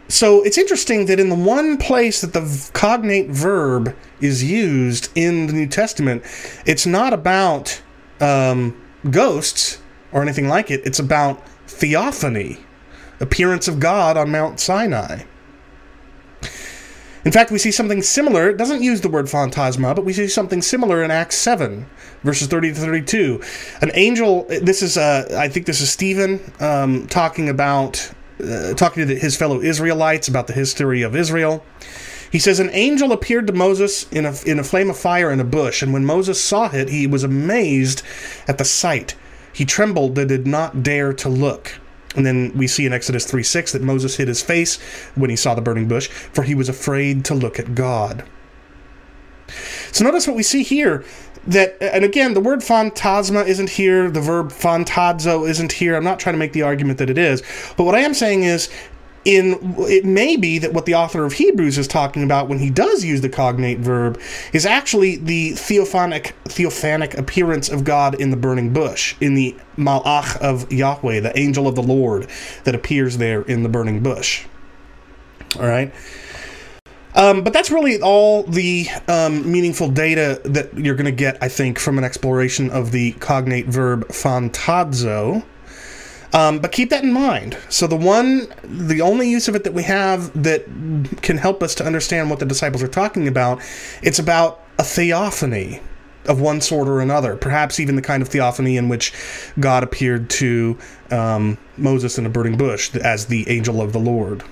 so 0.09 0.43
it's 0.43 0.59
interesting 0.59 1.07
that 1.07 1.19
in 1.19 1.29
the 1.29 1.35
one 1.35 1.79
place 1.79 2.21
that 2.21 2.33
the 2.33 2.71
cognate 2.75 3.31
verb 3.31 3.97
is 4.21 4.45
used 4.45 5.11
in 5.15 5.47
the 5.47 5.53
New 5.53 5.67
Testament, 5.67 6.23
it's 6.67 6.87
not 6.87 7.13
about 7.13 7.81
um, 8.21 8.81
ghosts 9.11 9.79
or 10.13 10.23
anything 10.23 10.49
like 10.49 10.71
it. 10.71 10.83
It's 10.85 10.99
about 10.99 11.47
theophany, 11.67 12.59
appearance 13.21 13.67
of 13.67 13.81
God 13.81 14.17
on 14.17 14.31
Mount 14.31 14.61
Sinai. 14.61 15.25
In 17.25 17.33
fact, 17.33 17.51
we 17.51 17.59
see 17.59 17.71
something 17.71 18.03
similar. 18.03 18.51
It 18.51 18.59
doesn't 18.59 18.83
use 18.83 19.01
the 19.01 19.09
word 19.09 19.31
phantasma, 19.31 19.95
but 19.95 20.05
we 20.05 20.13
see 20.13 20.29
something 20.29 20.61
similar 20.61 21.03
in 21.03 21.11
Acts 21.11 21.37
7, 21.37 21.87
verses 22.23 22.49
30 22.49 22.75
to 22.75 22.81
32. 22.81 23.43
An 23.81 23.91
angel, 23.95 24.45
this 24.49 24.83
is, 24.83 24.99
uh, 24.99 25.35
I 25.39 25.49
think 25.49 25.65
this 25.65 25.81
is 25.81 25.91
Stephen 25.91 26.53
um, 26.61 27.07
talking 27.07 27.49
about 27.49 28.13
uh, 28.43 28.75
talking 28.75 29.07
to 29.07 29.15
his 29.15 29.37
fellow 29.37 29.61
Israelites 29.61 30.29
about 30.29 30.47
the 30.47 30.53
history 30.53 31.03
of 31.03 31.15
Israel. 31.15 31.65
He 32.31 32.39
says, 32.39 32.59
An 32.59 32.71
angel 32.71 33.13
appeared 33.13 33.47
to 33.47 33.53
Moses 33.53 34.11
in 34.11 34.27
a, 34.27 34.35
in 34.45 34.59
a 34.59 34.65
flame 34.65 34.91
of 34.91 34.99
fire 34.99 35.31
in 35.31 35.39
a 35.41 35.45
bush, 35.45 35.83
and 35.83 35.93
when 35.93 36.05
Moses 36.05 36.43
saw 36.43 36.69
it, 36.73 36.89
he 36.89 37.07
was 37.07 37.23
amazed 37.23 38.03
at 38.49 38.59
the 38.59 38.65
sight. 38.65 39.15
He 39.53 39.65
trembled 39.65 40.19
and 40.19 40.29
did 40.29 40.47
not 40.47 40.83
dare 40.83 41.13
to 41.13 41.29
look. 41.29 41.79
And 42.17 42.27
then 42.27 42.53
we 42.57 42.67
see 42.67 42.87
in 42.87 42.93
Exodus 42.93 43.25
3 43.25 43.43
6 43.43 43.73
that 43.73 43.83
Moses 43.83 44.17
hid 44.17 44.29
his 44.29 44.43
face 44.43 44.81
when 45.15 45.31
he 45.31 45.37
saw 45.37 45.55
the 45.55 45.63
burning 45.63 45.89
bush, 45.89 46.09
for 46.09 46.43
he 46.43 46.55
was 46.55 46.69
afraid 46.69 47.25
to 47.27 47.35
look 47.35 47.59
at 47.59 47.75
God. 47.75 48.25
So 49.93 50.05
notice 50.05 50.27
what 50.27 50.37
we 50.37 50.43
see 50.43 50.63
here 50.63 51.05
that 51.47 51.77
and 51.81 52.05
again 52.05 52.35
the 52.35 52.41
word 52.41 52.63
phantasma 52.63 53.41
isn't 53.43 53.71
here 53.71 54.11
the 54.11 54.21
verb 54.21 54.51
fantazo 54.51 55.49
isn't 55.49 55.73
here. 55.73 55.97
I'm 55.97 56.05
not 56.05 56.19
trying 56.19 56.35
to 56.35 56.39
make 56.39 56.53
the 56.53 56.63
argument 56.63 56.99
that 56.99 57.11
it 57.11 57.19
is. 57.19 57.43
But 57.77 57.85
what 57.85 57.95
i 57.95 58.01
am 58.01 58.15
saying 58.15 58.45
is 58.45 58.69
in 59.25 59.75
it 59.79 60.05
may 60.05 60.37
be 60.37 60.59
that 60.59 60.73
what 60.73 60.85
the 60.85 60.95
author 60.95 61.25
of 61.25 61.33
hebrews 61.33 61.79
is 61.79 61.89
talking 61.89 62.23
about 62.23 62.49
when 62.49 62.59
he 62.59 62.69
does 62.69 63.05
use 63.05 63.23
the 63.23 63.29
cognate 63.29 63.79
verb 63.79 64.21
is 64.53 64.67
actually 64.67 65.17
the 65.17 65.53
theophanic 65.53 66.33
theophanic 66.45 67.17
appearance 67.17 67.71
of 67.71 67.85
god 67.85 68.21
in 68.21 68.31
the 68.31 68.37
burning 68.37 68.73
bush 68.73 69.15
in 69.21 69.35
the 69.35 69.57
malach 69.79 70.37
of 70.39 70.71
yahweh 70.71 71.21
the 71.21 71.37
angel 71.39 71.67
of 71.67 71.75
the 71.75 71.83
lord 71.83 72.29
that 72.65 72.75
appears 72.75 73.17
there 73.17 73.43
in 73.43 73.63
the 73.63 73.69
burning 73.69 74.03
bush. 74.03 74.45
All 75.57 75.67
right 75.67 75.93
um, 77.15 77.43
but 77.43 77.53
that's 77.53 77.71
really 77.71 78.01
all 78.01 78.43
the 78.43 78.87
um, 79.09 79.51
meaningful 79.51 79.89
data 79.89 80.41
that 80.45 80.77
you're 80.77 80.97
going 80.97 81.05
to 81.07 81.13
get, 81.13 81.39
I 81.41 81.49
think, 81.49 81.79
from 81.79 81.99
an 81.99 82.05
exploration 82.05 82.71
of 82.71 82.91
the 82.91 83.13
cognate 83.13 83.67
verb 83.67 84.09
fantazo. 84.09 85.45
Um, 86.33 86.59
but 86.59 86.73
keep 86.73 86.91
that 86.91 87.05
in 87.05 87.13
mind. 87.13 87.57
So 87.69 87.87
the 87.87 87.97
one, 87.97 88.53
the 88.65 89.01
only 89.01 89.31
use 89.31 89.47
of 89.47 89.55
it 89.55 89.63
that 89.63 89.73
we 89.73 89.85
have 89.85 90.43
that 90.43 90.65
can 91.23 91.39
help 91.39 91.63
us 91.63 91.77
to 91.77 91.87
understand 91.87 92.29
what 92.29 92.41
the 92.41 92.47
disciples 92.47 92.83
are 92.83 92.89
talking 92.89 93.29
about, 93.29 93.63
it's 94.03 94.19
about 94.19 94.61
a 94.79 94.83
theophany 94.83 95.81
of 96.27 96.41
one 96.41 96.61
sort 96.61 96.89
or 96.89 97.01
another. 97.01 97.37
Perhaps 97.37 97.79
even 97.79 97.95
the 97.95 98.03
kind 98.03 98.21
of 98.21 98.29
theophany 98.29 98.77
in 98.77 98.89
which 98.89 99.13
God 99.61 99.85
appeared 99.85 100.29
to 100.31 100.77
um, 101.13 101.59
Moses 101.77 102.19
in 102.19 102.27
a 102.27 102.31
burning 102.31 102.57
bush 102.57 102.93
as 102.97 103.27
the 103.27 103.49
angel 103.49 103.81
of 103.81 103.93
the 103.93 104.01
Lord. 104.01 104.43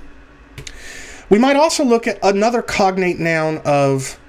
We 1.32 1.38
might 1.38 1.56
also 1.56 1.82
look 1.82 2.06
at 2.06 2.18
another 2.22 2.60
cognate 2.60 3.18
noun 3.18 3.62
of 3.64 4.20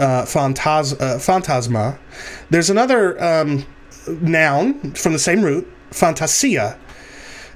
uh, 0.00 0.24
phantas- 0.24 1.00
uh, 1.00 1.20
phantasma. 1.20 2.00
There's 2.50 2.68
another 2.68 3.22
um, 3.22 3.64
noun 4.08 4.94
from 4.94 5.12
the 5.12 5.20
same 5.20 5.42
root, 5.42 5.72
fantasia, 5.92 6.76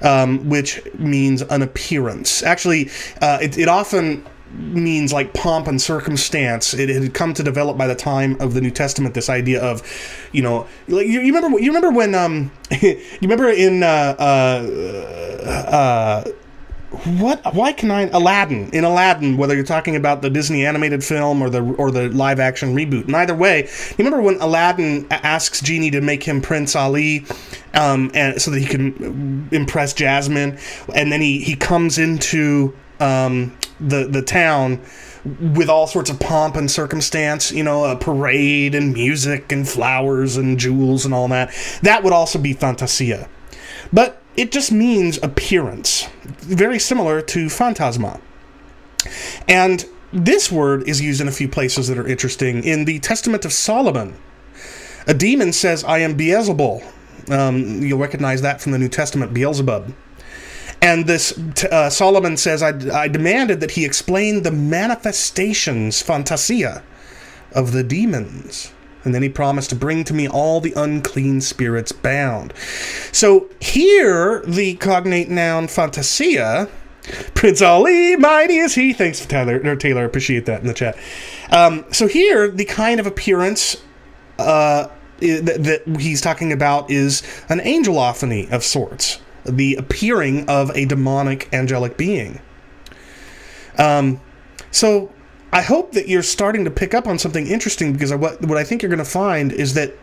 um, 0.03 0.49
which 0.49 0.81
means 0.95 1.43
an 1.43 1.62
appearance. 1.62 2.45
Actually, 2.45 2.91
uh, 3.21 3.38
it, 3.43 3.59
it, 3.59 3.67
often 3.67 4.25
means 4.53 5.12
like 5.12 5.35
pomp 5.35 5.67
and 5.67 5.83
circumstance. 5.83 6.73
It, 6.73 6.88
had 6.88 7.12
come 7.12 7.35
to 7.35 7.43
develop 7.43 7.77
by 7.77 7.88
the 7.88 7.97
time 7.97 8.41
of 8.41 8.55
the 8.55 8.61
New 8.61 8.71
Testament 8.71 9.17
this 9.17 9.29
idea 9.29 9.61
of, 9.61 9.83
you 10.31 10.43
know, 10.43 10.69
like 10.87 11.09
you, 11.09 11.19
you 11.23 11.35
remember 11.35 11.59
you 11.59 11.75
remember 11.75 11.91
when 11.91 12.15
um, 12.15 12.53
you 12.71 13.01
remember 13.21 13.51
in 13.51 13.83
uh, 13.83 14.15
uh, 14.17 15.43
uh 15.45 16.25
what 17.05 17.55
why 17.55 17.73
can 17.73 17.91
I 17.91 18.09
Aladdin 18.11 18.71
in 18.71 18.85
Aladdin 18.85 19.37
whether 19.37 19.55
you're 19.55 19.65
talking 19.65 19.97
about 19.97 20.23
the 20.23 20.31
Disney 20.31 20.65
animated 20.65 21.03
film 21.03 21.43
or 21.43 21.51
the 21.51 21.61
or 21.61 21.91
the 21.91 22.09
live 22.11 22.38
action 22.38 22.75
reboot 22.77 23.07
and 23.07 23.17
either 23.17 23.35
way 23.35 23.62
you 23.62 23.95
remember 23.99 24.23
when 24.23 24.41
Aladdin 24.41 25.07
asks 25.11 25.61
Genie 25.61 25.91
to 25.91 26.01
make 26.01 26.23
him 26.23 26.41
Prince 26.41 26.77
Ali 26.77 27.27
um, 27.75 28.11
and 28.15 28.41
so 28.41 28.53
that 28.53 28.61
he 28.61 28.67
can 28.67 29.49
impress 29.51 29.95
Jasmine 29.95 30.59
and 30.95 31.11
then 31.11 31.21
he 31.21 31.41
he 31.41 31.57
comes 31.57 31.99
into 31.99 32.73
um, 33.01 33.57
the 33.81 34.07
the 34.07 34.23
town 34.23 34.81
with 35.25 35.69
all 35.69 35.87
sorts 35.87 36.11
of 36.11 36.19
pomp 36.19 36.57
and 36.57 36.71
circumstance, 36.71 37.53
you 37.53 37.62
know, 37.62 37.85
a 37.85 37.97
parade 37.97 38.75
and 38.75 38.93
music 38.93 39.53
and 39.53 39.69
flowers 39.69 40.37
and 40.37 40.59
jewels 40.59 41.05
and 41.05 41.15
all 41.15 41.29
that. 41.29 41.55
That 41.83 42.03
would 42.03 42.12
also 42.12 42.41
be 42.41 42.53
fantasia. 42.53 43.29
But 43.93 44.22
it 44.37 44.53
just 44.53 44.73
means 44.73 45.18
appearance, 45.23 46.09
very 46.25 46.79
similar 46.79 47.21
to 47.23 47.49
phantasma. 47.49 48.21
And 49.49 49.85
this 50.12 50.51
word 50.51 50.88
is 50.88 51.00
used 51.00 51.21
in 51.21 51.29
a 51.29 51.33
few 51.33 51.48
places 51.48 51.88
that 51.88 51.98
are 51.98 52.07
interesting. 52.07 52.65
In 52.65 52.85
the 52.85 52.98
Testament 53.00 53.44
of 53.44 53.52
Solomon, 53.52 54.17
a 55.07 55.15
demon 55.15 55.52
says, 55.52 55.85
I 55.85 55.98
am 55.98 56.17
Beelzebul. 56.17 56.85
Um, 57.31 57.83
you'll 57.83 57.98
recognize 57.98 58.42
that 58.42 58.61
from 58.61 58.73
the 58.73 58.79
New 58.79 58.88
Testament, 58.88 59.33
Beelzebub. 59.35 59.92
And 60.81 61.07
this 61.07 61.38
uh, 61.65 61.90
Solomon 61.90 62.37
says, 62.37 62.63
I, 62.63 62.71
I 62.92 63.09
demanded 63.09 63.61
that 63.61 63.73
he 63.73 63.85
explain 63.85 64.42
the 64.42 64.50
manifestations, 64.50 66.02
fantasia, 66.02 66.83
of 67.52 67.73
the 67.73 67.85
demons. 67.85 68.73
And 69.05 69.15
then 69.15 69.23
he 69.23 69.29
promised 69.29 69.71
to 69.71 69.77
bring 69.77 70.05
to 70.05 70.15
me 70.15 70.29
all 70.29 70.61
the 70.61 70.73
unclean 70.77 71.40
spirits 71.40 71.92
bound. 71.92 72.55
So 73.13 73.48
here, 73.61 74.42
the 74.46 74.75
cognate 74.77 75.29
noun 75.29 75.69
fantasia, 75.69 76.69
Prince 77.35 77.61
Ali, 77.63 78.17
mighty 78.17 78.59
is 78.59 78.75
he. 78.77 78.92
Thanks, 78.92 79.21
for 79.21 79.29
Tyler 79.29 79.61
or 79.65 79.77
Taylor. 79.77 80.05
Appreciate 80.05 80.46
that 80.46 80.61
in 80.61 80.69
the 80.69 80.75
chat. 80.75 80.96
Um, 81.50 81.85
so 81.90 82.07
here, 82.07 82.48
the 82.48 82.65
kind 82.65 83.00
of 83.00 83.07
appearance 83.07 83.77
uh, 84.38 84.88
that, 85.19 85.83
he's 85.98 86.21
talking 86.21 86.53
about 86.53 86.90
is 86.90 87.23
an 87.48 87.59
angelophany 87.61 88.50
of 88.50 88.63
sorts, 88.63 89.21
the 89.44 89.75
appearing 89.75 90.48
of 90.48 90.71
a 90.77 90.85
demonic 90.85 91.48
angelic 91.53 91.96
being. 91.96 92.40
Um, 93.79 94.21
so 94.71 95.13
I 95.53 95.61
hope 95.61 95.92
that 95.92 96.09
you're 96.09 96.23
starting 96.23 96.65
to 96.65 96.71
pick 96.71 96.94
up 96.94 97.07
on 97.07 97.19
something 97.19 97.46
interesting 97.46 97.92
because 97.92 98.13
what 98.15 98.40
what 98.42 98.57
I 98.57 98.65
think 98.65 98.83
you're 98.83 98.88
going 98.88 98.98
to 98.98 99.05
find 99.05 99.53
is 99.53 99.75
that 99.75 99.94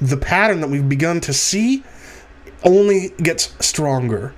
the 0.00 0.16
pattern 0.16 0.60
that 0.60 0.68
we've 0.68 0.88
begun 0.88 1.20
to 1.20 1.32
see 1.32 1.82
only 2.62 3.10
gets 3.18 3.54
stronger. 3.64 4.34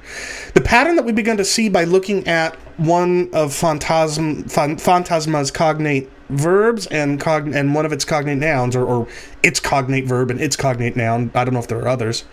The 0.55 0.61
pattern 0.61 0.97
that 0.97 1.05
we've 1.05 1.15
begun 1.15 1.37
to 1.37 1.45
see 1.45 1.69
by 1.69 1.85
looking 1.85 2.27
at 2.27 2.57
one 2.77 3.31
of 3.33 3.55
Phantasm, 3.55 4.45
Phantasma's 4.45 5.53
cognate 5.53 6.11
verbs 6.29 6.89
and 6.89 7.21
cog, 7.21 7.55
and 7.55 7.73
one 7.73 7.87
of 7.87 7.93
its 7.93 8.05
cognate 8.05 8.39
nouns, 8.39 8.75
or, 8.75 8.85
or 8.85 9.09
its 9.45 9.61
cognate 9.61 10.07
verb 10.07 10.33
and 10.33 10.41
its 10.41 10.57
cognate 10.57 10.97
noun. 10.97 11.31
I 11.37 11.45
don't 11.45 11.55
know 11.55 11.61
if 11.61 11.69
there 11.69 11.79
are 11.79 11.89
others 11.89 12.25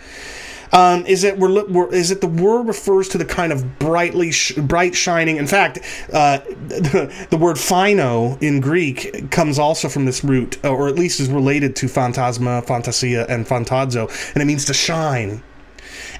um, 0.74 1.06
is 1.06 1.22
that 1.22 1.38
we're, 1.38 1.66
we're, 1.68 1.94
is 1.94 2.10
that 2.10 2.20
the 2.20 2.28
word 2.28 2.64
refers 2.64 3.08
to 3.10 3.18
the 3.18 3.26
kind 3.26 3.54
of 3.54 3.80
brightly 3.80 4.32
sh- 4.32 4.54
bright 4.54 4.96
shining. 4.96 5.38
In 5.38 5.48
fact, 5.48 5.80
uh, 6.12 6.40
the, 6.68 7.28
the, 7.30 7.38
word 7.38 7.58
phino 7.58 8.42
in 8.42 8.60
Greek 8.60 9.30
comes 9.30 9.60
also 9.60 9.88
from 9.88 10.06
this 10.06 10.24
root, 10.24 10.64
or 10.66 10.88
at 10.88 10.96
least 10.96 11.20
is 11.20 11.30
related 11.30 11.76
to 11.78 11.88
phantasma, 11.88 12.64
fantasia, 12.64 13.26
and 13.30 13.46
phantazo, 13.46 14.10
and 14.34 14.42
it 14.42 14.46
means 14.46 14.66
to 14.66 14.74
shine. 14.74 15.44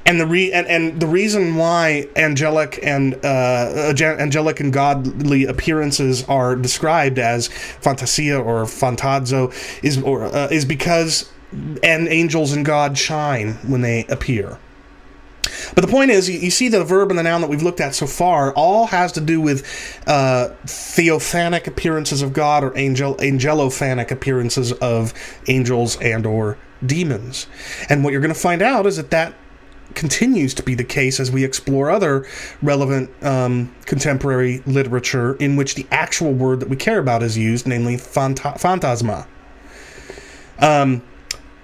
And 0.06 0.20
the 0.20 0.28
re- 0.28 0.52
and, 0.52 0.68
and 0.68 1.00
the 1.00 1.08
reason 1.08 1.56
why 1.56 2.08
angelic 2.16 2.78
and 2.84 3.16
uh, 3.24 3.94
angelic 3.98 4.60
and 4.60 4.72
godly 4.72 5.46
appearances 5.46 6.24
are 6.26 6.56
described 6.56 7.20
as 7.20 7.48
fantasia 7.48 8.38
or 8.38 8.66
fantazo 8.66 9.54
is 9.82 10.02
or 10.02 10.26
uh, 10.26 10.50
is 10.52 10.66
because 10.66 11.33
and 11.84 12.08
angels 12.08 12.54
and 12.54 12.66
God 12.66 12.98
shine 12.98 13.54
when 13.68 13.82
they 13.82 14.06
appear. 14.06 14.58
But 15.76 15.82
the 15.82 15.92
point 15.92 16.12
is, 16.12 16.30
you, 16.30 16.50
see 16.52 16.70
the 16.70 16.84
verb 16.84 17.10
and 17.10 17.20
the 17.20 17.24
noun 17.24 17.42
that 17.42 17.50
we've 17.50 17.62
looked 17.62 17.82
at 17.82 17.96
so 17.96 18.08
far 18.08 18.54
all 18.54 18.88
has 18.88 19.12
to 19.14 19.22
do 19.22 19.42
with 19.42 19.64
uh, 20.08 20.50
theophanic 20.66 21.68
appearances 21.68 22.22
of 22.22 22.34
God 22.34 22.64
or 22.64 22.78
angel 22.78 23.16
angelophanic 23.16 24.12
appearances 24.12 24.72
of 24.74 25.14
angels 25.48 26.00
and 26.02 26.26
or 26.26 26.58
demons. 26.86 27.48
And 27.90 28.04
what 28.04 28.12
you're 28.12 28.22
going 28.22 28.34
to 28.34 28.40
find 28.40 28.62
out 28.62 28.86
is 28.86 28.98
that 28.98 29.12
that 29.12 29.34
continues 29.96 30.54
to 30.56 30.64
be 30.64 30.76
the 30.76 30.84
case 30.84 31.20
as 31.20 31.32
we 31.32 31.44
explore 31.44 31.90
other 31.92 32.26
relevant 32.62 33.10
um, 33.24 33.74
contemporary 33.86 34.64
literature 34.66 35.36
in 35.36 35.56
which 35.56 35.76
the 35.76 35.86
actual 35.92 36.34
word 36.34 36.60
that 36.62 36.70
we 36.70 36.76
care 36.76 37.00
about 37.00 37.22
is 37.22 37.38
used, 37.38 37.68
namely 37.68 37.96
phanta- 37.96 38.60
phantasma. 38.60 39.28
Um, 40.60 41.04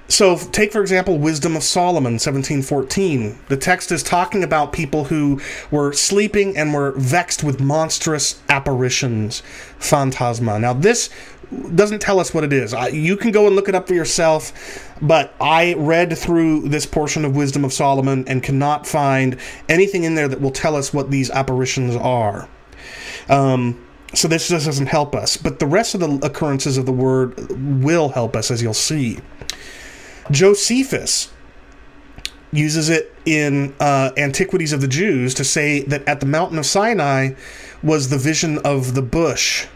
so, 0.09 0.37
take 0.51 0.71
for 0.71 0.81
example 0.81 1.19
Wisdom 1.19 1.55
of 1.55 1.61
Solomon 1.61 2.13
1714. 2.13 3.37
The 3.47 3.55
text 3.55 3.91
is 3.91 4.01
talking 4.01 4.43
about 4.43 4.73
people 4.73 5.05
who 5.05 5.39
were 5.69 5.93
sleeping 5.93 6.57
and 6.57 6.73
were 6.73 6.93
vexed 6.97 7.43
with 7.43 7.61
monstrous 7.61 8.41
apparitions, 8.49 9.43
phantasma. 9.77 10.59
Now, 10.59 10.73
this 10.73 11.11
doesn't 11.75 11.99
tell 11.99 12.19
us 12.19 12.33
what 12.33 12.43
it 12.43 12.51
is. 12.51 12.73
I, 12.73 12.87
you 12.87 13.17
can 13.17 13.31
go 13.31 13.45
and 13.45 13.55
look 13.55 13.69
it 13.69 13.75
up 13.75 13.87
for 13.87 13.93
yourself, 13.93 14.97
but 14.99 15.33
I 15.39 15.75
read 15.75 16.17
through 16.17 16.69
this 16.69 16.87
portion 16.87 17.23
of 17.23 17.35
Wisdom 17.35 17.63
of 17.63 17.71
Solomon 17.71 18.27
and 18.27 18.41
cannot 18.41 18.87
find 18.87 19.37
anything 19.67 20.05
in 20.05 20.15
there 20.15 20.27
that 20.27 20.41
will 20.41 20.51
tell 20.51 20.75
us 20.75 20.91
what 20.91 21.11
these 21.11 21.29
apparitions 21.29 21.95
are. 21.95 22.47
Um, 23.29 23.85
so 24.15 24.27
this 24.27 24.47
just 24.47 24.65
doesn't 24.65 24.87
help 24.87 25.13
us, 25.13 25.37
but 25.37 25.59
the 25.59 25.67
rest 25.67 25.93
of 25.93 26.01
the 26.01 26.25
occurrences 26.25 26.77
of 26.77 26.87
the 26.87 26.91
word 26.91 27.35
will 27.83 28.09
help 28.09 28.35
us, 28.35 28.49
as 28.49 28.61
you'll 28.61 28.73
see. 28.73 29.19
Josephus 30.31 31.31
uses 32.51 32.89
it 32.89 33.13
in 33.25 33.73
uh, 33.79 34.11
Antiquities 34.17 34.73
of 34.73 34.81
the 34.81 34.87
Jews 34.87 35.33
to 35.35 35.43
say 35.43 35.81
that 35.83 36.07
at 36.07 36.19
the 36.19 36.25
mountain 36.25 36.57
of 36.57 36.65
Sinai 36.65 37.33
was 37.83 38.09
the 38.09 38.17
vision 38.17 38.57
of 38.59 38.95
the 38.95 39.01
bush 39.01 39.67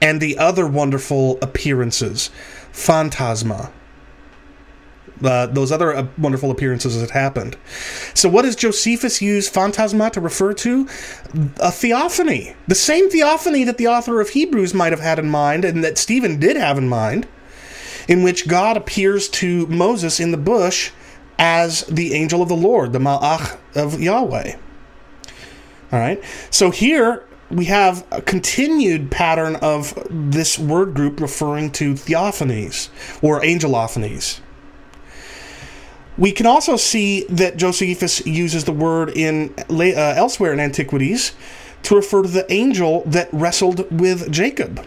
and 0.00 0.20
the 0.20 0.36
other 0.38 0.66
wonderful 0.66 1.38
appearances, 1.40 2.30
phantasma. 2.72 3.72
Uh, 5.22 5.46
those 5.46 5.70
other 5.70 5.94
uh, 5.94 6.06
wonderful 6.18 6.50
appearances 6.50 7.00
that 7.00 7.10
happened. 7.10 7.56
So, 8.14 8.28
what 8.28 8.42
does 8.42 8.56
Josephus 8.56 9.22
use 9.22 9.48
phantasma 9.48 10.10
to 10.10 10.20
refer 10.20 10.52
to? 10.54 10.88
A 11.60 11.70
theophany. 11.70 12.54
The 12.66 12.74
same 12.74 13.08
theophany 13.08 13.64
that 13.64 13.78
the 13.78 13.86
author 13.86 14.20
of 14.20 14.30
Hebrews 14.30 14.74
might 14.74 14.92
have 14.92 15.00
had 15.00 15.20
in 15.20 15.30
mind 15.30 15.64
and 15.64 15.84
that 15.84 15.98
Stephen 15.98 16.40
did 16.40 16.56
have 16.56 16.76
in 16.76 16.88
mind 16.88 17.28
in 18.08 18.22
which 18.22 18.48
God 18.48 18.76
appears 18.76 19.28
to 19.30 19.66
Moses 19.66 20.20
in 20.20 20.30
the 20.30 20.36
bush 20.36 20.90
as 21.38 21.82
the 21.82 22.14
angel 22.14 22.42
of 22.42 22.48
the 22.48 22.56
Lord, 22.56 22.92
the 22.92 22.98
Malach 22.98 23.58
of 23.74 24.00
Yahweh. 24.00 24.56
All 25.92 25.98
right. 25.98 26.22
So 26.50 26.70
here 26.70 27.24
we 27.50 27.66
have 27.66 28.06
a 28.10 28.20
continued 28.20 29.10
pattern 29.10 29.56
of 29.56 29.94
this 30.10 30.58
word 30.58 30.94
group 30.94 31.20
referring 31.20 31.70
to 31.72 31.94
theophanies 31.94 32.88
or 33.22 33.40
angelophanies. 33.40 34.40
We 36.16 36.32
can 36.32 36.46
also 36.46 36.76
see 36.76 37.24
that 37.28 37.56
Josephus 37.56 38.24
uses 38.24 38.64
the 38.64 38.72
word 38.72 39.10
in 39.10 39.54
uh, 39.68 40.14
elsewhere 40.16 40.52
in 40.52 40.60
antiquities 40.60 41.32
to 41.82 41.96
refer 41.96 42.22
to 42.22 42.28
the 42.28 42.50
angel 42.52 43.02
that 43.06 43.28
wrestled 43.32 43.90
with 43.90 44.30
Jacob. 44.30 44.86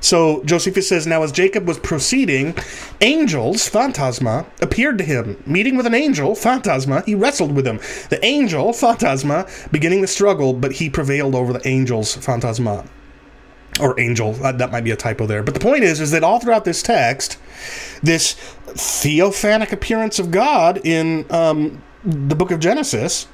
So 0.00 0.42
Josephus 0.44 0.88
says, 0.88 1.06
Now 1.06 1.22
as 1.22 1.32
Jacob 1.32 1.68
was 1.68 1.78
proceeding, 1.78 2.54
angels, 3.00 3.68
phantasma, 3.68 4.46
appeared 4.60 4.98
to 4.98 5.04
him. 5.04 5.42
Meeting 5.46 5.76
with 5.76 5.86
an 5.86 5.94
angel, 5.94 6.34
phantasma, 6.34 7.02
he 7.06 7.14
wrestled 7.14 7.52
with 7.52 7.66
him. 7.66 7.78
The 8.08 8.18
angel, 8.24 8.72
phantasma, 8.72 9.46
beginning 9.70 10.00
the 10.00 10.06
struggle, 10.06 10.52
but 10.52 10.72
he 10.72 10.90
prevailed 10.90 11.34
over 11.34 11.52
the 11.52 11.66
angels, 11.68 12.16
phantasma. 12.16 12.84
Or 13.80 13.98
angel, 14.00 14.32
that 14.34 14.72
might 14.72 14.84
be 14.84 14.90
a 14.90 14.96
typo 14.96 15.26
there. 15.26 15.42
But 15.42 15.54
the 15.54 15.60
point 15.60 15.84
is, 15.84 16.00
is 16.00 16.10
that 16.10 16.24
all 16.24 16.40
throughout 16.40 16.64
this 16.64 16.82
text, 16.82 17.38
this 18.02 18.34
theophanic 18.66 19.72
appearance 19.72 20.18
of 20.18 20.30
God 20.30 20.80
in 20.84 21.24
um, 21.30 21.82
the 22.04 22.34
book 22.34 22.50
of 22.50 22.60
Genesis 22.60 23.26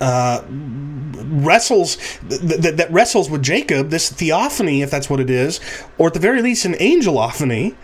uh, 0.00 0.42
wrestles 0.48 1.96
th- 2.28 2.40
th- 2.40 2.74
that 2.76 2.90
wrestles 2.90 3.30
with 3.30 3.42
Jacob, 3.42 3.90
this 3.90 4.10
theophany, 4.10 4.82
if 4.82 4.90
that's 4.90 5.08
what 5.08 5.20
it 5.20 5.30
is, 5.30 5.60
or 5.98 6.08
at 6.08 6.14
the 6.14 6.20
very 6.20 6.42
least 6.42 6.64
an 6.64 6.74
angelophany, 6.74 7.74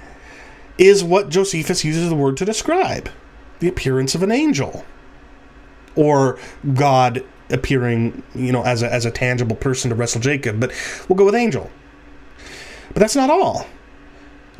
is 0.78 1.04
what 1.04 1.28
Josephus 1.28 1.84
uses 1.84 2.08
the 2.08 2.14
word 2.14 2.36
to 2.38 2.44
describe 2.44 3.10
the 3.60 3.68
appearance 3.68 4.14
of 4.14 4.22
an 4.22 4.32
angel, 4.32 4.84
or 5.94 6.38
God 6.74 7.24
appearing, 7.50 8.22
you 8.34 8.52
know, 8.52 8.62
as 8.62 8.82
a, 8.82 8.92
as 8.92 9.04
a 9.04 9.10
tangible 9.10 9.56
person 9.56 9.90
to 9.90 9.94
wrestle 9.94 10.20
Jacob. 10.20 10.60
But 10.60 10.72
we'll 11.08 11.16
go 11.16 11.24
with 11.24 11.34
angel. 11.34 11.70
But 12.88 13.00
that's 13.00 13.16
not 13.16 13.30
all. 13.30 13.66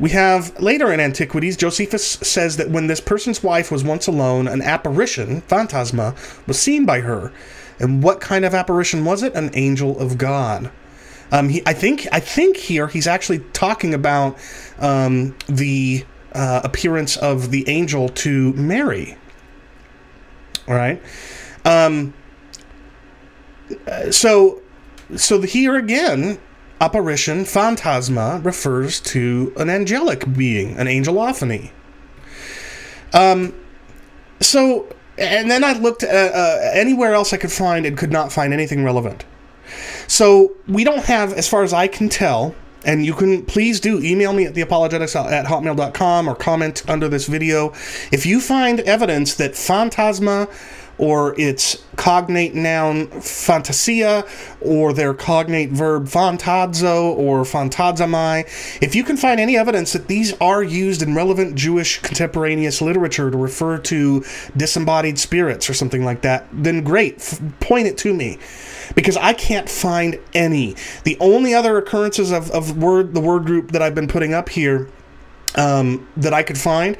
We 0.01 0.09
have 0.09 0.59
later 0.59 0.91
in 0.91 0.99
Antiquities, 0.99 1.55
Josephus 1.55 2.03
says 2.03 2.57
that 2.57 2.71
when 2.71 2.87
this 2.87 2.99
person's 2.99 3.43
wife 3.43 3.71
was 3.71 3.83
once 3.83 4.07
alone, 4.07 4.47
an 4.47 4.63
apparition, 4.63 5.41
phantasma, 5.41 6.15
was 6.47 6.59
seen 6.59 6.87
by 6.87 7.01
her. 7.01 7.31
And 7.79 8.01
what 8.01 8.19
kind 8.19 8.43
of 8.43 8.55
apparition 8.55 9.05
was 9.05 9.21
it? 9.21 9.35
An 9.35 9.51
angel 9.53 9.99
of 9.99 10.17
God. 10.17 10.71
Um, 11.31 11.49
he, 11.49 11.61
I 11.67 11.73
think, 11.73 12.07
I 12.11 12.19
think 12.19 12.57
here 12.57 12.87
he's 12.87 13.05
actually 13.05 13.39
talking 13.53 13.93
about 13.93 14.39
um, 14.79 15.35
the 15.47 16.03
uh, 16.33 16.61
appearance 16.63 17.15
of 17.17 17.51
the 17.51 17.69
angel 17.69 18.09
to 18.09 18.53
Mary. 18.53 19.15
All 20.67 20.73
right. 20.73 20.99
Um, 21.63 22.15
so, 24.09 24.63
so 25.15 25.41
here 25.43 25.75
again, 25.75 26.39
apparition, 26.81 27.45
phantasma, 27.45 28.41
refers 28.43 28.99
to 28.99 29.53
an 29.55 29.69
angelic 29.69 30.33
being, 30.33 30.75
an 30.77 30.87
angelophany. 30.87 31.71
Um, 33.13 33.53
so, 34.39 34.93
and 35.17 35.49
then 35.49 35.63
I 35.63 35.73
looked 35.73 36.03
uh, 36.03 36.07
uh, 36.07 36.71
anywhere 36.73 37.13
else 37.13 37.33
I 37.33 37.37
could 37.37 37.51
find 37.51 37.85
and 37.85 37.97
could 37.97 38.11
not 38.11 38.31
find 38.31 38.51
anything 38.51 38.83
relevant. 38.83 39.23
So 40.07 40.53
we 40.67 40.83
don't 40.83 41.05
have, 41.05 41.33
as 41.33 41.47
far 41.47 41.63
as 41.63 41.71
I 41.71 41.87
can 41.87 42.09
tell, 42.09 42.55
and 42.83 43.05
you 43.05 43.13
can 43.13 43.45
please 43.45 43.79
do 43.79 44.01
email 44.01 44.33
me 44.33 44.45
at 44.45 44.55
theopologetics 44.55 45.15
at 45.31 45.45
hotmail.com 45.45 46.27
or 46.27 46.35
comment 46.35 46.83
under 46.89 47.07
this 47.07 47.27
video. 47.27 47.69
If 48.11 48.25
you 48.25 48.41
find 48.41 48.79
evidence 48.81 49.35
that 49.35 49.55
phantasma 49.55 50.47
or 50.97 51.39
its 51.39 51.83
cognate 51.95 52.53
noun 52.53 53.07
fantasia, 53.07 54.25
or 54.61 54.93
their 54.93 55.13
cognate 55.13 55.71
verb 55.71 56.05
fantazo 56.05 57.15
or 57.15 57.43
fantazamai. 57.43 58.45
If 58.81 58.95
you 58.95 59.03
can 59.03 59.17
find 59.17 59.39
any 59.39 59.57
evidence 59.57 59.93
that 59.93 60.07
these 60.07 60.33
are 60.39 60.63
used 60.63 61.01
in 61.01 61.15
relevant 61.15 61.55
Jewish 61.55 61.99
contemporaneous 62.01 62.81
literature 62.81 63.31
to 63.31 63.37
refer 63.37 63.77
to 63.79 64.23
disembodied 64.55 65.19
spirits 65.19 65.69
or 65.69 65.73
something 65.73 66.03
like 66.03 66.21
that, 66.21 66.47
then 66.51 66.83
great, 66.83 67.15
F- 67.17 67.41
point 67.59 67.87
it 67.87 67.97
to 67.99 68.13
me. 68.13 68.37
Because 68.95 69.17
I 69.17 69.33
can't 69.33 69.69
find 69.69 70.19
any. 70.33 70.75
The 71.03 71.17
only 71.19 71.53
other 71.53 71.77
occurrences 71.77 72.31
of, 72.31 72.51
of 72.51 72.77
word 72.77 73.13
the 73.13 73.21
word 73.21 73.45
group 73.45 73.71
that 73.71 73.81
I've 73.81 73.95
been 73.95 74.07
putting 74.07 74.33
up 74.33 74.49
here 74.49 74.89
um, 75.55 76.07
that 76.17 76.33
I 76.33 76.43
could 76.43 76.57
find 76.57 76.97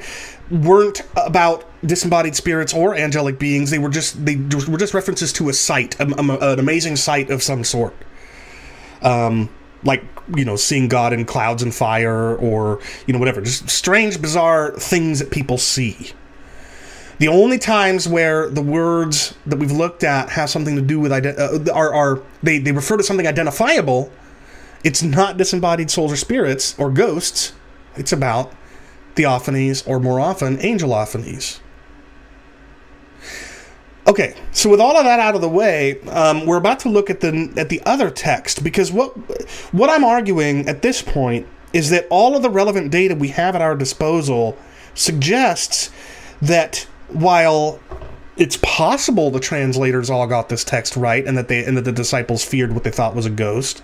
weren't 0.52 1.02
about 1.16 1.64
disembodied 1.84 2.36
spirits 2.36 2.74
or 2.74 2.94
angelic 2.94 3.38
beings. 3.38 3.70
They 3.70 3.78
were 3.78 3.88
just 3.88 4.24
they 4.24 4.36
were 4.36 4.78
just 4.78 4.94
references 4.94 5.32
to 5.34 5.48
a 5.48 5.52
sight, 5.52 5.98
an 5.98 6.30
amazing 6.58 6.96
sight 6.96 7.30
of 7.30 7.42
some 7.42 7.64
sort. 7.64 7.94
Um, 9.00 9.50
like 9.82 10.04
you 10.36 10.44
know, 10.44 10.56
seeing 10.56 10.88
God 10.88 11.12
in 11.12 11.24
clouds 11.24 11.62
and 11.62 11.74
fire, 11.74 12.36
or 12.36 12.80
you 13.06 13.12
know, 13.12 13.18
whatever. 13.18 13.40
Just 13.40 13.68
strange, 13.70 14.20
bizarre 14.20 14.72
things 14.72 15.18
that 15.18 15.30
people 15.30 15.58
see. 15.58 16.12
The 17.18 17.28
only 17.28 17.58
times 17.58 18.08
where 18.08 18.48
the 18.48 18.62
words 18.62 19.34
that 19.46 19.58
we've 19.58 19.72
looked 19.72 20.02
at 20.02 20.30
have 20.30 20.50
something 20.50 20.76
to 20.76 20.82
do 20.82 20.98
with 20.98 21.12
uh, 21.12 21.72
are, 21.72 21.94
are 21.94 22.22
they, 22.42 22.58
they 22.58 22.72
refer 22.72 22.96
to 22.96 23.02
something 23.04 23.26
identifiable. 23.26 24.10
It's 24.82 25.02
not 25.02 25.36
disembodied 25.36 25.90
souls 25.90 26.12
or 26.12 26.16
spirits 26.16 26.76
or 26.78 26.90
ghosts. 26.90 27.52
It's 27.94 28.12
about 28.12 28.52
theophanies 29.14 29.86
or 29.86 30.00
more 30.00 30.20
often 30.20 30.56
angelophanies. 30.58 31.60
Okay, 34.06 34.34
so 34.50 34.68
with 34.68 34.80
all 34.80 34.96
of 34.96 35.04
that 35.04 35.20
out 35.20 35.36
of 35.36 35.40
the 35.40 35.48
way, 35.48 36.00
um, 36.08 36.44
we're 36.44 36.56
about 36.56 36.80
to 36.80 36.88
look 36.88 37.08
at 37.08 37.20
the 37.20 37.52
at 37.56 37.68
the 37.68 37.80
other 37.86 38.10
text 38.10 38.64
because 38.64 38.90
what 38.90 39.10
what 39.72 39.90
I'm 39.90 40.02
arguing 40.02 40.68
at 40.68 40.82
this 40.82 41.02
point 41.02 41.46
is 41.72 41.90
that 41.90 42.06
all 42.10 42.36
of 42.36 42.42
the 42.42 42.50
relevant 42.50 42.90
data 42.90 43.14
we 43.14 43.28
have 43.28 43.54
at 43.54 43.62
our 43.62 43.76
disposal 43.76 44.58
suggests 44.94 45.90
that 46.40 46.86
while 47.08 47.78
it's 48.36 48.58
possible 48.62 49.30
the 49.30 49.40
translators 49.40 50.10
all 50.10 50.26
got 50.26 50.48
this 50.48 50.64
text 50.64 50.96
right 50.96 51.24
and 51.24 51.38
that 51.38 51.48
they 51.48 51.64
and 51.64 51.76
that 51.76 51.84
the 51.84 51.92
disciples 51.92 52.44
feared 52.44 52.72
what 52.72 52.82
they 52.82 52.90
thought 52.90 53.14
was 53.14 53.26
a 53.26 53.30
ghost, 53.30 53.82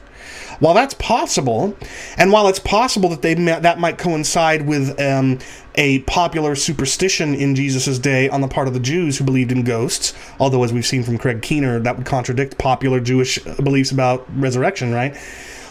while 0.60 0.74
that's 0.74 0.94
possible, 0.94 1.76
and 2.16 2.32
while 2.32 2.48
it's 2.48 2.58
possible 2.58 3.08
that 3.10 3.22
they 3.22 3.34
that 3.34 3.78
might 3.78 3.98
coincide 3.98 4.66
with 4.66 4.98
um, 5.00 5.38
a 5.76 6.00
popular 6.00 6.54
superstition 6.54 7.34
in 7.34 7.54
Jesus' 7.54 7.98
day 7.98 8.28
on 8.28 8.40
the 8.40 8.48
part 8.48 8.68
of 8.68 8.74
the 8.74 8.80
Jews 8.80 9.18
who 9.18 9.24
believed 9.24 9.52
in 9.52 9.62
ghosts, 9.62 10.12
although 10.40 10.64
as 10.64 10.72
we've 10.72 10.86
seen 10.86 11.02
from 11.02 11.18
Craig 11.18 11.42
Keener, 11.42 11.78
that 11.80 11.96
would 11.96 12.06
contradict 12.06 12.58
popular 12.58 13.00
Jewish 13.00 13.38
beliefs 13.38 13.92
about 13.92 14.26
resurrection, 14.36 14.92
right? 14.92 15.16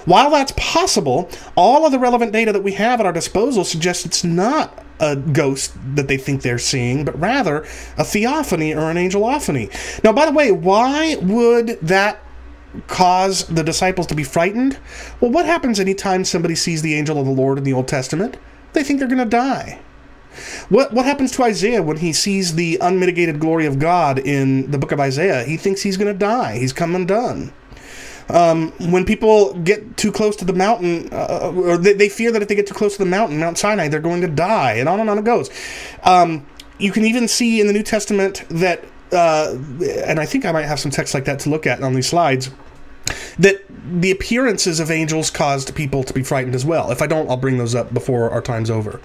While 0.05 0.31
that's 0.31 0.53
possible, 0.55 1.29
all 1.57 1.85
of 1.85 1.91
the 1.91 1.99
relevant 1.99 2.31
data 2.31 2.53
that 2.53 2.63
we 2.63 2.71
have 2.73 3.01
at 3.01 3.05
our 3.05 3.11
disposal 3.11 3.65
suggests 3.65 4.05
it's 4.05 4.23
not 4.23 4.85
a 5.01 5.17
ghost 5.17 5.73
that 5.95 6.07
they 6.07 6.15
think 6.15 6.41
they're 6.41 6.57
seeing, 6.57 7.03
but 7.03 7.19
rather 7.19 7.65
a 7.97 8.05
theophany 8.05 8.73
or 8.73 8.89
an 8.89 8.95
angelophany. 8.95 9.69
Now, 10.05 10.13
by 10.13 10.25
the 10.25 10.31
way, 10.31 10.49
why 10.53 11.17
would 11.17 11.77
that 11.81 12.21
cause 12.87 13.45
the 13.47 13.63
disciples 13.63 14.07
to 14.07 14.15
be 14.15 14.23
frightened? 14.23 14.77
Well, 15.19 15.31
what 15.31 15.45
happens 15.45 15.79
anytime 15.79 16.25
somebody 16.25 16.55
sees 16.55 16.81
the 16.81 16.95
angel 16.95 17.19
of 17.19 17.25
the 17.25 17.31
Lord 17.31 17.57
in 17.57 17.63
the 17.63 17.73
Old 17.73 17.87
Testament? 17.87 18.37
They 18.73 18.83
think 18.83 18.99
they're 18.99 19.07
going 19.07 19.17
to 19.19 19.25
die. 19.25 19.79
What 20.69 20.93
what 20.93 21.05
happens 21.05 21.31
to 21.31 21.43
Isaiah 21.43 21.81
when 21.81 21.97
he 21.97 22.13
sees 22.13 22.55
the 22.55 22.77
unmitigated 22.79 23.39
glory 23.39 23.65
of 23.65 23.79
God 23.79 24.19
in 24.19 24.69
the 24.69 24.77
book 24.77 24.91
of 24.91 24.99
Isaiah? 24.99 25.43
He 25.43 25.57
thinks 25.57 25.81
he's 25.81 25.97
going 25.97 26.13
to 26.13 26.17
die. 26.17 26.57
He's 26.59 26.73
come 26.73 26.95
undone. 26.95 27.53
Um, 28.29 28.71
when 28.91 29.05
people 29.05 29.53
get 29.53 29.95
too 29.95 30.11
close 30.11 30.35
to 30.37 30.45
the 30.45 30.53
mountain, 30.53 31.09
uh, 31.13 31.53
or 31.55 31.77
they, 31.77 31.93
they, 31.93 32.09
fear 32.09 32.29
that 32.33 32.41
if 32.41 32.49
they 32.49 32.55
get 32.55 32.67
too 32.67 32.73
close 32.73 32.97
to 32.97 32.99
the 32.99 33.09
mountain, 33.09 33.39
Mount 33.39 33.57
Sinai, 33.57 33.87
they're 33.87 34.01
going 34.01 34.19
to 34.19 34.27
die, 34.27 34.73
and 34.73 34.89
on 34.89 34.99
and 34.99 35.09
on 35.09 35.17
it 35.17 35.23
goes. 35.23 35.49
Um, 36.03 36.45
you 36.77 36.91
can 36.91 37.05
even 37.05 37.29
see 37.29 37.61
in 37.61 37.67
the 37.67 37.73
New 37.73 37.83
Testament 37.83 38.43
that, 38.49 38.83
uh, 39.13 39.55
and 40.05 40.19
I 40.19 40.25
think 40.25 40.45
I 40.45 40.51
might 40.51 40.65
have 40.65 40.77
some 40.77 40.91
text 40.91 41.13
like 41.13 41.23
that 41.23 41.39
to 41.39 41.49
look 41.49 41.65
at 41.65 41.81
on 41.81 41.93
these 41.93 42.09
slides 42.09 42.51
that 43.39 43.63
the 44.01 44.11
appearances 44.11 44.79
of 44.79 44.91
angels 44.91 45.29
caused 45.29 45.75
people 45.75 46.03
to 46.03 46.13
be 46.13 46.23
frightened 46.23 46.55
as 46.55 46.65
well. 46.65 46.91
If 46.91 47.01
I 47.01 47.07
don't, 47.07 47.29
I'll 47.29 47.37
bring 47.37 47.57
those 47.57 47.75
up 47.75 47.93
before 47.93 48.29
our 48.29 48.41
time's 48.41 48.69
over. 48.69 48.99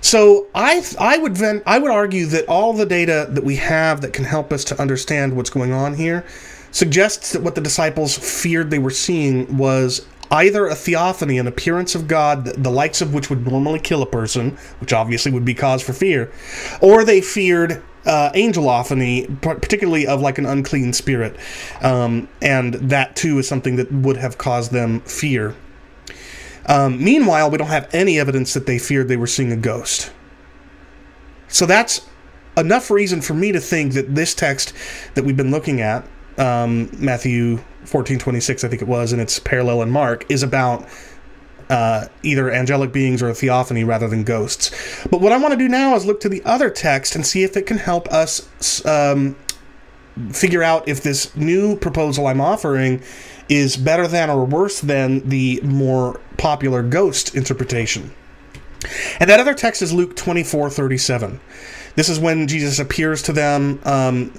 So 0.00 0.46
I 0.54 0.82
I 0.98 1.18
would 1.18 1.36
vent, 1.36 1.62
I 1.66 1.78
would 1.78 1.90
argue 1.90 2.26
that 2.26 2.48
all 2.48 2.72
the 2.72 2.86
data 2.86 3.26
that 3.30 3.44
we 3.44 3.56
have 3.56 4.00
that 4.00 4.12
can 4.12 4.24
help 4.24 4.52
us 4.52 4.64
to 4.64 4.80
understand 4.80 5.36
what's 5.36 5.50
going 5.50 5.72
on 5.72 5.94
here 5.94 6.24
suggests 6.70 7.32
that 7.32 7.42
what 7.42 7.54
the 7.54 7.60
disciples 7.60 8.16
feared 8.16 8.70
they 8.70 8.78
were 8.78 8.90
seeing 8.90 9.56
was 9.56 10.06
either 10.30 10.68
a 10.68 10.74
theophany, 10.74 11.38
an 11.38 11.46
appearance 11.46 11.94
of 11.94 12.06
God, 12.06 12.44
the 12.44 12.70
likes 12.70 13.00
of 13.00 13.12
which 13.12 13.28
would 13.28 13.46
normally 13.46 13.80
kill 13.80 14.02
a 14.02 14.06
person, 14.06 14.56
which 14.80 14.92
obviously 14.92 15.32
would 15.32 15.44
be 15.44 15.54
cause 15.54 15.82
for 15.82 15.92
fear, 15.92 16.32
or 16.80 17.04
they 17.04 17.20
feared 17.20 17.82
uh, 18.06 18.30
angelophany, 18.32 19.40
particularly 19.40 20.06
of 20.06 20.20
like 20.20 20.38
an 20.38 20.46
unclean 20.46 20.92
spirit, 20.92 21.36
um, 21.82 22.28
and 22.40 22.74
that 22.74 23.16
too 23.16 23.38
is 23.38 23.46
something 23.46 23.76
that 23.76 23.90
would 23.92 24.16
have 24.16 24.38
caused 24.38 24.72
them 24.72 25.00
fear. 25.00 25.54
Um, 26.66 27.02
meanwhile, 27.02 27.50
we 27.50 27.58
don't 27.58 27.68
have 27.68 27.88
any 27.92 28.18
evidence 28.18 28.54
that 28.54 28.66
they 28.66 28.78
feared 28.78 29.08
they 29.08 29.16
were 29.16 29.26
seeing 29.26 29.52
a 29.52 29.56
ghost. 29.56 30.12
So 31.48 31.66
that's 31.66 32.06
enough 32.56 32.90
reason 32.90 33.20
for 33.20 33.34
me 33.34 33.52
to 33.52 33.60
think 33.60 33.94
that 33.94 34.14
this 34.14 34.34
text 34.34 34.72
that 35.14 35.24
we've 35.24 35.36
been 35.36 35.50
looking 35.50 35.80
at, 35.80 36.06
um, 36.38 36.90
Matthew 36.98 37.58
14:26, 37.84 38.64
I 38.64 38.68
think 38.68 38.82
it 38.82 38.88
was, 38.88 39.12
and 39.12 39.20
it's 39.20 39.38
parallel 39.38 39.82
in 39.82 39.90
Mark, 39.90 40.24
is 40.30 40.42
about 40.42 40.86
uh, 41.70 42.08
either 42.24 42.50
angelic 42.50 42.92
beings 42.92 43.22
or 43.22 43.28
a 43.28 43.34
theophany 43.34 43.84
rather 43.84 44.08
than 44.08 44.24
ghosts. 44.24 44.70
But 45.08 45.20
what 45.20 45.32
I 45.32 45.38
want 45.38 45.52
to 45.52 45.58
do 45.58 45.68
now 45.68 45.94
is 45.94 46.04
look 46.04 46.20
to 46.20 46.28
the 46.28 46.42
other 46.44 46.68
text 46.68 47.14
and 47.14 47.24
see 47.24 47.44
if 47.44 47.56
it 47.56 47.64
can 47.64 47.78
help 47.78 48.08
us 48.08 48.84
um, 48.84 49.36
figure 50.32 50.62
out 50.62 50.88
if 50.88 51.02
this 51.02 51.34
new 51.36 51.76
proposal 51.76 52.26
I'm 52.26 52.40
offering 52.40 53.02
is 53.48 53.76
better 53.76 54.08
than 54.08 54.30
or 54.30 54.44
worse 54.44 54.80
than 54.80 55.28
the 55.28 55.60
more 55.62 56.20
popular 56.38 56.82
ghost 56.82 57.34
interpretation. 57.36 58.12
And 59.20 59.30
that 59.30 59.38
other 59.38 59.54
text 59.54 59.80
is 59.80 59.92
Luke 59.92 60.16
24 60.16 60.70
37. 60.70 61.40
This 61.94 62.08
is 62.08 62.18
when 62.18 62.48
Jesus 62.48 62.78
appears 62.78 63.22
to 63.22 63.32
them 63.32 63.80
um, 63.84 64.32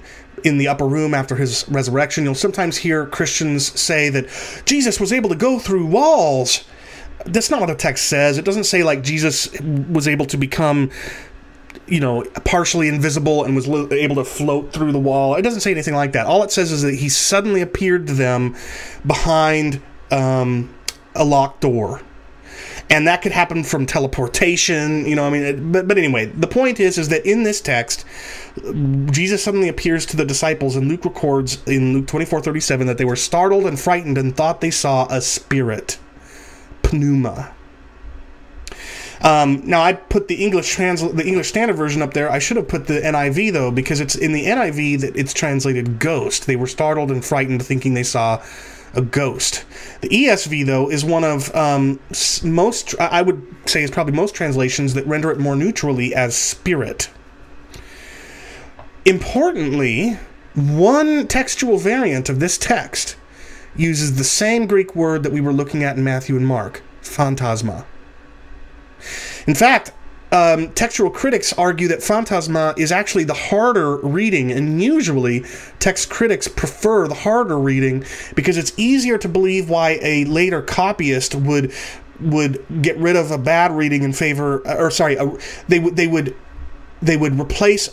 in 0.44 0.58
the 0.58 0.68
upper 0.68 0.88
room 0.88 1.14
after 1.14 1.36
his 1.36 1.66
resurrection. 1.70 2.26
You'll 2.26 2.36
sometimes 2.36 2.78
hear 2.78 3.06
Christians 3.06 3.80
say 3.80 4.10
that 4.10 4.28
Jesus 4.66 5.00
was 5.00 5.14
able 5.14 5.30
to 5.30 5.36
go 5.36 5.60
through 5.60 5.86
walls 5.86 6.66
that's 7.26 7.50
not 7.50 7.60
what 7.60 7.68
the 7.68 7.76
text 7.76 8.06
says. 8.06 8.38
It 8.38 8.46
doesn't 8.46 8.66
say 8.66 8.84
like 8.84 9.04
Jesus 9.04 9.52
was 9.62 10.08
able 10.08 10.26
to 10.28 10.38
become 10.38 10.92
you 11.88 12.00
know, 12.00 12.24
partially 12.46 12.88
invisible 12.88 13.44
and 13.44 13.56
was 13.56 13.68
able 13.68 14.16
to 14.16 14.24
float 14.24 14.72
through 14.72 14.92
the 14.94 15.00
wall. 15.00 15.36
It 15.36 15.42
doesn't 15.42 15.60
say 15.60 15.72
anything 15.72 15.94
like 15.94 16.14
that. 16.14 16.26
All 16.26 16.42
it 16.44 16.52
says 16.52 16.72
is 16.72 16.82
that 16.84 16.96
he 16.96 17.10
suddenly 17.10 17.62
appeared 17.62 18.08
to 18.08 18.14
them 18.14 18.56
behind 19.06 19.82
um, 20.10 20.74
a 21.16 21.26
locked 21.26 21.62
door. 21.62 22.02
And 22.90 23.08
that 23.08 23.22
could 23.22 23.32
happen 23.32 23.64
from 23.64 23.86
teleportation, 23.86 25.06
you 25.06 25.16
know. 25.16 25.26
I 25.26 25.30
mean, 25.30 25.44
it, 25.44 25.72
but 25.72 25.88
but 25.88 25.98
anyway, 25.98 26.26
the 26.26 26.48
point 26.48 26.78
is, 26.78 26.98
is 26.98 27.08
that 27.08 27.26
in 27.26 27.44
this 27.44 27.62
text, 27.62 28.06
Jesus 29.12 29.42
suddenly 29.42 29.70
appears 29.70 30.06
to 30.08 30.18
the 30.18 30.26
disciples, 30.26 30.76
and 30.76 30.90
Luke 30.90 31.06
records 31.06 31.64
in 31.66 31.94
Luke 31.94 32.08
twenty 32.08 32.26
four 32.26 32.42
thirty 32.42 32.60
seven 32.60 32.88
that 32.88 32.98
they 32.98 33.06
were 33.06 33.16
startled 33.16 33.66
and 33.66 33.80
frightened 33.80 34.18
and 34.18 34.36
thought 34.36 34.60
they 34.60 34.72
saw 34.72 35.08
a 35.10 35.22
spirit 35.22 36.00
pneuma. 36.94 37.54
Um, 39.24 39.62
now 39.66 39.82
I 39.82 39.94
put 39.94 40.28
the 40.28 40.44
English 40.44 40.72
trans 40.72 41.02
the 41.02 41.26
English 41.26 41.50
Standard 41.50 41.76
Version 41.76 42.02
up 42.02 42.14
there. 42.14 42.32
I 42.32 42.40
should 42.40 42.58
have 42.58 42.68
put 42.68 42.88
the 42.88 43.02
NIV 43.02 43.54
though 43.54 43.72
because 43.72 44.00
it's 44.00 44.16
in 44.16 44.34
the 44.34 44.46
NIV 44.46 45.02
that 45.02 45.16
it's 45.16 45.34
translated 45.34 46.00
ghost. 46.00 46.48
They 46.48 46.56
were 46.56 46.68
startled 46.68 47.12
and 47.12 47.24
frightened, 47.24 47.64
thinking 47.64 47.94
they 47.94 48.04
saw 48.04 48.44
a 48.94 49.02
ghost. 49.02 49.64
The 50.02 50.10
ESV 50.10 50.66
though 50.66 50.90
is 50.90 51.06
one 51.06 51.24
of 51.24 51.54
um, 51.56 52.00
most 52.44 52.96
I 53.00 53.22
would 53.22 53.46
say 53.66 53.84
is 53.84 53.92
probably 53.92 54.14
most 54.14 54.34
translations 54.34 54.96
that 54.96 55.06
render 55.06 55.32
it 55.32 55.40
more 55.40 55.56
neutrally 55.56 56.16
as 56.16 56.36
spirit. 56.36 57.10
Importantly, 59.06 60.18
one 60.56 61.28
textual 61.28 61.78
variant 61.78 62.28
of 62.28 62.40
this 62.40 62.58
text 62.58 63.16
uses 63.76 64.18
the 64.18 64.24
same 64.24 64.68
Greek 64.68 64.96
word 64.96 65.24
that 65.24 65.32
we 65.32 65.42
were 65.42 65.54
looking 65.54 65.84
at 65.84 65.98
in 65.98 66.04
Matthew 66.04 66.36
and 66.36 66.48
Mark, 66.48 66.82
phantasma. 67.02 67.86
In 69.48 69.56
fact, 69.56 69.92
um, 70.32 70.72
textual 70.72 71.10
critics 71.10 71.52
argue 71.54 71.90
that 71.90 72.02
Phantasma 72.02 72.74
is 72.78 72.92
actually 72.92 73.26
the 73.26 73.34
harder 73.34 73.98
reading, 73.98 74.52
and 74.52 74.82
usually 74.82 75.44
text 75.80 76.10
critics 76.10 76.48
prefer 76.48 77.08
the 77.08 77.16
harder 77.16 77.60
reading 77.60 78.06
because 78.34 78.58
it's 78.58 78.72
easier 78.78 79.18
to 79.18 79.28
believe 79.28 79.70
why 79.70 80.00
a 80.02 80.24
later 80.26 80.62
copyist 80.62 81.36
would 81.36 81.74
would 82.22 82.64
get 82.82 82.96
rid 82.98 83.16
of 83.16 83.32
a 83.32 83.38
bad 83.38 83.72
reading 83.72 84.04
in 84.04 84.14
favor, 84.14 84.60
or 84.68 84.90
sorry, 84.90 85.16
a, 85.16 85.30
they 85.68 85.80
would 85.80 85.96
they 85.98 86.08
would 86.08 86.36
they 87.02 87.18
would 87.18 87.38
replace 87.38 87.90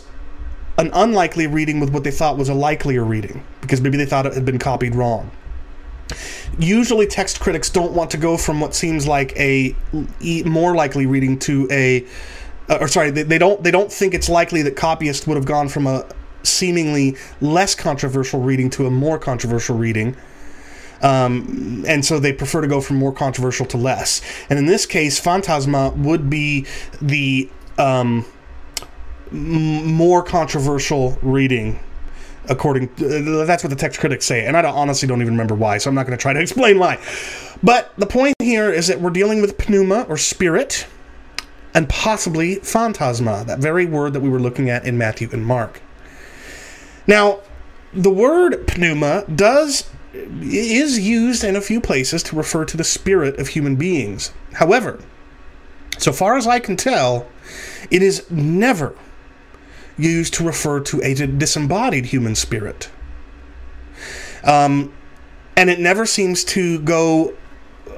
an 0.77 0.91
unlikely 0.93 1.45
reading 1.45 1.81
with 1.81 1.89
what 1.89 2.05
they 2.05 2.11
thought 2.11 2.37
was 2.37 2.47
a 2.47 2.53
likelier 2.53 3.03
reading 3.03 3.43
because 3.59 3.81
maybe 3.81 3.97
they 3.97 4.05
thought 4.05 4.25
it 4.25 4.33
had 4.33 4.45
been 4.45 4.59
copied 4.59 4.95
wrong. 4.95 5.29
Usually, 6.57 7.07
text 7.07 7.39
critics 7.39 7.69
don't 7.69 7.93
want 7.93 8.11
to 8.11 8.17
go 8.17 8.37
from 8.37 8.59
what 8.59 8.75
seems 8.75 9.07
like 9.07 9.37
a 9.37 9.75
more 10.45 10.75
likely 10.75 11.05
reading 11.05 11.39
to 11.39 11.67
a, 11.71 12.05
uh, 12.69 12.79
or 12.81 12.87
sorry, 12.87 13.11
they, 13.11 13.23
they 13.23 13.37
don't 13.37 13.63
they 13.63 13.71
don't 13.71 13.91
think 13.91 14.13
it's 14.13 14.29
likely 14.29 14.61
that 14.63 14.75
copyists 14.75 15.27
would 15.27 15.35
have 15.35 15.45
gone 15.45 15.69
from 15.69 15.87
a 15.87 16.05
seemingly 16.43 17.15
less 17.41 17.75
controversial 17.75 18.41
reading 18.41 18.69
to 18.71 18.85
a 18.85 18.91
more 18.91 19.19
controversial 19.19 19.77
reading. 19.77 20.15
Um, 21.01 21.85
and 21.87 22.03
so 22.03 22.19
they 22.19 22.33
prefer 22.33 22.59
to 22.61 22.67
go 22.67 22.81
from 22.81 22.97
more 22.97 23.13
controversial 23.13 23.65
to 23.67 23.77
less. 23.77 24.21
And 24.49 24.59
in 24.59 24.65
this 24.65 24.85
case, 24.85 25.17
Phantasma 25.17 25.91
would 25.91 26.29
be 26.29 26.65
the 27.01 27.49
um, 27.77 28.25
more 29.31 30.21
controversial 30.23 31.17
reading 31.21 31.79
according 32.49 32.89
uh, 32.89 33.45
that's 33.45 33.63
what 33.63 33.69
the 33.69 33.75
text 33.75 33.99
critics 33.99 34.25
say 34.25 34.45
and 34.45 34.57
i 34.57 34.61
don't, 34.61 34.75
honestly 34.75 35.07
don't 35.07 35.21
even 35.21 35.33
remember 35.33 35.55
why 35.55 35.77
so 35.77 35.89
i'm 35.89 35.95
not 35.95 36.05
going 36.05 36.17
to 36.17 36.21
try 36.21 36.33
to 36.33 36.39
explain 36.41 36.79
why. 36.79 36.99
But 37.61 37.93
the 37.97 38.05
point 38.05 38.35
here 38.39 38.71
is 38.71 38.87
that 38.87 39.01
we're 39.01 39.09
dealing 39.09 39.41
with 39.41 39.67
pneuma 39.67 40.05
or 40.07 40.17
spirit 40.17 40.87
and 41.73 41.89
possibly 41.89 42.55
phantasma 42.55 43.43
that 43.45 43.59
very 43.59 43.85
word 43.85 44.13
that 44.13 44.21
we 44.21 44.29
were 44.29 44.39
looking 44.39 44.69
at 44.69 44.85
in 44.85 44.97
matthew 44.97 45.29
and 45.31 45.45
mark. 45.45 45.81
Now 47.05 47.41
the 47.93 48.11
word 48.11 48.77
pneuma 48.77 49.25
does 49.33 49.89
is 50.13 50.99
used 50.99 51.43
in 51.43 51.55
a 51.55 51.61
few 51.61 51.79
places 51.79 52.23
to 52.23 52.35
refer 52.35 52.65
to 52.65 52.77
the 52.77 52.83
spirit 52.83 53.39
of 53.39 53.49
human 53.49 53.75
beings. 53.75 54.31
However 54.53 54.99
so 55.99 56.13
far 56.13 56.37
as 56.37 56.47
i 56.47 56.59
can 56.59 56.77
tell 56.77 57.27
it 57.91 58.01
is 58.01 58.29
never 58.31 58.95
used 59.99 60.33
to 60.35 60.43
refer 60.43 60.79
to 60.79 61.01
a 61.01 61.13
disembodied 61.13 62.07
human 62.07 62.35
spirit. 62.35 62.89
Um, 64.43 64.93
and 65.55 65.69
it 65.69 65.79
never 65.79 66.05
seems 66.05 66.43
to 66.45 66.79
go. 66.79 67.33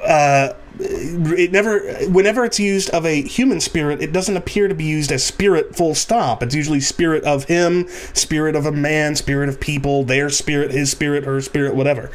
Uh, 0.03 0.53
it 0.79 1.51
never, 1.51 1.79
whenever 2.07 2.43
it's 2.43 2.59
used 2.59 2.89
of 2.89 3.05
a 3.05 3.21
human 3.21 3.59
spirit, 3.59 4.01
it 4.01 4.11
doesn't 4.11 4.35
appear 4.35 4.67
to 4.67 4.73
be 4.73 4.85
used 4.85 5.11
as 5.11 5.23
spirit 5.23 5.75
full 5.75 5.93
stop. 5.93 6.41
It's 6.41 6.55
usually 6.55 6.79
spirit 6.79 7.23
of 7.23 7.43
him, 7.45 7.87
spirit 8.13 8.55
of 8.55 8.65
a 8.65 8.71
man, 8.71 9.15
spirit 9.15 9.49
of 9.49 9.59
people, 9.59 10.03
their 10.03 10.29
spirit, 10.29 10.71
his 10.71 10.89
spirit, 10.89 11.25
her 11.25 11.39
spirit, 11.41 11.75
whatever. 11.75 12.09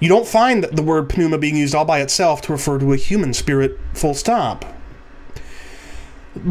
You 0.00 0.08
don't 0.08 0.26
find 0.26 0.64
the 0.64 0.82
word 0.82 1.16
pneuma 1.16 1.38
being 1.38 1.56
used 1.56 1.74
all 1.74 1.84
by 1.84 2.00
itself 2.00 2.42
to 2.42 2.52
refer 2.52 2.78
to 2.78 2.92
a 2.92 2.96
human 2.96 3.32
spirit 3.32 3.78
full 3.94 4.14
stop. 4.14 4.64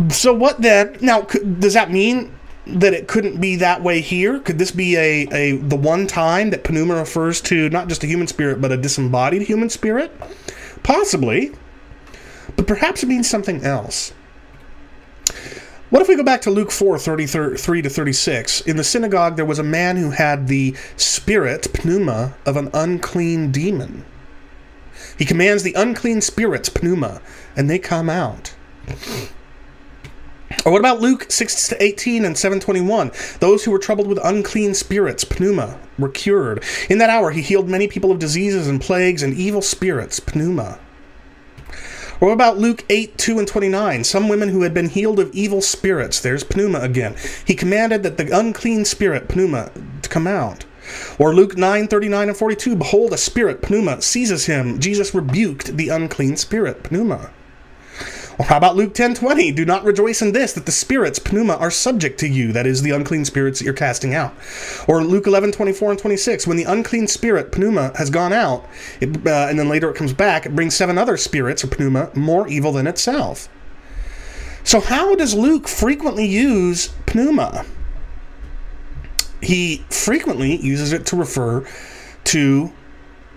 So 0.09 0.33
what 0.33 0.61
then? 0.61 0.97
Now, 1.01 1.21
does 1.21 1.73
that 1.73 1.91
mean 1.91 2.38
that 2.67 2.93
it 2.93 3.07
couldn't 3.07 3.39
be 3.39 3.55
that 3.57 3.81
way 3.81 4.01
here? 4.01 4.39
Could 4.39 4.59
this 4.59 4.71
be 4.71 4.95
a, 4.95 5.27
a 5.31 5.57
the 5.57 5.75
one 5.75 6.07
time 6.07 6.49
that 6.51 6.69
pneuma 6.69 6.95
refers 6.95 7.41
to 7.41 7.69
not 7.69 7.87
just 7.87 8.03
a 8.03 8.07
human 8.07 8.27
spirit 8.27 8.61
but 8.61 8.71
a 8.71 8.77
disembodied 8.77 9.43
human 9.43 9.69
spirit? 9.69 10.11
Possibly. 10.83 11.51
But 12.55 12.67
perhaps 12.67 13.03
it 13.03 13.07
means 13.07 13.29
something 13.29 13.63
else. 13.63 14.13
What 15.89 16.03
if 16.03 16.07
we 16.07 16.15
go 16.15 16.23
back 16.23 16.41
to 16.41 16.51
Luke 16.51 16.71
4 16.71 16.99
33 16.99 17.81
to 17.81 17.89
36? 17.89 18.61
In 18.61 18.77
the 18.77 18.83
synagogue, 18.83 19.35
there 19.35 19.45
was 19.45 19.57
a 19.57 19.63
man 19.63 19.97
who 19.97 20.11
had 20.11 20.47
the 20.47 20.75
spirit, 20.97 21.83
pneuma, 21.83 22.35
of 22.45 22.57
an 22.57 22.69
unclean 22.73 23.51
demon. 23.51 24.05
He 25.17 25.25
commands 25.25 25.63
the 25.63 25.73
unclean 25.73 26.21
spirits, 26.21 26.69
pneuma, 26.81 27.21
and 27.55 27.69
they 27.69 27.79
come 27.79 28.09
out. 28.09 28.53
Or 30.65 30.73
what 30.73 30.79
about 30.79 30.99
Luke 30.99 31.27
6 31.29 31.69
to 31.69 31.81
18 31.83 32.25
and 32.25 32.37
721? 32.37 33.11
Those 33.39 33.63
who 33.63 33.71
were 33.71 33.79
troubled 33.79 34.07
with 34.07 34.19
unclean 34.23 34.73
spirits, 34.73 35.23
pneuma, 35.39 35.79
were 35.97 36.09
cured. 36.09 36.63
In 36.89 36.97
that 36.97 37.09
hour 37.09 37.31
he 37.31 37.41
healed 37.41 37.69
many 37.69 37.87
people 37.87 38.11
of 38.11 38.19
diseases 38.19 38.67
and 38.67 38.81
plagues 38.81 39.23
and 39.23 39.33
evil 39.33 39.61
spirits, 39.61 40.19
pneuma. 40.35 40.79
Or 42.19 42.27
what 42.27 42.33
about 42.33 42.57
Luke 42.57 42.83
8, 42.89 43.17
2 43.17 43.39
and 43.39 43.47
29? 43.47 44.03
Some 44.03 44.27
women 44.27 44.49
who 44.49 44.63
had 44.63 44.73
been 44.73 44.89
healed 44.89 45.19
of 45.19 45.33
evil 45.33 45.61
spirits, 45.61 46.19
there's 46.19 46.43
pneuma 46.53 46.79
again. 46.79 47.15
He 47.45 47.55
commanded 47.55 48.03
that 48.03 48.17
the 48.17 48.37
unclean 48.37 48.83
spirit, 48.83 49.33
pneuma, 49.33 49.71
to 50.01 50.09
come 50.09 50.27
out. 50.27 50.65
Or 51.17 51.33
Luke 51.33 51.55
9, 51.55 51.87
39 51.87 52.27
and 52.29 52.37
42, 52.37 52.75
behold, 52.75 53.13
a 53.13 53.17
spirit, 53.17 53.69
pneuma, 53.69 54.01
seizes 54.01 54.47
him. 54.47 54.79
Jesus 54.79 55.15
rebuked 55.15 55.77
the 55.77 55.89
unclean 55.89 56.35
spirit, 56.35 56.91
pneuma. 56.91 57.31
Or 58.39 58.45
how 58.45 58.55
about 58.55 58.77
Luke 58.77 58.93
10 58.93 59.15
20? 59.15 59.51
Do 59.51 59.65
not 59.65 59.83
rejoice 59.83 60.21
in 60.21 60.31
this, 60.31 60.53
that 60.53 60.65
the 60.65 60.71
spirits, 60.71 61.19
pneuma, 61.19 61.55
are 61.55 61.69
subject 61.69 62.17
to 62.21 62.27
you, 62.27 62.53
that 62.53 62.65
is, 62.65 62.81
the 62.81 62.91
unclean 62.91 63.25
spirits 63.25 63.59
that 63.59 63.65
you're 63.65 63.73
casting 63.73 64.15
out. 64.15 64.33
Or 64.87 65.03
Luke 65.03 65.27
11 65.27 65.51
24 65.51 65.91
and 65.91 65.99
26, 65.99 66.47
when 66.47 66.55
the 66.55 66.63
unclean 66.63 67.07
spirit, 67.07 67.51
pneuma, 67.57 67.91
has 67.97 68.09
gone 68.09 68.31
out, 68.31 68.65
it, 69.01 69.27
uh, 69.27 69.47
and 69.49 69.59
then 69.59 69.67
later 69.67 69.89
it 69.89 69.97
comes 69.97 70.13
back, 70.13 70.45
it 70.45 70.55
brings 70.55 70.73
seven 70.73 70.97
other 70.97 71.17
spirits, 71.17 71.65
or 71.65 71.67
pneuma, 71.67 72.11
more 72.15 72.47
evil 72.47 72.71
than 72.71 72.87
itself. 72.87 73.49
So, 74.63 74.79
how 74.79 75.15
does 75.15 75.33
Luke 75.33 75.67
frequently 75.67 76.25
use 76.25 76.93
pneuma? 77.13 77.65
He 79.41 79.83
frequently 79.89 80.55
uses 80.55 80.93
it 80.93 81.05
to 81.07 81.17
refer 81.17 81.67
to 82.25 82.71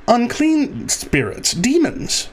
unclean 0.07 0.89
spirits, 0.89 1.55
demons. 1.55 2.29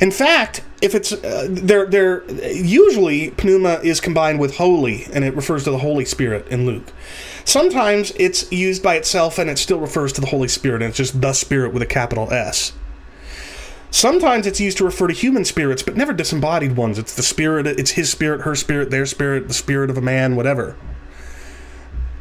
In 0.00 0.10
fact, 0.10 0.62
if 0.80 0.94
it's 0.94 1.12
uh, 1.12 1.46
they're 1.50 1.86
they're 1.86 2.30
usually 2.52 3.34
pneuma 3.42 3.80
is 3.82 4.00
combined 4.00 4.40
with 4.40 4.56
holy 4.56 5.04
and 5.12 5.24
it 5.24 5.34
refers 5.34 5.64
to 5.64 5.70
the 5.70 5.78
Holy 5.78 6.04
Spirit 6.04 6.48
in 6.48 6.66
Luke. 6.66 6.92
Sometimes 7.44 8.12
it's 8.16 8.50
used 8.52 8.82
by 8.82 8.96
itself 8.96 9.38
and 9.38 9.50
it 9.50 9.58
still 9.58 9.80
refers 9.80 10.12
to 10.14 10.20
the 10.20 10.28
Holy 10.28 10.48
Spirit 10.48 10.82
and 10.82 10.90
it's 10.90 10.98
just 10.98 11.20
the 11.20 11.32
Spirit 11.32 11.72
with 11.72 11.82
a 11.82 11.86
capital 11.86 12.32
S. 12.32 12.72
Sometimes 13.90 14.46
it's 14.46 14.60
used 14.60 14.78
to 14.78 14.84
refer 14.84 15.08
to 15.08 15.12
human 15.14 15.44
spirits, 15.44 15.82
but 15.82 15.96
never 15.96 16.12
disembodied 16.12 16.76
ones. 16.76 16.96
It's 16.96 17.14
the 17.14 17.24
spirit, 17.24 17.66
it's 17.66 17.92
his 17.92 18.08
spirit, 18.08 18.42
her 18.42 18.54
spirit, 18.54 18.90
their 18.90 19.04
spirit, 19.04 19.48
the 19.48 19.54
spirit 19.54 19.90
of 19.90 19.98
a 19.98 20.00
man, 20.00 20.36
whatever. 20.36 20.76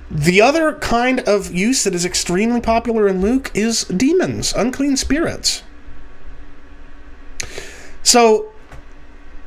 The 0.09 0.41
other 0.41 0.73
kind 0.73 1.19
of 1.21 1.53
use 1.53 1.83
that 1.83 1.93
is 1.93 2.05
extremely 2.05 2.61
popular 2.61 3.07
in 3.07 3.21
Luke 3.21 3.51
is 3.53 3.83
demons, 3.83 4.51
unclean 4.53 4.97
spirits. 4.97 5.61
So 8.03 8.51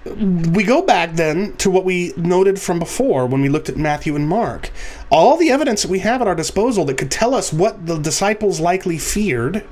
we 0.05 0.64
go 0.64 0.82
back 0.82 1.14
then 1.14 1.57
to 1.57 1.70
what 1.70 1.84
we 1.84 2.12
noted 2.16 2.61
from 2.61 2.78
before 2.78 3.26
when 3.26 3.40
we 3.40 3.48
looked 3.48 3.68
at 3.68 3.76
Matthew 3.76 4.16
and 4.16 4.28
Mark. 4.28 4.70
All 5.11 5.36
the 5.36 5.50
evidence 5.50 5.82
that 5.82 5.90
we 5.90 6.00
have 6.00 6.20
at 6.20 6.28
our 6.28 6.34
disposal 6.34 6.84
that 6.86 6.98
could 6.98 7.11
tell 7.11 7.34
us 7.34 7.53
what 7.53 7.86
the 7.86 7.98
disciples 7.98 8.59
likely 8.59 8.98
feared 8.98 9.64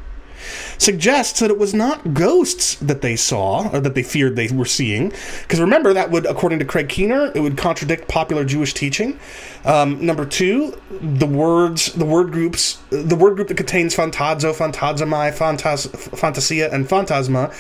suggests 0.79 1.41
that 1.41 1.51
it 1.51 1.59
was 1.59 1.75
not 1.75 2.15
ghosts 2.15 2.77
that 2.77 3.03
they 3.03 3.17
saw 3.17 3.69
or 3.71 3.81
that 3.81 3.95
they 3.95 4.03
feared 4.03 4.37
they 4.37 4.49
were 4.49 4.65
seeing. 4.65 5.13
Because 5.43 5.61
remember, 5.61 5.93
that 5.93 6.11
would, 6.11 6.25
according 6.27 6.61
to 6.61 6.65
Craig 6.65 6.89
Keener, 6.89 7.33
it 7.35 7.41
would 7.41 7.59
contradict 7.59 8.09
popular 8.09 8.45
Jewish 8.45 8.73
teaching. 8.73 9.19
Um, 9.65 10.05
number 10.05 10.25
two, 10.25 10.81
the 11.01 11.27
words, 11.27 11.93
the 11.93 12.07
word 12.07 12.33
groups, 12.33 12.79
the 12.91 13.17
word 13.17 13.37
group 13.37 13.49
that 13.49 13.57
contains 13.57 13.95
fantazo, 13.95 14.55
fantazomai, 14.55 15.33
fantas, 15.37 15.91
fantasia, 16.17 16.73
and 16.73 16.89
phantasma 16.89 17.53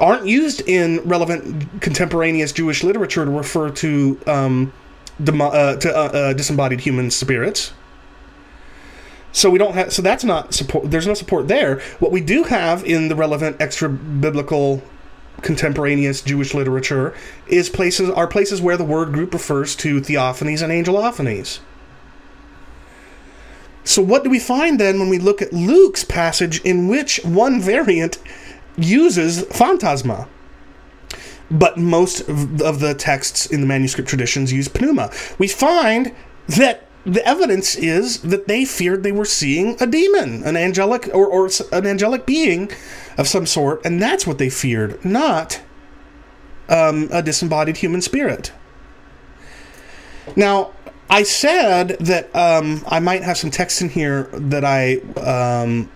aren't 0.00 0.26
used 0.26 0.62
in 0.68 0.98
relevant 1.08 1.80
contemporaneous 1.80 2.52
Jewish 2.52 2.82
literature 2.82 3.24
to 3.24 3.30
refer 3.30 3.70
to 3.70 4.20
um, 4.26 4.72
uh, 5.20 5.76
to 5.76 5.96
uh, 5.96 6.00
uh, 6.00 6.32
disembodied 6.32 6.80
human 6.80 7.10
spirits. 7.10 7.72
So 9.32 9.50
we 9.50 9.58
don't 9.58 9.74
have. 9.74 9.92
So 9.92 10.02
that's 10.02 10.24
not 10.24 10.54
support. 10.54 10.90
There's 10.90 11.06
no 11.06 11.14
support 11.14 11.48
there. 11.48 11.80
What 11.98 12.10
we 12.10 12.20
do 12.20 12.44
have 12.44 12.84
in 12.84 13.08
the 13.08 13.14
relevant 13.14 13.60
extra 13.60 13.88
biblical 13.88 14.82
contemporaneous 15.42 16.22
Jewish 16.22 16.54
literature 16.54 17.14
is 17.46 17.68
places 17.68 18.08
are 18.10 18.26
places 18.26 18.60
where 18.60 18.76
the 18.76 18.84
word 18.84 19.12
group 19.12 19.32
refers 19.32 19.76
to 19.76 20.00
theophanies 20.00 20.62
and 20.62 20.72
angelophanies. 20.72 21.60
So 23.84 24.02
what 24.02 24.24
do 24.24 24.30
we 24.30 24.40
find 24.40 24.80
then 24.80 24.98
when 24.98 25.08
we 25.08 25.18
look 25.18 25.40
at 25.40 25.52
Luke's 25.52 26.02
passage 26.02 26.60
in 26.62 26.88
which 26.88 27.20
one 27.24 27.60
variant 27.60 28.18
uses 28.76 29.44
phantasma? 29.44 30.28
But 31.50 31.78
most 31.78 32.28
of 32.28 32.80
the 32.80 32.94
texts 32.98 33.46
in 33.46 33.60
the 33.60 33.66
manuscript 33.66 34.08
traditions 34.08 34.52
use 34.52 34.72
pneuma. 34.74 35.12
We 35.38 35.46
find 35.46 36.12
that 36.48 36.86
the 37.04 37.24
evidence 37.24 37.76
is 37.76 38.20
that 38.22 38.48
they 38.48 38.64
feared 38.64 39.04
they 39.04 39.12
were 39.12 39.24
seeing 39.24 39.76
a 39.80 39.86
demon, 39.86 40.42
an 40.42 40.56
angelic 40.56 41.08
or, 41.14 41.26
or 41.26 41.48
an 41.70 41.86
angelic 41.86 42.26
being 42.26 42.68
of 43.16 43.28
some 43.28 43.46
sort, 43.46 43.84
and 43.84 44.02
that's 44.02 44.26
what 44.26 44.38
they 44.38 44.50
feared, 44.50 45.02
not 45.04 45.60
um, 46.68 47.08
a 47.12 47.22
disembodied 47.22 47.76
human 47.76 48.02
spirit. 48.02 48.52
Now, 50.34 50.72
I 51.08 51.22
said 51.22 51.90
that 52.00 52.34
um, 52.34 52.84
I 52.88 52.98
might 52.98 53.22
have 53.22 53.38
some 53.38 53.52
text 53.52 53.80
in 53.80 53.88
here 53.88 54.24
that 54.32 54.64
I, 54.64 54.96
um, 55.20 55.88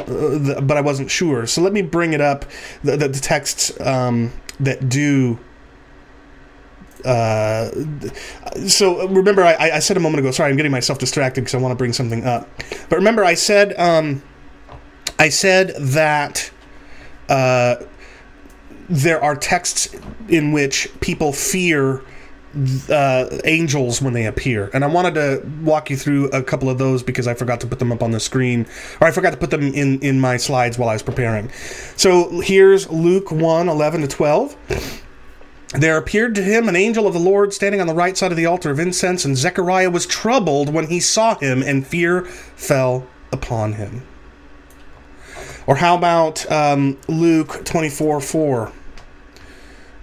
uh, 0.00 0.04
th- 0.06 0.66
but 0.66 0.76
I 0.76 0.80
wasn't 0.80 1.10
sure. 1.10 1.46
So 1.46 1.62
let 1.62 1.72
me 1.72 1.82
bring 1.82 2.12
it 2.12 2.20
up. 2.20 2.44
The, 2.82 2.96
the, 2.96 3.08
the 3.08 3.20
texts 3.20 3.78
um, 3.80 4.32
that 4.60 4.88
do. 4.88 5.38
Uh, 7.04 7.70
so 8.66 9.06
remember, 9.08 9.44
I, 9.44 9.70
I 9.74 9.78
said 9.78 9.96
a 9.96 10.00
moment 10.00 10.20
ago. 10.20 10.30
Sorry, 10.30 10.50
I'm 10.50 10.56
getting 10.56 10.72
myself 10.72 10.98
distracted 10.98 11.42
because 11.42 11.54
I 11.54 11.58
want 11.58 11.72
to 11.72 11.76
bring 11.76 11.92
something 11.92 12.24
up. 12.24 12.48
But 12.88 12.96
remember, 12.96 13.24
I 13.24 13.34
said 13.34 13.78
um, 13.78 14.22
I 15.18 15.28
said 15.28 15.74
that 15.78 16.50
uh, 17.28 17.76
there 18.88 19.22
are 19.22 19.36
texts 19.36 19.94
in 20.28 20.52
which 20.52 20.88
people 21.00 21.32
fear 21.32 22.02
uh, 22.90 23.38
angels 23.44 24.00
when 24.00 24.12
they 24.12 24.26
appear. 24.26 24.70
And 24.72 24.84
I 24.84 24.86
wanted 24.86 25.14
to 25.14 25.46
walk 25.62 25.90
you 25.90 25.96
through 25.96 26.28
a 26.30 26.42
couple 26.42 26.70
of 26.70 26.78
those 26.78 27.02
because 27.02 27.26
I 27.26 27.34
forgot 27.34 27.60
to 27.60 27.66
put 27.66 27.78
them 27.78 27.92
up 27.92 28.02
on 28.02 28.10
the 28.10 28.20
screen, 28.20 28.66
or 29.00 29.06
I 29.06 29.10
forgot 29.10 29.30
to 29.30 29.36
put 29.36 29.50
them 29.50 29.62
in, 29.62 30.00
in 30.00 30.20
my 30.20 30.36
slides 30.36 30.78
while 30.78 30.88
I 30.88 30.94
was 30.94 31.02
preparing. 31.02 31.50
So 31.96 32.40
here's 32.40 32.88
Luke 32.90 33.30
1 33.30 33.68
11 33.68 34.00
to 34.02 34.08
12. 34.08 35.02
There 35.74 35.98
appeared 35.98 36.34
to 36.36 36.42
him 36.42 36.68
an 36.68 36.76
angel 36.76 37.06
of 37.06 37.12
the 37.12 37.20
Lord 37.20 37.52
standing 37.52 37.80
on 37.80 37.86
the 37.86 37.94
right 37.94 38.16
side 38.16 38.30
of 38.30 38.36
the 38.36 38.46
altar 38.46 38.70
of 38.70 38.78
incense, 38.78 39.24
and 39.24 39.36
Zechariah 39.36 39.90
was 39.90 40.06
troubled 40.06 40.72
when 40.72 40.86
he 40.86 41.00
saw 41.00 41.34
him, 41.34 41.62
and 41.62 41.86
fear 41.86 42.24
fell 42.24 43.06
upon 43.32 43.74
him. 43.74 44.02
Or 45.66 45.76
how 45.76 45.96
about 45.96 46.50
um, 46.50 46.96
Luke 47.08 47.64
24 47.64 48.20
4? 48.20 48.72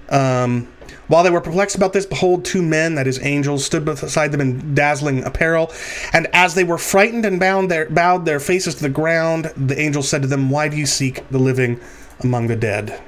Um, 0.10 0.68
while 1.08 1.24
they 1.24 1.30
were 1.30 1.41
perplexed 1.41 1.76
about 1.76 1.93
this, 1.93 2.06
behold, 2.06 2.45
two 2.45 2.62
men, 2.62 2.95
that 2.95 3.08
is 3.08 3.20
angels, 3.24 3.66
stood 3.66 3.86
beside 3.86 4.32
them 4.32 4.41
in 4.41 4.74
dazzling 4.74 5.24
apparel. 5.24 5.72
And 6.14 6.28
as 6.34 6.56
they 6.56 6.64
were 6.64 6.78
frightened 6.78 7.26
and 7.26 7.39
bound 7.39 7.70
their, 7.70 7.89
bowed 7.89 8.26
their 8.26 8.39
faces 8.39 8.76
to 8.76 8.84
the 8.84 8.89
ground, 8.89 9.51
the 9.58 9.80
angel 9.80 10.01
said 10.01 10.22
to 10.22 10.28
them, 10.28 10.49
Why 10.49 10.70
do 10.70 10.78
you 10.78 10.86
seek 10.86 11.28
the 11.30 11.39
living 11.39 11.80
among 12.22 12.47
the 12.47 12.56
dead? 12.56 13.01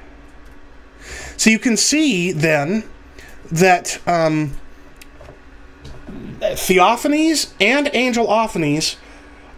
So 1.36 1.50
you 1.50 1.58
can 1.58 1.76
see 1.76 2.32
then 2.32 2.84
that 3.50 4.00
um, 4.06 4.52
theophanies 6.40 7.52
and 7.60 7.86
angelophanies 7.88 8.96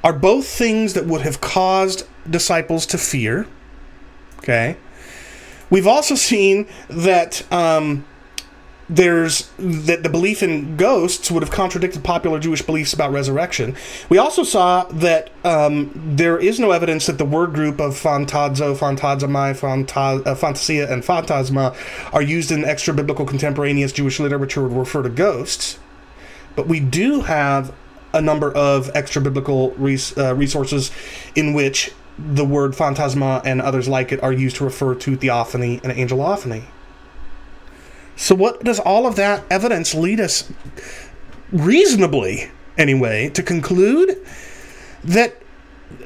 are 0.04 0.12
both 0.12 0.46
things 0.46 0.94
that 0.94 1.06
would 1.06 1.22
have 1.22 1.40
caused 1.40 2.06
disciples 2.28 2.86
to 2.86 2.98
fear. 2.98 3.46
Okay. 4.38 4.76
We've 5.70 5.86
also 5.86 6.14
seen 6.14 6.66
that 6.88 7.50
um, 7.52 8.04
there's 8.88 9.50
that 9.58 10.02
the 10.02 10.08
belief 10.08 10.42
in 10.42 10.76
ghosts 10.76 11.30
would 11.30 11.42
have 11.42 11.52
contradicted 11.52 12.02
popular 12.02 12.38
Jewish 12.38 12.62
beliefs 12.62 12.92
about 12.92 13.12
resurrection. 13.12 13.76
We 14.08 14.16
also 14.16 14.42
saw 14.44 14.84
that 14.84 15.30
um, 15.44 15.90
there 15.94 16.38
is 16.38 16.58
no 16.58 16.70
evidence 16.70 17.06
that 17.06 17.18
the 17.18 17.24
word 17.24 17.52
group 17.52 17.80
of 17.80 17.94
fantazo, 17.94 18.76
fantazomai, 18.76 19.58
fanta, 19.58 20.26
uh, 20.26 20.34
fantasia, 20.34 20.90
and 20.90 21.04
phantasma 21.04 21.76
are 22.12 22.22
used 22.22 22.50
in 22.50 22.64
extra 22.64 22.94
biblical 22.94 23.26
contemporaneous 23.26 23.92
Jewish 23.92 24.18
literature 24.20 24.68
to 24.68 24.74
refer 24.74 25.02
to 25.02 25.10
ghosts. 25.10 25.78
But 26.56 26.66
we 26.66 26.80
do 26.80 27.20
have 27.20 27.74
a 28.14 28.22
number 28.22 28.50
of 28.50 28.90
extra 28.94 29.20
biblical 29.20 29.72
res- 29.72 30.16
uh, 30.16 30.34
resources 30.34 30.90
in 31.34 31.52
which 31.52 31.92
the 32.18 32.44
word 32.44 32.74
phantasma 32.74 33.42
and 33.44 33.60
others 33.60 33.86
like 33.86 34.10
it 34.12 34.22
are 34.22 34.32
used 34.32 34.56
to 34.56 34.64
refer 34.64 34.94
to 34.94 35.16
theophany 35.16 35.80
and 35.84 35.92
angelophany. 35.92 36.64
So, 38.18 38.34
what 38.34 38.64
does 38.64 38.80
all 38.80 39.06
of 39.06 39.14
that 39.14 39.44
evidence 39.48 39.94
lead 39.94 40.18
us, 40.18 40.50
reasonably 41.52 42.50
anyway, 42.76 43.28
to 43.30 43.44
conclude 43.44 44.26
that 45.04 45.40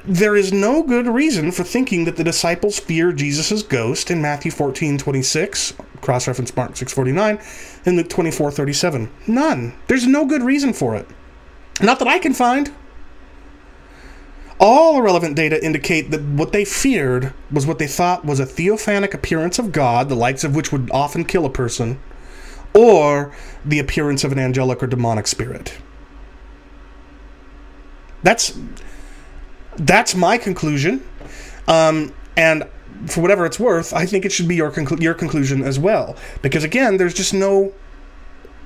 there 0.04 0.36
is 0.36 0.52
no 0.52 0.82
good 0.82 1.06
reason 1.06 1.50
for 1.52 1.64
thinking 1.64 2.04
that 2.04 2.16
the 2.16 2.22
disciples 2.22 2.78
fear 2.78 3.12
Jesus' 3.12 3.62
ghost 3.62 4.10
in 4.10 4.20
Matthew 4.20 4.50
14 4.50 4.98
26, 4.98 5.72
cross 6.02 6.28
reference 6.28 6.54
Mark 6.54 6.76
6 6.76 6.92
49, 6.92 7.40
and 7.86 7.96
Luke 7.96 8.10
24 8.10 8.50
37? 8.50 9.10
None. 9.26 9.74
There's 9.86 10.06
no 10.06 10.26
good 10.26 10.42
reason 10.42 10.74
for 10.74 10.94
it. 10.94 11.08
Not 11.80 11.98
that 11.98 12.08
I 12.08 12.18
can 12.18 12.34
find. 12.34 12.70
All 14.64 14.94
the 14.94 15.02
relevant 15.02 15.34
data 15.34 15.62
indicate 15.62 16.12
that 16.12 16.22
what 16.22 16.52
they 16.52 16.64
feared 16.64 17.34
was 17.50 17.66
what 17.66 17.80
they 17.80 17.88
thought 17.88 18.24
was 18.24 18.38
a 18.38 18.46
theophanic 18.46 19.12
appearance 19.12 19.58
of 19.58 19.72
God, 19.72 20.08
the 20.08 20.14
likes 20.14 20.44
of 20.44 20.54
which 20.54 20.70
would 20.70 20.88
often 20.92 21.24
kill 21.24 21.44
a 21.44 21.50
person, 21.50 21.98
or 22.72 23.34
the 23.64 23.80
appearance 23.80 24.22
of 24.22 24.30
an 24.30 24.38
angelic 24.38 24.80
or 24.80 24.86
demonic 24.86 25.26
spirit. 25.26 25.78
That's 28.22 28.56
that's 29.74 30.14
my 30.14 30.38
conclusion, 30.38 31.04
um, 31.66 32.14
and 32.36 32.62
for 33.06 33.20
whatever 33.20 33.44
it's 33.44 33.58
worth, 33.58 33.92
I 33.92 34.06
think 34.06 34.24
it 34.24 34.30
should 34.30 34.46
be 34.46 34.54
your 34.54 34.70
conclu- 34.70 35.02
your 35.02 35.14
conclusion 35.14 35.64
as 35.64 35.80
well. 35.80 36.14
Because 36.40 36.62
again, 36.62 36.98
there's 36.98 37.14
just 37.14 37.34
no 37.34 37.72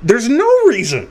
there's 0.02 0.28
no 0.28 0.46
reason 0.66 1.08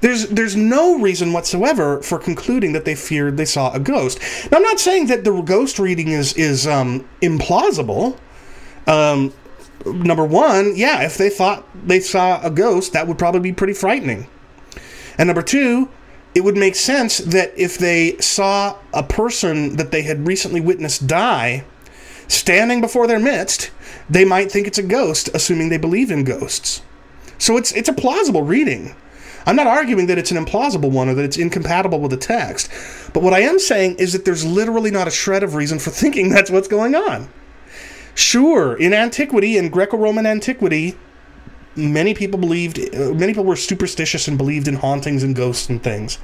there's 0.00 0.28
there's 0.28 0.56
no 0.56 0.98
reason 0.98 1.32
whatsoever 1.32 2.00
for 2.02 2.18
concluding 2.18 2.72
that 2.72 2.84
they 2.84 2.94
feared 2.94 3.36
they 3.36 3.44
saw 3.44 3.72
a 3.72 3.80
ghost. 3.80 4.20
Now, 4.50 4.58
I'm 4.58 4.62
not 4.62 4.80
saying 4.80 5.06
that 5.06 5.24
the 5.24 5.40
ghost 5.42 5.78
reading 5.78 6.08
is 6.08 6.32
is 6.34 6.66
um, 6.66 7.08
implausible. 7.20 8.16
Um, 8.86 9.32
number 9.84 10.24
one, 10.24 10.74
yeah, 10.76 11.02
if 11.02 11.18
they 11.18 11.30
thought 11.30 11.66
they 11.86 12.00
saw 12.00 12.40
a 12.42 12.50
ghost, 12.50 12.92
that 12.92 13.06
would 13.06 13.18
probably 13.18 13.40
be 13.40 13.52
pretty 13.52 13.74
frightening. 13.74 14.26
And 15.18 15.26
number 15.26 15.42
two, 15.42 15.88
it 16.34 16.44
would 16.44 16.56
make 16.56 16.76
sense 16.76 17.18
that 17.18 17.52
if 17.56 17.78
they 17.78 18.16
saw 18.18 18.76
a 18.92 19.02
person 19.02 19.76
that 19.76 19.90
they 19.90 20.02
had 20.02 20.26
recently 20.26 20.60
witnessed 20.60 21.06
die 21.06 21.64
standing 22.28 22.80
before 22.80 23.06
their 23.06 23.18
midst, 23.18 23.70
they 24.08 24.24
might 24.24 24.52
think 24.52 24.66
it's 24.66 24.78
a 24.78 24.82
ghost, 24.82 25.28
assuming 25.34 25.68
they 25.68 25.78
believe 25.78 26.10
in 26.10 26.24
ghosts. 26.24 26.82
So 27.38 27.56
it's 27.56 27.72
it's 27.72 27.88
a 27.88 27.92
plausible 27.92 28.42
reading. 28.42 28.94
I'm 29.48 29.56
not 29.56 29.66
arguing 29.66 30.08
that 30.08 30.18
it's 30.18 30.30
an 30.30 30.44
implausible 30.44 30.90
one 30.90 31.08
or 31.08 31.14
that 31.14 31.24
it's 31.24 31.38
incompatible 31.38 32.00
with 32.00 32.10
the 32.10 32.18
text. 32.18 32.70
But 33.14 33.22
what 33.22 33.32
I 33.32 33.40
am 33.40 33.58
saying 33.58 33.96
is 33.96 34.12
that 34.12 34.26
there's 34.26 34.44
literally 34.44 34.90
not 34.90 35.08
a 35.08 35.10
shred 35.10 35.42
of 35.42 35.54
reason 35.54 35.78
for 35.78 35.88
thinking 36.02 36.28
that's 36.28 36.50
what's 36.50 36.68
going 36.68 36.94
on. 36.94 37.30
Sure, 38.14 38.76
in 38.76 38.92
antiquity, 38.92 39.56
in 39.56 39.70
Greco 39.70 39.96
Roman 39.96 40.26
antiquity, 40.26 40.98
many 41.74 42.12
people 42.12 42.38
believed, 42.38 42.78
uh, 42.94 43.14
many 43.14 43.32
people 43.32 43.44
were 43.44 43.56
superstitious 43.56 44.28
and 44.28 44.36
believed 44.36 44.68
in 44.68 44.74
hauntings 44.74 45.22
and 45.22 45.34
ghosts 45.34 45.70
and 45.70 45.82
things. 45.82 46.18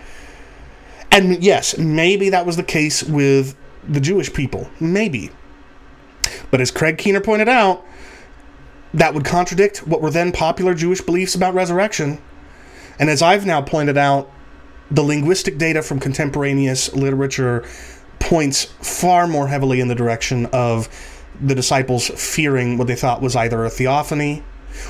And 1.10 1.42
yes, 1.42 1.78
maybe 1.78 2.28
that 2.28 2.44
was 2.44 2.58
the 2.58 2.62
case 2.62 3.02
with 3.02 3.56
the 3.88 4.00
Jewish 4.00 4.34
people. 4.34 4.68
Maybe. 4.80 5.30
But 6.50 6.60
as 6.60 6.70
Craig 6.70 6.98
Keener 6.98 7.22
pointed 7.22 7.48
out, 7.48 7.86
that 8.92 9.14
would 9.14 9.24
contradict 9.24 9.86
what 9.86 10.02
were 10.02 10.10
then 10.10 10.30
popular 10.30 10.74
Jewish 10.74 11.00
beliefs 11.00 11.34
about 11.34 11.54
resurrection 11.54 12.20
and 12.98 13.10
as 13.10 13.22
I've 13.22 13.46
now 13.46 13.60
pointed 13.60 13.96
out, 13.98 14.30
the 14.90 15.02
linguistic 15.02 15.58
data 15.58 15.82
from 15.82 15.98
contemporaneous 15.98 16.94
literature 16.94 17.64
points 18.18 18.64
far 18.80 19.26
more 19.26 19.48
heavily 19.48 19.80
in 19.80 19.88
the 19.88 19.94
direction 19.94 20.46
of 20.46 20.88
the 21.40 21.54
disciples 21.54 22.08
fearing 22.08 22.78
what 22.78 22.86
they 22.86 22.94
thought 22.94 23.20
was 23.20 23.34
either 23.34 23.64
a 23.64 23.70
theophany, 23.70 24.42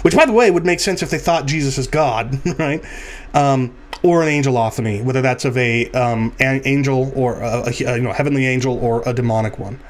which, 0.02 0.14
by 0.14 0.26
the 0.26 0.32
way, 0.32 0.50
would 0.50 0.66
make 0.66 0.80
sense 0.80 1.02
if 1.02 1.10
they 1.10 1.18
thought 1.18 1.46
Jesus 1.46 1.78
is 1.78 1.86
God, 1.86 2.40
right? 2.58 2.84
Um, 3.32 3.74
or 4.02 4.22
an 4.22 4.28
angelophany, 4.28 5.02
whether 5.02 5.22
that's 5.22 5.44
of 5.46 5.56
a 5.56 5.90
um, 5.92 6.34
an 6.38 6.60
angel 6.64 7.10
or 7.14 7.40
a, 7.40 7.64
a, 7.66 7.72
you 7.96 8.02
know 8.02 8.12
heavenly 8.12 8.46
angel 8.46 8.78
or 8.78 9.02
a 9.06 9.14
demonic 9.14 9.58
one. 9.58 9.80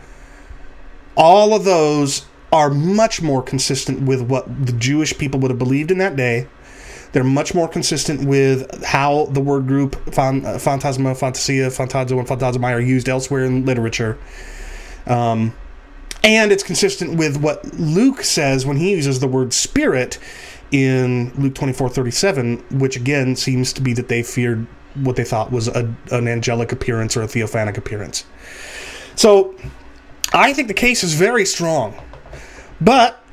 All 1.16 1.54
of 1.54 1.64
those 1.64 2.24
are 2.52 2.70
much 2.70 3.20
more 3.20 3.42
consistent 3.42 4.02
with 4.02 4.22
what 4.22 4.66
the 4.66 4.72
Jewish 4.72 5.18
people 5.18 5.40
would 5.40 5.50
have 5.50 5.58
believed 5.58 5.90
in 5.90 5.98
that 5.98 6.14
day 6.14 6.46
they're 7.14 7.22
much 7.22 7.54
more 7.54 7.68
consistent 7.68 8.24
with 8.24 8.84
how 8.84 9.26
the 9.26 9.40
word 9.40 9.68
group 9.68 9.94
fan, 10.12 10.44
uh, 10.44 10.58
phantasma, 10.58 11.14
fantasia, 11.14 11.68
fantazo, 11.68 12.18
and 12.18 12.26
phantasmai 12.26 12.72
are 12.72 12.80
used 12.80 13.08
elsewhere 13.08 13.44
in 13.44 13.64
literature. 13.64 14.18
Um, 15.06 15.54
and 16.24 16.50
it's 16.50 16.64
consistent 16.64 17.16
with 17.16 17.36
what 17.36 17.64
Luke 17.74 18.22
says 18.24 18.66
when 18.66 18.76
he 18.78 18.90
uses 18.90 19.20
the 19.20 19.28
word 19.28 19.52
spirit 19.52 20.18
in 20.72 21.32
Luke 21.40 21.54
24 21.54 21.88
37, 21.88 22.80
which 22.80 22.96
again 22.96 23.36
seems 23.36 23.72
to 23.74 23.80
be 23.80 23.92
that 23.92 24.08
they 24.08 24.24
feared 24.24 24.66
what 24.94 25.14
they 25.14 25.24
thought 25.24 25.52
was 25.52 25.68
a, 25.68 25.94
an 26.10 26.26
angelic 26.26 26.72
appearance 26.72 27.16
or 27.16 27.22
a 27.22 27.28
theophanic 27.28 27.78
appearance. 27.78 28.24
So 29.14 29.54
I 30.32 30.52
think 30.52 30.66
the 30.66 30.74
case 30.74 31.04
is 31.04 31.14
very 31.14 31.46
strong. 31.46 31.94
But 32.80 33.23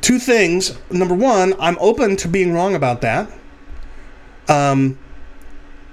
two 0.00 0.18
things. 0.18 0.76
Number 0.90 1.14
one, 1.14 1.54
I'm 1.58 1.76
open 1.80 2.16
to 2.16 2.28
being 2.28 2.52
wrong 2.52 2.74
about 2.74 3.00
that. 3.02 3.30
Um, 4.48 4.98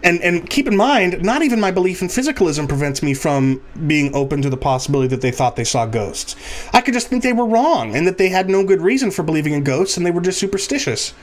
and 0.05 0.21
and 0.21 0.47
keep 0.49 0.67
in 0.67 0.77
mind, 0.77 1.23
not 1.23 1.41
even 1.41 1.59
my 1.59 1.71
belief 1.71 2.01
in 2.01 2.07
physicalism 2.07 2.69
prevents 2.69 3.01
me 3.01 3.15
from 3.15 3.61
being 3.87 4.13
open 4.13 4.41
to 4.43 4.49
the 4.49 4.57
possibility 4.57 5.07
that 5.07 5.21
they 5.21 5.31
thought 5.31 5.55
they 5.55 5.63
saw 5.63 5.87
ghosts. 5.87 6.35
I 6.73 6.81
could 6.81 6.93
just 6.93 7.07
think 7.07 7.23
they 7.23 7.33
were 7.33 7.45
wrong 7.45 7.95
and 7.95 8.05
that 8.05 8.19
they 8.19 8.29
had 8.29 8.47
no 8.47 8.63
good 8.63 8.81
reason 8.81 9.09
for 9.09 9.23
believing 9.23 9.53
in 9.53 9.63
ghosts 9.63 9.97
and 9.97 10.05
they 10.05 10.11
were 10.11 10.21
just 10.21 10.39
superstitious. 10.39 11.13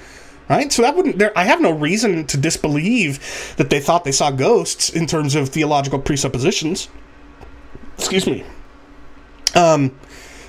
Right? 0.50 0.72
So 0.72 0.82
that 0.82 0.96
wouldn't 0.96 1.18
there 1.18 1.32
I 1.38 1.44
have 1.44 1.60
no 1.60 1.70
reason 1.70 2.26
to 2.26 2.36
disbelieve 2.36 3.54
that 3.56 3.70
they 3.70 3.78
thought 3.78 4.04
they 4.04 4.12
saw 4.12 4.32
ghosts 4.32 4.90
in 4.90 5.06
terms 5.06 5.36
of 5.36 5.48
theological 5.48 6.00
presuppositions. 6.00 6.88
Excuse 7.96 8.26
me. 8.26 8.44
Um 9.54 9.96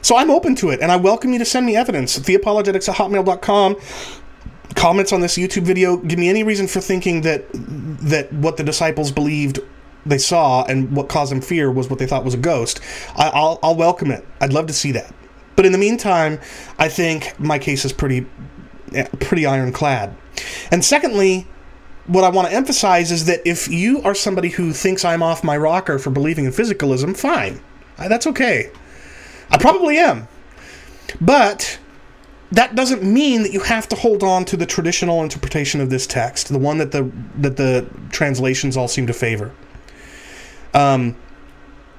so 0.03 0.15
I'm 0.15 0.29
open 0.29 0.53
to 0.57 0.69
it 0.69 0.81
and 0.81 0.91
I 0.91 0.97
welcome 0.97 1.33
you 1.33 1.39
to 1.39 1.45
send 1.45 1.65
me 1.65 1.75
evidence. 1.75 2.19
Theopologetics 2.19 2.87
at 2.87 2.97
hotmail.com 2.97 3.77
comments 4.75 5.13
on 5.13 5.21
this 5.21 5.37
YouTube 5.37 5.63
video. 5.63 5.97
Give 5.97 6.19
me 6.19 6.29
any 6.29 6.43
reason 6.43 6.67
for 6.67 6.79
thinking 6.81 7.21
that 7.21 7.45
that 7.53 8.31
what 8.33 8.57
the 8.57 8.63
disciples 8.63 9.11
believed 9.11 9.59
they 10.05 10.17
saw 10.17 10.65
and 10.65 10.95
what 10.95 11.07
caused 11.07 11.31
them 11.31 11.41
fear 11.41 11.71
was 11.71 11.89
what 11.89 11.99
they 11.99 12.05
thought 12.05 12.25
was 12.25 12.33
a 12.33 12.37
ghost. 12.37 12.81
I, 13.15 13.29
will 13.29 13.59
I'll 13.63 13.75
welcome 13.75 14.11
it. 14.11 14.25
I'd 14.41 14.53
love 14.53 14.67
to 14.67 14.73
see 14.73 14.91
that. 14.91 15.13
But 15.55 15.65
in 15.65 15.71
the 15.71 15.77
meantime, 15.77 16.39
I 16.77 16.89
think 16.89 17.39
my 17.39 17.57
case 17.59 17.85
is 17.85 17.93
pretty 17.93 18.25
pretty 19.19 19.45
ironclad. 19.45 20.15
And 20.71 20.83
secondly, 20.83 21.47
what 22.07 22.23
I 22.23 22.29
want 22.29 22.49
to 22.49 22.53
emphasize 22.53 23.11
is 23.11 23.25
that 23.25 23.39
if 23.45 23.67
you 23.69 24.01
are 24.01 24.13
somebody 24.13 24.49
who 24.49 24.73
thinks 24.73 25.05
I'm 25.05 25.23
off 25.23 25.43
my 25.43 25.55
rocker 25.55 25.97
for 25.97 26.09
believing 26.09 26.45
in 26.45 26.51
physicalism, 26.51 27.15
fine. 27.15 27.61
That's 27.97 28.27
okay. 28.27 28.71
I 29.53 29.57
probably 29.57 29.97
am. 29.97 30.27
But 31.21 31.79
that 32.51 32.75
doesn't 32.75 33.03
mean 33.03 33.43
that 33.43 33.53
you 33.53 33.61
have 33.61 33.87
to 33.89 33.95
hold 33.95 34.23
on 34.23 34.45
to 34.45 34.57
the 34.57 34.65
traditional 34.65 35.23
interpretation 35.23 35.79
of 35.79 35.89
this 35.89 36.05
text, 36.05 36.49
the 36.49 36.59
one 36.59 36.79
that 36.79 36.91
the 36.91 37.09
that 37.37 37.57
the 37.57 37.87
translations 38.09 38.75
all 38.75 38.87
seem 38.87 39.07
to 39.07 39.13
favor. 39.13 39.51
Um, 40.73 41.15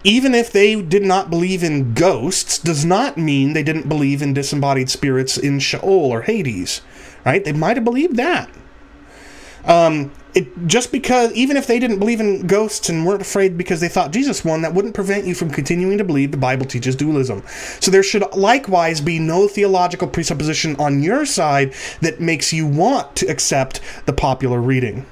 even 0.03 0.35
if 0.35 0.53
they 0.53 0.81
did 0.83 1.03
not 1.03 1.31
believe 1.31 1.63
in 1.63 1.95
ghosts, 1.95 2.59
does 2.59 2.85
not 2.85 3.17
mean 3.17 3.53
they 3.53 3.63
didn't 3.63 3.89
believe 3.89 4.21
in 4.21 4.35
disembodied 4.35 4.91
spirits 4.91 5.39
in 5.39 5.61
Sheol 5.61 6.13
or 6.13 6.23
Hades, 6.23 6.83
right? 7.25 7.43
They 7.43 7.53
might 7.53 7.77
have 7.77 7.85
believed 7.85 8.17
that. 8.17 8.51
Um, 9.67 10.13
it 10.35 10.67
just 10.67 10.91
because 10.91 11.33
even 11.33 11.57
if 11.57 11.67
they 11.67 11.79
didn't 11.79 12.01
believe 12.01 12.21
in 12.21 12.47
ghosts 12.47 12.89
and 12.89 13.07
weren't 13.07 13.23
afraid 13.23 13.57
because 13.57 13.81
they 13.81 13.89
thought 13.89 14.11
Jesus 14.11 14.45
won, 14.45 14.63
that 14.63 14.75
wouldn't 14.75 14.95
prevent 14.95 15.27
you 15.27 15.35
from 15.35 15.51
continuing 15.51 15.97
to 15.99 16.05
believe 16.05 16.33
the 16.33 16.37
Bible 16.37 16.67
teaches 16.67 16.97
dualism. 16.97 17.43
So 17.81 17.91
there 17.91 18.03
should 18.03 18.25
likewise 18.35 19.01
be 19.01 19.19
no 19.19 19.47
theological 19.47 20.09
presupposition 20.09 20.77
on 20.77 21.03
your 21.03 21.25
side 21.25 21.73
that 22.01 22.21
makes 22.21 22.53
you 22.53 22.67
want 22.67 23.15
to 23.17 23.27
accept 23.27 23.81
the 24.07 24.13
popular 24.13 24.61
reading. 24.61 25.07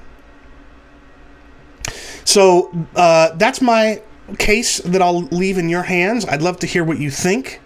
So 2.25 2.71
uh, 2.95 3.31
that's 3.35 3.61
my 3.61 4.01
case 4.39 4.79
that 4.79 5.01
I'll 5.01 5.21
leave 5.23 5.57
in 5.57 5.69
your 5.69 5.83
hands. 5.83 6.25
I'd 6.25 6.41
love 6.41 6.59
to 6.59 6.67
hear 6.67 6.83
what 6.83 6.97
you 6.97 7.09
think. 7.09 7.61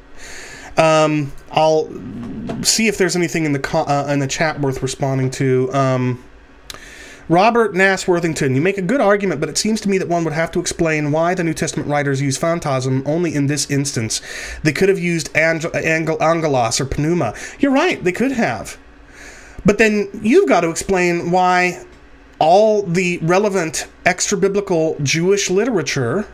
Um, 0.77 1.31
I'll 1.51 1.89
see 2.63 2.87
if 2.87 2.97
there's 2.97 3.15
anything 3.15 3.45
in 3.45 3.53
the 3.53 3.77
uh, 3.77 4.11
in 4.11 4.19
the 4.19 4.27
chat 4.27 4.59
worth 4.59 4.83
responding 4.83 5.31
to. 5.31 5.73
Um, 5.73 6.23
Robert 7.29 7.75
Nass 7.75 8.07
Worthington, 8.07 8.55
you 8.55 8.61
make 8.61 8.77
a 8.77 8.81
good 8.81 9.01
argument, 9.01 9.41
but 9.41 9.49
it 9.49 9.57
seems 9.57 9.81
to 9.81 9.89
me 9.89 9.97
that 9.97 10.07
one 10.07 10.23
would 10.23 10.33
have 10.33 10.51
to 10.51 10.61
explain 10.61 11.11
why 11.11 11.33
the 11.33 11.43
New 11.43 11.53
Testament 11.53 11.89
writers 11.89 12.21
use 12.21 12.37
phantasm 12.37 13.03
only 13.05 13.35
in 13.35 13.47
this 13.47 13.69
instance. 13.69 14.21
They 14.63 14.71
could 14.71 14.87
have 14.87 14.99
used 14.99 15.35
angel, 15.35 15.71
angel, 15.75 16.21
angelos 16.23 16.79
or 16.79 16.87
pneuma. 16.97 17.33
You're 17.59 17.73
right, 17.73 18.01
they 18.01 18.13
could 18.13 18.31
have. 18.31 18.77
But 19.65 19.77
then 19.77 20.09
you've 20.21 20.47
got 20.47 20.61
to 20.61 20.69
explain 20.69 21.31
why 21.31 21.83
all 22.39 22.83
the 22.83 23.17
relevant 23.17 23.87
extra 24.05 24.37
biblical 24.37 24.95
Jewish 25.03 25.49
literature 25.49 26.25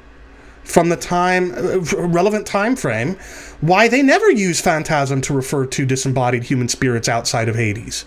from 0.63 0.89
the 0.89 0.95
time 0.95 1.51
uh, 1.53 1.79
relevant 2.07 2.45
time 2.45 2.75
frame 2.75 3.17
why 3.59 3.87
they 3.87 4.01
never 4.01 4.29
use 4.29 4.61
phantasm 4.61 5.21
to 5.21 5.33
refer 5.33 5.65
to 5.65 5.85
disembodied 5.85 6.43
human 6.43 6.69
spirits 6.69 7.09
outside 7.09 7.49
of 7.49 7.55
Hades. 7.55 8.05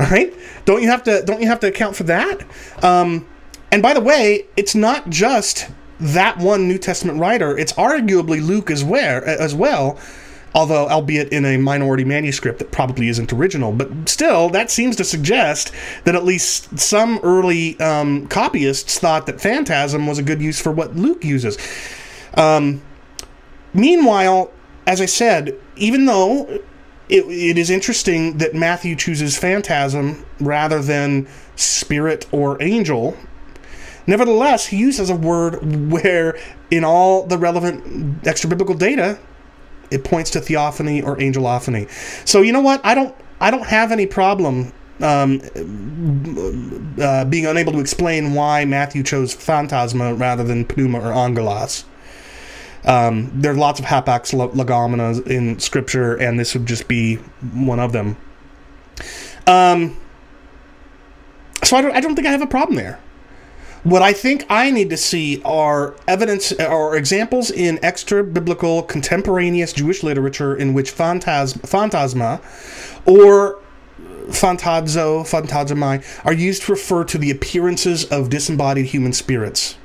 Right? 0.00 0.32
Don't 0.64 0.82
you 0.82 0.88
have 0.88 1.02
to 1.04 1.22
don't 1.22 1.42
you 1.42 1.48
have 1.48 1.60
to 1.60 1.66
account 1.66 1.94
for 1.94 2.04
that? 2.04 2.40
Um, 2.82 3.26
and 3.70 3.82
by 3.82 3.92
the 3.92 4.00
way, 4.00 4.46
it's 4.56 4.74
not 4.74 5.10
just 5.10 5.68
that 6.00 6.38
one 6.38 6.66
New 6.68 6.78
Testament 6.78 7.20
writer. 7.20 7.58
It's 7.58 7.74
arguably 7.74 8.44
Luke 8.44 8.70
as 8.70 8.82
well 8.82 9.22
as 9.24 9.54
well 9.54 9.98
although 10.54 10.88
albeit 10.88 11.32
in 11.32 11.44
a 11.44 11.56
minority 11.56 12.04
manuscript 12.04 12.58
that 12.58 12.70
probably 12.70 13.08
isn't 13.08 13.32
original. 13.32 13.72
But 13.72 14.08
still, 14.08 14.48
that 14.50 14.70
seems 14.70 14.96
to 14.96 15.04
suggest 15.04 15.72
that 16.04 16.14
at 16.14 16.24
least 16.24 16.78
some 16.78 17.20
early 17.22 17.78
um, 17.80 18.26
copyists 18.28 18.98
thought 18.98 19.26
that 19.26 19.40
phantasm 19.40 20.06
was 20.06 20.18
a 20.18 20.22
good 20.22 20.42
use 20.42 20.60
for 20.60 20.72
what 20.72 20.96
Luke 20.96 21.24
uses. 21.24 21.56
Um, 22.34 22.82
meanwhile, 23.72 24.50
as 24.86 25.00
I 25.00 25.06
said, 25.06 25.56
even 25.76 26.06
though 26.06 26.60
it, 27.10 27.26
it 27.26 27.58
is 27.58 27.70
interesting 27.70 28.38
that 28.38 28.54
Matthew 28.54 28.94
chooses 28.96 29.36
phantasm 29.36 30.24
rather 30.38 30.80
than 30.80 31.26
spirit 31.56 32.26
or 32.32 32.62
angel. 32.62 33.16
Nevertheless, 34.06 34.66
he 34.66 34.76
uses 34.76 35.10
a 35.10 35.16
word 35.16 35.90
where, 35.90 36.38
in 36.70 36.84
all 36.84 37.26
the 37.26 37.36
relevant 37.36 38.26
extra 38.26 38.48
biblical 38.48 38.74
data, 38.74 39.18
it 39.90 40.04
points 40.04 40.30
to 40.30 40.40
theophany 40.40 41.02
or 41.02 41.16
angelophany. 41.16 41.90
So 42.26 42.42
you 42.42 42.52
know 42.52 42.60
what? 42.60 42.80
I 42.84 42.94
don't 42.94 43.14
I 43.40 43.50
don't 43.50 43.66
have 43.66 43.90
any 43.92 44.06
problem 44.06 44.72
um, 45.00 45.40
uh, 47.00 47.24
being 47.24 47.46
unable 47.46 47.72
to 47.72 47.80
explain 47.80 48.34
why 48.34 48.64
Matthew 48.64 49.02
chose 49.02 49.34
phantasma 49.34 50.14
rather 50.14 50.44
than 50.44 50.64
pneuma 50.64 51.00
or 51.00 51.12
angelos. 51.12 51.84
Um, 52.84 53.30
there 53.34 53.52
are 53.52 53.56
lots 53.56 53.78
of 53.78 53.86
hapax 53.86 54.32
legomena 54.52 55.26
in 55.26 55.58
Scripture, 55.58 56.16
and 56.16 56.38
this 56.38 56.54
would 56.54 56.66
just 56.66 56.88
be 56.88 57.16
one 57.52 57.78
of 57.78 57.92
them. 57.92 58.16
Um, 59.46 59.96
so 61.62 61.76
I 61.76 61.82
don't, 61.82 61.94
I 61.94 62.00
don't 62.00 62.14
think 62.14 62.26
I 62.26 62.30
have 62.30 62.42
a 62.42 62.46
problem 62.46 62.76
there. 62.76 62.98
What 63.82 64.02
I 64.02 64.12
think 64.12 64.44
I 64.50 64.70
need 64.70 64.90
to 64.90 64.96
see 64.96 65.40
are 65.42 65.94
evidence 66.06 66.52
or 66.52 66.96
examples 66.96 67.50
in 67.50 67.78
extra 67.82 68.22
biblical 68.22 68.82
contemporaneous 68.82 69.72
Jewish 69.72 70.02
literature 70.02 70.54
in 70.54 70.74
which 70.74 70.90
phantasm, 70.90 71.60
phantasma 71.60 72.42
or 73.06 73.58
phantazo, 74.28 75.22
phantasmai 75.22 76.04
are 76.26 76.32
used 76.32 76.62
to 76.64 76.72
refer 76.72 77.04
to 77.04 77.16
the 77.16 77.30
appearances 77.30 78.04
of 78.04 78.28
disembodied 78.28 78.86
human 78.86 79.14
spirits. 79.14 79.76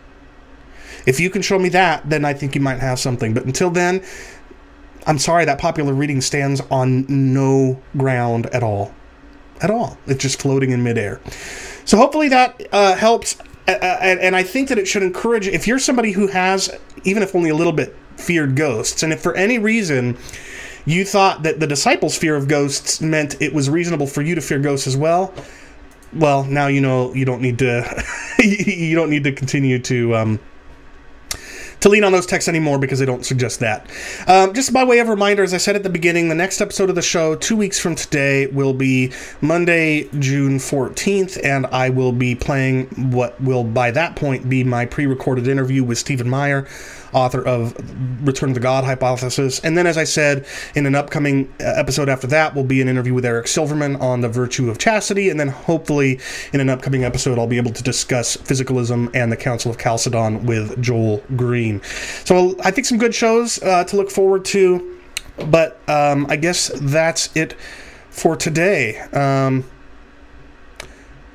If 1.06 1.20
you 1.20 1.30
can 1.30 1.42
show 1.42 1.60
me 1.60 1.70
that, 1.70 2.10
then 2.10 2.26
I 2.26 2.34
think 2.34 2.56
you 2.56 2.62
might 2.62 2.80
have 2.80 3.00
something. 3.00 3.34
But 3.34 3.46
until 3.46 3.70
then, 3.70 4.04
I'm 5.08 5.20
sorry, 5.20 5.46
that 5.46 5.60
popular 5.60 5.94
reading 5.94 6.22
stands 6.22 6.62
on 6.72 7.06
no 7.08 7.82
ground 7.96 8.48
at 8.48 8.64
all. 8.64 8.94
At 9.62 9.70
all. 9.70 9.98
It's 10.08 10.22
just 10.22 10.42
floating 10.42 10.72
in 10.72 10.84
midair. 10.84 11.22
So 11.86 11.98
hopefully 11.98 12.30
that 12.30 12.68
uh, 12.72 12.96
helps 12.96 13.38
and, 13.68 14.36
I 14.36 14.44
think 14.44 14.70
that 14.70 14.78
it 14.78 14.88
should 14.88 15.04
encourage 15.04 15.48
if 15.48 15.68
you're 15.68 15.80
somebody 15.80 16.12
who 16.12 16.28
has, 16.28 16.70
even 17.04 17.24
if 17.24 17.36
only 17.36 17.50
a 17.50 17.56
little 17.56 17.74
bit, 17.74 17.96
feared 18.18 18.56
ghosts, 18.56 19.04
and 19.04 19.12
if 19.12 19.22
for 19.22 19.36
any 19.36 19.58
reason 19.58 20.18
you 20.86 21.04
thought 21.04 21.44
that 21.44 21.60
the 21.60 21.68
disciples' 21.68 22.18
fear 22.18 22.36
of 22.36 22.48
ghosts 22.48 23.02
meant 23.02 23.42
it 23.42 23.54
was 23.54 23.70
reasonable 23.70 24.08
for 24.08 24.22
you 24.22 24.36
to 24.36 24.42
fear 24.42 24.60
ghosts 24.60 24.88
as 24.88 24.96
well, 24.96 25.34
well, 26.14 26.44
now 26.44 26.68
you 26.68 26.80
know 26.80 27.14
you 27.14 27.26
don't 27.26 27.42
need 27.42 27.60
to 27.60 28.06
you 28.40 28.96
don't 28.96 29.10
need 29.10 29.24
to 29.24 29.32
continue 29.32 29.80
to 29.80 30.16
um, 30.16 30.40
to 31.86 31.90
lean 31.90 32.04
on 32.04 32.12
those 32.12 32.26
texts 32.26 32.50
anymore 32.50 32.80
because 32.80 32.98
they 32.98 33.06
don't 33.06 33.24
suggest 33.24 33.60
that. 33.60 33.88
Um, 34.28 34.56
just 34.56 34.74
by 34.74 34.84
way 34.84 34.98
of 34.98 35.08
reminder, 35.08 35.44
as 35.44 35.54
I 35.54 35.58
said 35.58 35.76
at 35.76 35.84
the 35.84 35.90
beginning, 35.90 36.30
the 36.30 36.36
next 36.36 36.60
episode 36.60 36.90
of 36.90 36.96
the 36.96 37.04
show, 37.04 37.36
two 37.36 37.56
weeks 37.56 37.80
from 37.80 37.94
today, 37.94 38.48
will 38.48 38.74
be 38.74 39.14
Monday, 39.40 40.10
June 40.18 40.58
14th, 40.58 41.40
and 41.44 41.68
I 41.68 41.90
will 41.90 42.12
be 42.12 42.34
playing 42.34 42.88
what 43.12 43.40
will 43.40 43.64
by 43.64 43.92
that 43.92 44.16
point 44.16 44.50
be 44.50 44.64
my 44.64 44.88
pre 44.88 45.06
recorded 45.06 45.48
interview 45.48 45.84
with 45.84 46.00
Stephen 46.00 46.28
Meyer 46.28 46.68
author 47.16 47.42
of 47.42 47.74
Return 48.28 48.54
to 48.54 48.60
God 48.60 48.84
Hypothesis. 48.84 49.60
And 49.62 49.78
then, 49.78 49.88
as 49.88 49.98
I 49.98 50.04
said, 50.04 50.46
in 50.76 50.86
an 50.86 50.94
upcoming 50.94 51.52
uh, 51.60 51.64
episode 51.76 52.10
after 52.10 52.28
that, 52.28 52.54
will 52.54 52.64
be 52.64 52.82
an 52.82 52.88
interview 52.88 53.14
with 53.14 53.26
Eric 53.26 53.48
Silverman 53.48 53.96
on 53.96 54.22
the 54.22 54.30
virtue 54.30 54.70
of 54.70 54.78
chastity. 54.78 55.30
And 55.30 55.40
then, 55.40 55.48
hopefully, 55.48 56.20
in 56.54 56.60
an 56.60 56.70
upcoming 56.70 57.04
episode, 57.04 57.40
I'll 57.40 57.48
be 57.48 57.58
able 57.58 57.72
to 57.72 57.84
discuss 57.84 58.38
physicalism 58.38 59.10
and 59.16 59.32
the 59.32 59.38
Council 59.38 59.72
of 59.72 59.78
Chalcedon 59.78 60.46
with 60.46 60.82
Joel 60.82 61.24
Green. 61.36 61.82
So, 62.26 62.56
I 62.64 62.72
think 62.72 62.86
some 62.86 62.98
good 62.98 63.16
shows 63.16 63.62
uh, 63.64 63.86
to 63.86 63.96
look 63.96 64.12
forward 64.12 64.46
to. 64.46 64.92
But 65.48 65.82
um, 65.90 66.28
I 66.30 66.36
guess 66.38 66.72
that's 66.76 67.36
it 67.36 67.56
for 68.10 68.36
today. 68.36 69.00
Um, 69.12 69.66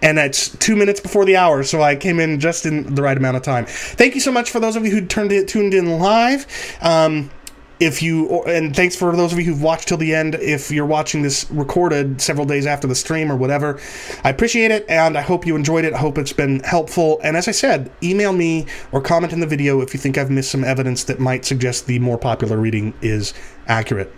and 0.03 0.19
it's 0.19 0.57
two 0.59 0.77
minutes 0.77 1.01
before 1.01 1.25
the 1.25 1.37
hour, 1.37 1.63
so 1.63 1.83
I 1.83 1.97
came 1.97 2.21
in 2.21 2.41
just 2.41 2.67
in 2.67 2.95
the 2.95 3.03
right 3.03 3.17
amount 3.17 3.37
of 3.37 3.43
time. 3.43 3.67
Thank 3.67 4.15
you 4.15 4.21
so 4.21 4.33
much 4.33 4.51
for 4.51 4.61
those 4.61 4.77
of 4.77 4.85
you 4.85 4.93
who 4.93 5.05
turned 5.05 5.33
it, 5.33 5.49
tuned 5.49 5.75
in 5.75 5.99
live. 5.99 6.47
Um, 6.81 7.31
if 7.81 8.03
you 8.03 8.43
and 8.45 8.77
thanks 8.77 8.95
for 8.95 9.17
those 9.17 9.33
of 9.33 9.39
you 9.39 9.45
who've 9.47 9.63
watched 9.63 9.89
till 9.89 9.97
the 9.97 10.15
end 10.15 10.35
if 10.35 10.71
you're 10.71 10.87
watching 10.87 11.23
this 11.23 11.51
recorded 11.51 12.21
several 12.21 12.47
days 12.47 12.67
after 12.67 12.87
the 12.87 12.95
stream 12.95 13.33
or 13.33 13.37
whatever 13.37 13.81
i 14.23 14.29
appreciate 14.29 14.71
it 14.71 14.85
and 14.87 15.17
i 15.17 15.23
hope 15.23 15.47
you 15.47 15.57
enjoyed 15.57 15.85
it 15.85 15.95
i 15.95 15.97
hope 15.97 16.19
it's 16.19 16.33
been 16.33 16.61
helpful 16.61 17.19
and 17.25 17.39
as 17.39 17.49
i 17.49 17.51
said 17.51 17.91
email 18.03 18.35
me 18.35 18.67
or 18.93 19.01
comment 19.01 19.33
in 19.33 19.41
the 19.41 19.47
video 19.47 19.81
if 19.81 19.95
you 19.95 19.99
think 19.99 20.19
i've 20.19 20.31
missed 20.31 20.51
some 20.51 20.63
evidence 20.63 21.05
that 21.05 21.19
might 21.19 21.45
suggest 21.47 21.87
the 21.87 21.99
more 21.99 22.19
popular 22.19 22.59
reading 22.59 22.93
is 23.01 23.33
accurate 23.67 24.13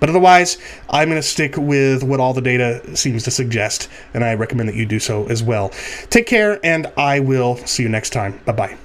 But 0.00 0.08
otherwise, 0.08 0.58
I'm 0.90 1.08
going 1.08 1.20
to 1.20 1.26
stick 1.26 1.56
with 1.56 2.02
what 2.02 2.20
all 2.20 2.34
the 2.34 2.40
data 2.40 2.96
seems 2.96 3.24
to 3.24 3.30
suggest, 3.30 3.88
and 4.14 4.24
I 4.24 4.34
recommend 4.34 4.68
that 4.68 4.76
you 4.76 4.86
do 4.86 4.98
so 4.98 5.26
as 5.28 5.42
well. 5.42 5.70
Take 6.10 6.26
care, 6.26 6.60
and 6.64 6.86
I 6.96 7.20
will 7.20 7.56
see 7.58 7.82
you 7.82 7.88
next 7.88 8.10
time. 8.10 8.40
Bye 8.44 8.52
bye. 8.52 8.76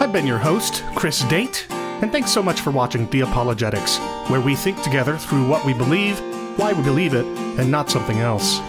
I've 0.00 0.12
been 0.12 0.26
your 0.26 0.38
host, 0.38 0.82
Chris 0.94 1.22
Date, 1.24 1.66
and 1.70 2.10
thanks 2.10 2.30
so 2.30 2.42
much 2.42 2.60
for 2.60 2.70
watching 2.70 3.06
Theopologetics, 3.08 3.98
where 4.30 4.40
we 4.40 4.54
think 4.56 4.80
together 4.82 5.18
through 5.18 5.46
what 5.46 5.66
we 5.66 5.74
believe, 5.74 6.18
why 6.58 6.72
we 6.72 6.82
believe 6.82 7.12
it, 7.14 7.26
and 7.58 7.70
not 7.70 7.90
something 7.90 8.18
else. 8.20 8.60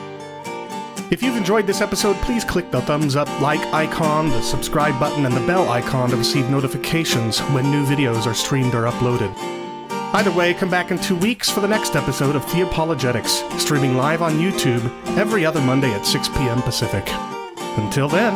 If 1.12 1.24
you've 1.24 1.38
enjoyed 1.38 1.66
this 1.66 1.82
episode, 1.82 2.16
please 2.18 2.44
click 2.44 2.70
the 2.72 2.82
thumbs 2.82 3.16
up, 3.16 3.28
like 3.42 3.60
icon, 3.74 4.30
the 4.30 4.42
subscribe 4.42 5.00
button, 5.00 5.26
and 5.26 5.36
the 5.36 5.46
bell 5.48 5.70
icon 5.70 6.10
to 6.12 6.18
receive 6.18 6.50
notifications 6.50 7.40
when 7.52 7.72
new 7.72 7.86
videos 7.86 8.28
are 8.28 8.34
streamed 8.34 8.76
or 8.76 8.84
uploaded. 8.84 9.34
Either 10.14 10.32
way, 10.32 10.54
come 10.54 10.70
back 10.70 10.92
in 10.92 10.98
two 11.00 11.16
weeks 11.16 11.50
for 11.50 11.62
the 11.62 11.68
next 11.68 11.96
episode 11.96 12.36
of 12.36 12.46
Theopologetics, 12.46 13.60
streaming 13.60 13.96
live 13.96 14.22
on 14.22 14.34
YouTube 14.40 14.84
every 15.18 15.46
other 15.46 15.62
Monday 15.62 15.92
at 15.94 16.06
6 16.06 16.30
p.m. 16.30 16.62
Pacific. 16.62 17.08
Until 17.78 18.08
then, 18.08 18.34